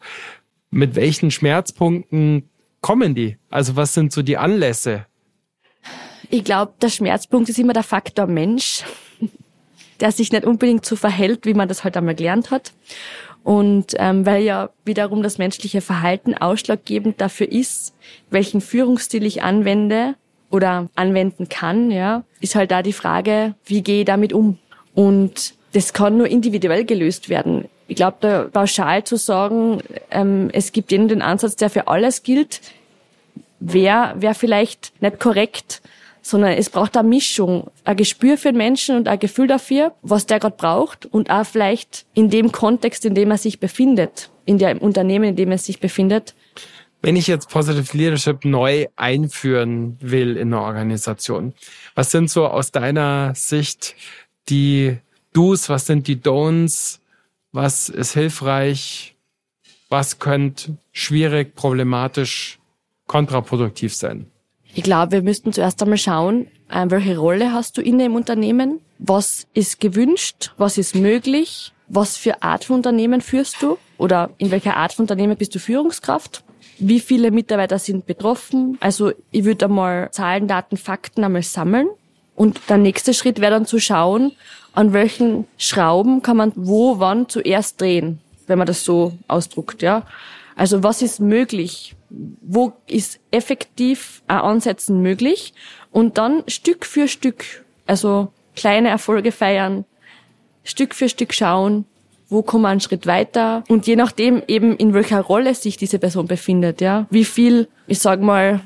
mit 0.70 0.96
welchen 0.96 1.32
Schmerzpunkten 1.32 2.50
kommen 2.82 3.16
die? 3.16 3.38
Also 3.50 3.78
was 3.78 3.94
sind 3.94 4.12
so 4.12 4.22
die 4.22 4.36
Anlässe? 4.36 5.06
Ich 6.30 6.44
glaube, 6.44 6.74
der 6.82 6.90
Schmerzpunkt 6.90 7.48
ist 7.48 7.58
immer 7.58 7.74
der 7.74 7.84
Faktor 7.84 8.28
Mensch 8.28 8.84
der 10.00 10.12
sich 10.12 10.32
nicht 10.32 10.46
unbedingt 10.46 10.86
so 10.86 10.96
verhält, 10.96 11.46
wie 11.46 11.54
man 11.54 11.68
das 11.68 11.84
halt 11.84 11.98
einmal 11.98 12.16
gelernt 12.16 12.52
hat. 12.52 12.74
Und 13.44 13.94
ähm, 13.98 14.26
weil 14.26 14.44
ja 14.44 14.70
wiederum 14.86 15.22
das 15.22 15.38
menschliche 15.38 15.82
Verhalten 15.82 16.34
ausschlaggebend 16.34 17.20
dafür 17.20 17.52
ist, 17.52 17.94
welchen 18.30 18.62
Führungsstil 18.62 19.26
ich 19.26 19.44
anwende 19.44 20.16
oder 20.50 20.88
anwenden 20.96 21.50
kann, 21.50 21.92
ja, 21.92 22.24
ist 22.40 22.56
halt 22.56 22.72
da 22.72 22.82
die 22.82 22.94
Frage, 22.94 23.56
wie 23.66 23.82
gehe 23.82 24.02
ich 24.02 24.06
damit 24.06 24.32
um? 24.32 24.60
Und 24.94 25.56
das 25.74 25.94
kann 25.94 26.18
nur 26.18 26.28
individuell 26.28 26.86
gelöst 26.86 27.28
werden. 27.28 27.66
Ich 27.88 27.96
glaube, 27.96 28.18
da 28.22 28.44
pauschal 28.44 29.04
zu 29.04 29.18
sagen, 29.18 29.82
ähm, 30.10 30.50
es 30.54 30.72
gibt 30.72 30.92
jeden 30.92 31.08
den 31.08 31.22
Ansatz, 31.22 31.56
der 31.56 31.70
für 31.70 31.88
alles 31.88 32.24
gilt, 32.24 32.62
wäre 33.60 34.14
wär 34.16 34.36
vielleicht 34.36 34.94
nicht 35.02 35.20
korrekt 35.20 35.82
sondern 36.24 36.54
es 36.54 36.70
braucht 36.70 36.98
eine 36.98 37.08
Mischung, 37.08 37.70
ein 37.84 37.98
Gespür 37.98 38.38
für 38.38 38.50
den 38.50 38.58
Menschen 38.58 38.96
und 38.96 39.08
ein 39.08 39.20
Gefühl 39.20 39.46
dafür, 39.46 39.94
was 40.02 40.26
der 40.26 40.40
gerade 40.40 40.56
braucht 40.56 41.06
und 41.06 41.30
auch 41.30 41.46
vielleicht 41.46 42.06
in 42.14 42.30
dem 42.30 42.52
Kontext, 42.52 43.06
in 43.06 43.14
dem 43.14 43.30
er 43.30 43.38
sich 43.38 43.60
befindet, 43.60 44.32
in 44.46 44.58
dem 44.58 44.78
Unternehmen, 44.80 45.26
in 45.26 45.36
dem 45.36 45.52
er 45.52 45.58
sich 45.58 45.80
befindet. 45.80 46.34
Wenn 47.02 47.18
ich 47.18 47.28
jetzt 47.28 47.50
Positive 47.50 47.96
Leadership 47.96 48.46
neu 48.46 48.88
einführen 48.96 49.98
will 50.00 50.38
in 50.38 50.54
eine 50.54 50.64
Organisation, 50.64 51.54
was 51.94 52.12
sind 52.12 52.30
so 52.30 52.48
aus 52.48 52.72
deiner 52.72 53.36
Sicht 53.36 53.96
die 54.48 54.98
Do's, 55.34 55.68
was 55.68 55.86
sind 55.86 56.08
die 56.08 56.16
Don'ts, 56.16 57.00
was 57.52 57.90
ist 57.90 58.14
hilfreich, 58.14 59.16
was 59.90 60.20
könnte 60.20 60.78
schwierig, 60.94 61.56
problematisch, 61.56 62.60
kontraproduktiv 63.08 63.94
sein? 63.94 64.28
Ich 64.76 64.84
glaube, 64.84 65.12
wir 65.12 65.22
müssten 65.22 65.54
zuerst 65.54 65.82
einmal 65.84 66.00
schauen, 66.00 66.48
äh, 66.70 66.86
welche 66.88 67.18
Rolle 67.18 67.54
hast 67.54 67.78
du 67.78 67.82
inne 67.82 68.06
im 68.06 68.16
Unternehmen? 68.16 68.80
Was 68.98 69.46
ist 69.54 69.80
gewünscht? 69.80 70.52
Was 70.58 70.80
ist 70.80 70.96
möglich? 70.96 71.72
Was 71.90 72.18
für 72.18 72.42
Art 72.42 72.66
von 72.66 72.78
Unternehmen 72.78 73.22
führst 73.22 73.62
du? 73.62 73.78
Oder 74.00 74.32
in 74.40 74.50
welcher 74.50 74.76
Art 74.76 74.94
von 74.94 75.04
Unternehmen 75.04 75.38
bist 75.38 75.54
du 75.54 75.60
Führungskraft? 75.60 76.44
Wie 76.80 77.00
viele 77.00 77.30
Mitarbeiter 77.30 77.78
sind 77.78 78.08
betroffen? 78.08 78.78
Also 78.80 79.12
ich 79.30 79.44
würde 79.44 79.66
einmal 79.66 80.10
Zahlen, 80.12 80.48
Daten, 80.48 80.78
Fakten 80.78 81.24
einmal 81.24 81.44
sammeln. 81.44 81.88
Und 82.36 82.60
der 82.68 82.78
nächste 82.78 83.14
Schritt 83.14 83.40
wäre 83.40 83.52
dann 83.52 83.68
zu 83.68 83.80
schauen, 83.80 84.32
an 84.74 84.92
welchen 84.92 85.46
Schrauben 85.56 86.24
kann 86.24 86.38
man 86.38 86.52
wo, 86.56 86.98
wann 86.98 87.30
zuerst 87.30 87.80
drehen, 87.80 88.22
wenn 88.48 88.58
man 88.58 88.66
das 88.66 88.84
so 88.84 89.14
ausdruckt, 89.28 89.84
ja. 89.84 90.08
Also 90.56 90.82
was 90.82 91.04
ist 91.04 91.20
möglich? 91.20 91.96
Wo 92.42 92.74
ist 92.88 93.20
effektiv 93.32 94.22
ein 94.28 94.40
Ansetzen 94.40 95.02
möglich 95.02 95.54
und 95.92 96.18
dann 96.18 96.44
Stück 96.48 96.86
für 96.86 97.08
Stück, 97.08 97.44
also 97.88 98.32
kleine 98.56 98.90
Erfolge 98.90 99.32
feiern, 99.32 99.86
Stück 100.64 100.94
für 100.94 101.10
Stück 101.10 101.34
schauen, 101.34 101.86
wo 102.30 102.42
kommen 102.42 102.64
wir 102.64 102.70
einen 102.70 102.82
Schritt 102.82 103.08
weiter 103.08 103.64
und 103.68 103.88
je 103.88 103.96
nachdem 103.96 104.44
eben 104.48 104.76
in 104.78 104.94
welcher 104.94 105.22
Rolle 105.22 105.56
sich 105.56 105.78
diese 105.78 106.00
Person 106.00 106.28
befindet, 106.28 106.82
ja, 106.82 107.08
wie 107.10 107.26
viel, 107.26 107.68
ich 107.88 108.00
sag 108.00 108.22
mal, 108.22 108.62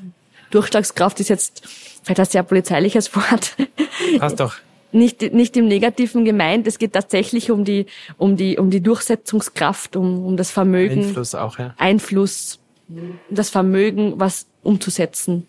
Durchschlagskraft 0.52 1.20
ist 1.20 1.30
jetzt 1.30 1.68
vielleicht 2.04 2.20
ein 2.20 2.26
sehr 2.26 2.44
polizeiliches 2.44 3.14
Wort. 3.16 3.56
Passt 4.20 4.40
doch. 4.40 4.56
Nicht, 4.94 5.34
nicht 5.34 5.58
im 5.58 5.68
Negativen 5.68 6.24
gemeint. 6.24 6.66
Es 6.66 6.80
geht 6.80 6.94
tatsächlich 6.94 7.52
um 7.52 7.66
die, 7.66 7.88
um 8.18 8.38
die, 8.38 8.58
um 8.58 8.70
die 8.70 8.82
Durchsetzungskraft, 8.82 9.98
um, 9.98 10.26
um 10.26 10.38
das 10.38 10.50
Vermögen. 10.50 11.04
Einfluss 11.04 11.36
auch, 11.36 11.60
ja. 11.60 11.74
Einfluss 11.78 12.60
das 13.30 13.50
Vermögen, 13.50 14.20
was 14.20 14.48
umzusetzen. 14.64 15.48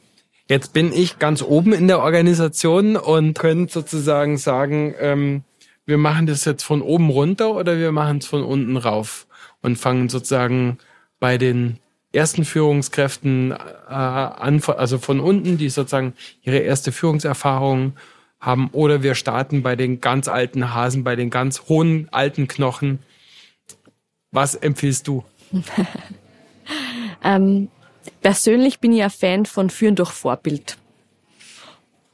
Jetzt 0.49 0.73
bin 0.73 0.93
ich 0.93 1.19
ganz 1.19 1.43
oben 1.43 1.73
in 1.73 1.89
der 1.89 2.01
Organisation 2.01 2.97
und 2.97 3.39
könnte 3.39 3.73
sozusagen 3.73 4.39
sagen, 4.39 4.95
ähm, 4.99 5.43
wir 5.85 5.99
machen 5.99 6.27
das 6.27 6.45
jetzt 6.45 6.63
von 6.63 6.83
oben 6.83 7.11
runter 7.11 7.55
oder 7.55 7.79
wir 7.79 7.93
machen 7.93 8.19
es 8.19 8.27
von 8.27 8.43
unten 8.43 8.77
rauf 8.77 9.27
und 9.63 9.77
fangen 9.77 10.09
sozusagen 10.09 10.79
bei 11.21 11.37
den 11.37 11.79
ersten 12.13 12.45
Führungskräften 12.45 13.53
äh, 13.53 13.57
an, 13.93 14.63
also 14.65 14.99
von 14.99 15.21
unten, 15.21 15.59
die 15.59 15.69
sozusagen 15.69 16.15
ihre 16.43 16.59
erste 16.59 16.93
Führungserfahrung 16.93 17.95
haben, 18.41 18.71
oder 18.73 19.03
wir 19.03 19.15
starten 19.15 19.63
bei 19.63 19.77
den 19.77 20.01
ganz 20.01 20.29
alten 20.29 20.73
Hasen, 20.73 21.05
bei 21.05 21.17
den 21.17 21.29
ganz 21.29 21.65
hohen 21.69 22.09
alten 22.11 22.49
Knochen. 22.49 23.01
Was 24.31 24.55
empfiehlst 24.55 25.09
du? 25.09 25.25
Ähm, 27.23 27.69
persönlich 28.23 28.81
bin 28.81 28.93
ich 28.93 29.03
ein 29.03 29.11
Fan 29.11 29.47
von 29.47 29.71
Führen 29.71 29.97
durch 29.97 30.11
Vorbild. 30.11 30.77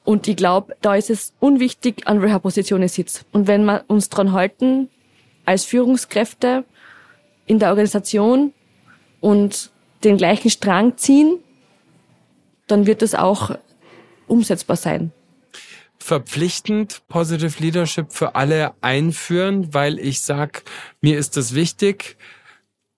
Und 0.04 0.28
ich 0.28 0.36
glaube, 0.36 0.76
da 0.82 0.94
ist 0.94 1.08
es 1.08 1.32
unwichtig, 1.40 2.06
an 2.06 2.20
welcher 2.20 2.38
Position 2.38 2.82
ich 2.82 2.92
sitze. 2.92 3.24
Und 3.32 3.46
wenn 3.46 3.64
wir 3.64 3.84
uns 3.88 4.10
dran 4.10 4.32
halten, 4.32 4.90
als 5.46 5.64
Führungskräfte 5.64 6.64
in 7.46 7.58
der 7.58 7.70
Organisation 7.70 8.52
und 9.20 9.70
den 10.04 10.18
gleichen 10.18 10.50
Strang 10.50 10.96
ziehen, 10.98 11.38
dann 12.66 12.86
wird 12.86 13.02
es 13.02 13.14
auch 13.14 13.56
umsetzbar 14.26 14.76
sein. 14.76 15.12
Verpflichtend 15.98 17.02
Positive 17.08 17.62
Leadership 17.62 18.12
für 18.12 18.34
alle 18.34 18.74
einführen, 18.82 19.72
weil 19.72 19.98
ich 19.98 20.20
sag, 20.20 20.64
mir 21.00 21.18
ist 21.18 21.38
es 21.38 21.54
wichtig, 21.54 22.18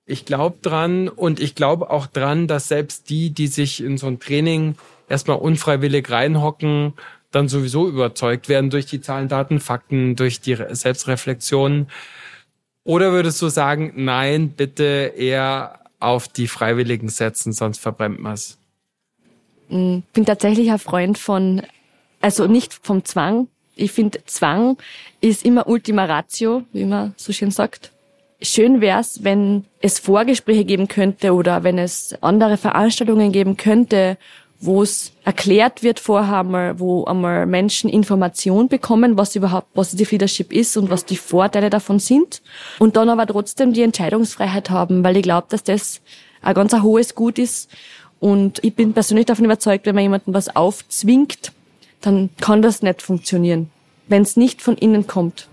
ich 0.06 0.24
glaube 0.24 0.58
dran 0.62 1.08
und 1.08 1.40
ich 1.40 1.56
glaube 1.56 1.90
auch 1.90 2.06
dran, 2.06 2.46
dass 2.46 2.68
selbst 2.68 3.10
die, 3.10 3.30
die 3.30 3.48
sich 3.48 3.82
in 3.82 3.98
so 3.98 4.06
ein 4.06 4.20
Training 4.20 4.76
erstmal 5.08 5.38
unfreiwillig 5.38 6.10
reinhocken, 6.10 6.94
dann 7.32 7.48
sowieso 7.48 7.88
überzeugt 7.88 8.48
werden 8.48 8.70
durch 8.70 8.86
die 8.86 9.00
Zahlen, 9.00 9.28
Daten, 9.28 9.58
Fakten, 9.58 10.14
durch 10.14 10.40
die 10.40 10.56
Selbstreflexion. 10.70 11.88
Oder 12.84 13.10
würdest 13.10 13.42
du 13.42 13.48
sagen, 13.48 13.92
nein, 13.96 14.50
bitte 14.50 15.12
eher 15.16 15.80
auf 15.98 16.28
die 16.28 16.46
Freiwilligen 16.46 17.08
setzen, 17.08 17.52
sonst 17.52 17.78
verbrennt 17.80 18.20
man 18.20 18.34
es? 18.34 18.58
Mm, 19.68 19.98
bin 20.12 20.24
tatsächlich 20.24 20.70
ein 20.70 20.78
Freund 20.78 21.18
von, 21.18 21.62
also 22.20 22.46
nicht 22.46 22.72
vom 22.72 23.04
Zwang. 23.04 23.48
Ich 23.74 23.90
finde, 23.90 24.24
Zwang 24.26 24.78
ist 25.20 25.44
immer 25.44 25.66
Ultima 25.66 26.04
Ratio, 26.04 26.62
wie 26.72 26.84
man 26.84 27.12
so 27.16 27.32
schön 27.32 27.50
sagt 27.50 27.90
schön 28.42 28.80
wäre 28.80 29.00
es, 29.00 29.24
wenn 29.24 29.64
es 29.80 29.98
Vorgespräche 29.98 30.64
geben 30.64 30.88
könnte 30.88 31.32
oder 31.34 31.64
wenn 31.64 31.78
es 31.78 32.14
andere 32.20 32.56
Veranstaltungen 32.56 33.32
geben 33.32 33.56
könnte, 33.56 34.18
wo 34.60 34.82
es 34.82 35.12
erklärt 35.24 35.82
wird 35.82 36.00
vorher 36.00 36.40
einmal, 36.40 36.78
wo 36.80 37.04
einmal 37.04 37.46
Menschen 37.46 37.90
Information 37.90 38.68
bekommen, 38.68 39.18
was 39.18 39.36
überhaupt 39.36 39.72
Positive 39.74 40.10
Leadership 40.12 40.52
ist 40.52 40.76
und 40.76 40.90
was 40.90 41.04
die 41.04 41.16
Vorteile 41.16 41.70
davon 41.70 41.98
sind. 41.98 42.42
Und 42.78 42.96
dann 42.96 43.10
aber 43.10 43.26
trotzdem 43.26 43.72
die 43.72 43.82
Entscheidungsfreiheit 43.82 44.70
haben, 44.70 45.04
weil 45.04 45.16
ich 45.16 45.22
glaube, 45.22 45.48
dass 45.50 45.62
das 45.62 46.00
ein 46.42 46.54
ganz 46.54 46.72
ein 46.72 46.82
hohes 46.82 47.14
Gut 47.14 47.38
ist. 47.38 47.70
Und 48.18 48.64
ich 48.64 48.74
bin 48.74 48.94
persönlich 48.94 49.26
davon 49.26 49.44
überzeugt, 49.44 49.84
wenn 49.84 49.94
man 49.94 50.04
jemandem 50.04 50.32
was 50.32 50.54
aufzwingt, 50.54 51.52
dann 52.00 52.30
kann 52.40 52.62
das 52.62 52.82
nicht 52.82 53.02
funktionieren, 53.02 53.70
wenn 54.08 54.22
es 54.22 54.36
nicht 54.36 54.62
von 54.62 54.76
innen 54.76 55.06
kommt. 55.06 55.48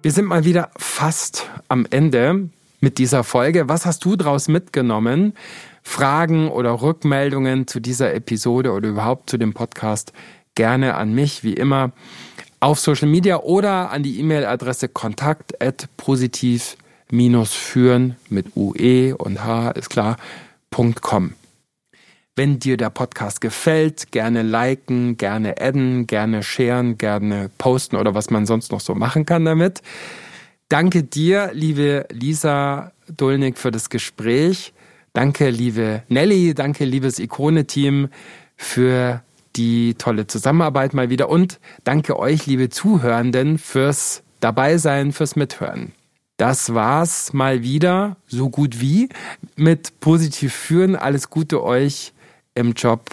Wir 0.00 0.12
sind 0.12 0.26
mal 0.26 0.44
wieder 0.44 0.70
fast 0.76 1.50
am 1.66 1.84
Ende 1.90 2.50
mit 2.80 2.98
dieser 2.98 3.24
Folge. 3.24 3.68
Was 3.68 3.84
hast 3.84 4.04
du 4.04 4.14
daraus 4.14 4.46
mitgenommen? 4.46 5.34
Fragen 5.82 6.50
oder 6.50 6.82
Rückmeldungen 6.82 7.66
zu 7.66 7.80
dieser 7.80 8.14
Episode 8.14 8.70
oder 8.70 8.90
überhaupt 8.90 9.28
zu 9.28 9.38
dem 9.38 9.54
Podcast 9.54 10.12
gerne 10.54 10.94
an 10.94 11.16
mich, 11.16 11.42
wie 11.42 11.54
immer, 11.54 11.90
auf 12.60 12.78
Social 12.78 13.08
Media 13.08 13.40
oder 13.40 13.90
an 13.90 14.04
die 14.04 14.20
E-Mail-Adresse 14.20 14.88
kontakt 14.88 15.60
at 15.60 15.88
positiv-führen 15.96 18.14
mit 18.28 18.56
UE 18.56 19.16
und 19.16 19.44
H 19.44 19.72
ist 19.72 19.90
klar, 19.90 20.16
.com. 21.00 21.34
Wenn 22.38 22.60
dir 22.60 22.76
der 22.76 22.90
Podcast 22.90 23.40
gefällt, 23.40 24.12
gerne 24.12 24.42
liken, 24.42 25.16
gerne 25.16 25.60
adden, 25.60 26.06
gerne 26.06 26.44
sharen, 26.44 26.96
gerne 26.96 27.50
posten 27.58 27.96
oder 27.96 28.14
was 28.14 28.30
man 28.30 28.46
sonst 28.46 28.70
noch 28.70 28.78
so 28.78 28.94
machen 28.94 29.26
kann 29.26 29.44
damit. 29.44 29.82
Danke 30.68 31.02
dir, 31.02 31.50
liebe 31.52 32.06
Lisa 32.12 32.92
Dulnig, 33.08 33.58
für 33.58 33.72
das 33.72 33.90
Gespräch. 33.90 34.72
Danke, 35.14 35.50
liebe 35.50 36.04
Nelly. 36.06 36.54
Danke, 36.54 36.84
liebes 36.84 37.18
Ikone-Team, 37.18 38.06
für 38.56 39.24
die 39.56 39.94
tolle 39.94 40.28
Zusammenarbeit 40.28 40.94
mal 40.94 41.10
wieder 41.10 41.30
und 41.30 41.58
danke 41.82 42.16
euch, 42.20 42.46
liebe 42.46 42.68
Zuhörenden, 42.68 43.58
fürs 43.58 44.22
Dabeisein, 44.38 45.10
fürs 45.10 45.34
Mithören. 45.34 45.90
Das 46.36 46.72
war's 46.72 47.32
mal 47.32 47.64
wieder, 47.64 48.16
so 48.28 48.48
gut 48.48 48.80
wie, 48.80 49.08
mit 49.56 49.98
positiv 49.98 50.54
führen. 50.54 50.94
Alles 50.94 51.30
Gute 51.30 51.64
euch 51.64 52.12
im 52.54 52.72
Job 52.72 53.10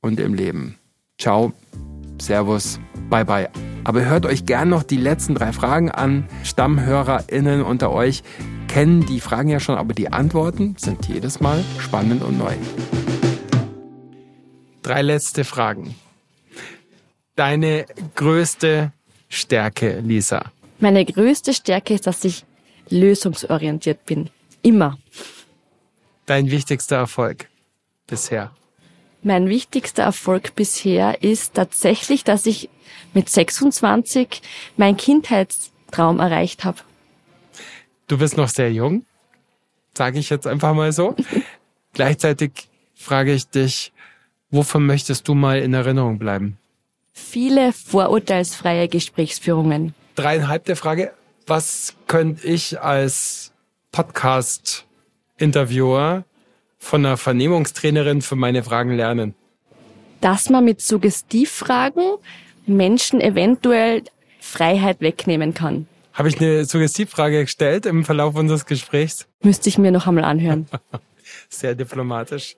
und 0.00 0.20
im 0.20 0.34
Leben. 0.34 0.78
Ciao, 1.18 1.52
Servus, 2.20 2.78
bye 3.10 3.24
bye. 3.24 3.48
Aber 3.84 4.04
hört 4.04 4.26
euch 4.26 4.46
gern 4.46 4.68
noch 4.68 4.82
die 4.82 4.96
letzten 4.96 5.34
drei 5.34 5.52
Fragen 5.52 5.90
an. 5.90 6.28
StammhörerInnen 6.44 7.62
unter 7.62 7.92
euch 7.92 8.22
kennen 8.68 9.06
die 9.06 9.20
Fragen 9.20 9.48
ja 9.48 9.60
schon, 9.60 9.78
aber 9.78 9.94
die 9.94 10.12
Antworten 10.12 10.74
sind 10.76 11.06
jedes 11.06 11.40
Mal 11.40 11.64
spannend 11.78 12.22
und 12.22 12.36
neu. 12.36 12.54
Drei 14.82 15.02
letzte 15.02 15.44
Fragen. 15.44 15.94
Deine 17.36 17.86
größte 18.14 18.92
Stärke, 19.28 20.00
Lisa? 20.00 20.52
Meine 20.78 21.04
größte 21.04 21.54
Stärke 21.54 21.94
ist, 21.94 22.06
dass 22.06 22.24
ich 22.24 22.44
lösungsorientiert 22.88 24.04
bin. 24.04 24.30
Immer. 24.62 24.98
Dein 26.26 26.50
wichtigster 26.50 26.96
Erfolg 26.96 27.48
bisher? 28.06 28.50
Mein 29.22 29.48
wichtigster 29.48 30.02
Erfolg 30.04 30.54
bisher 30.54 31.22
ist 31.22 31.54
tatsächlich, 31.54 32.24
dass 32.24 32.46
ich 32.46 32.68
mit 33.12 33.28
26 33.28 34.40
meinen 34.76 34.96
Kindheitstraum 34.96 36.20
erreicht 36.20 36.64
habe. 36.64 36.78
Du 38.06 38.18
bist 38.18 38.36
noch 38.36 38.48
sehr 38.48 38.72
jung, 38.72 39.04
sage 39.94 40.18
ich 40.18 40.30
jetzt 40.30 40.46
einfach 40.46 40.74
mal 40.74 40.92
so. 40.92 41.16
Gleichzeitig 41.92 42.68
frage 42.94 43.32
ich 43.32 43.48
dich, 43.48 43.92
wovon 44.50 44.86
möchtest 44.86 45.26
du 45.28 45.34
mal 45.34 45.58
in 45.58 45.74
Erinnerung 45.74 46.18
bleiben? 46.18 46.56
Viele 47.12 47.72
vorurteilsfreie 47.72 48.88
Gesprächsführungen. 48.88 49.94
Dreieinhalb 50.14 50.64
der 50.66 50.76
Frage, 50.76 51.12
was 51.46 51.94
könnte 52.06 52.46
ich 52.46 52.80
als 52.80 53.52
Podcast-Interviewer 53.92 56.24
von 56.86 57.04
einer 57.04 57.16
Vernehmungstrainerin 57.16 58.22
für 58.22 58.36
meine 58.36 58.62
Fragen 58.62 58.92
lernen? 58.92 59.34
Dass 60.20 60.48
man 60.48 60.64
mit 60.64 60.80
Suggestivfragen 60.80 62.16
Menschen 62.66 63.20
eventuell 63.20 64.04
Freiheit 64.40 65.00
wegnehmen 65.00 65.52
kann. 65.52 65.88
Habe 66.12 66.28
ich 66.28 66.40
eine 66.40 66.64
Suggestivfrage 66.64 67.42
gestellt 67.42 67.84
im 67.84 68.04
Verlauf 68.04 68.36
unseres 68.36 68.64
Gesprächs? 68.64 69.26
Müsste 69.42 69.68
ich 69.68 69.76
mir 69.76 69.90
noch 69.90 70.06
einmal 70.06 70.24
anhören. 70.24 70.66
Sehr 71.48 71.74
diplomatisch. 71.74 72.56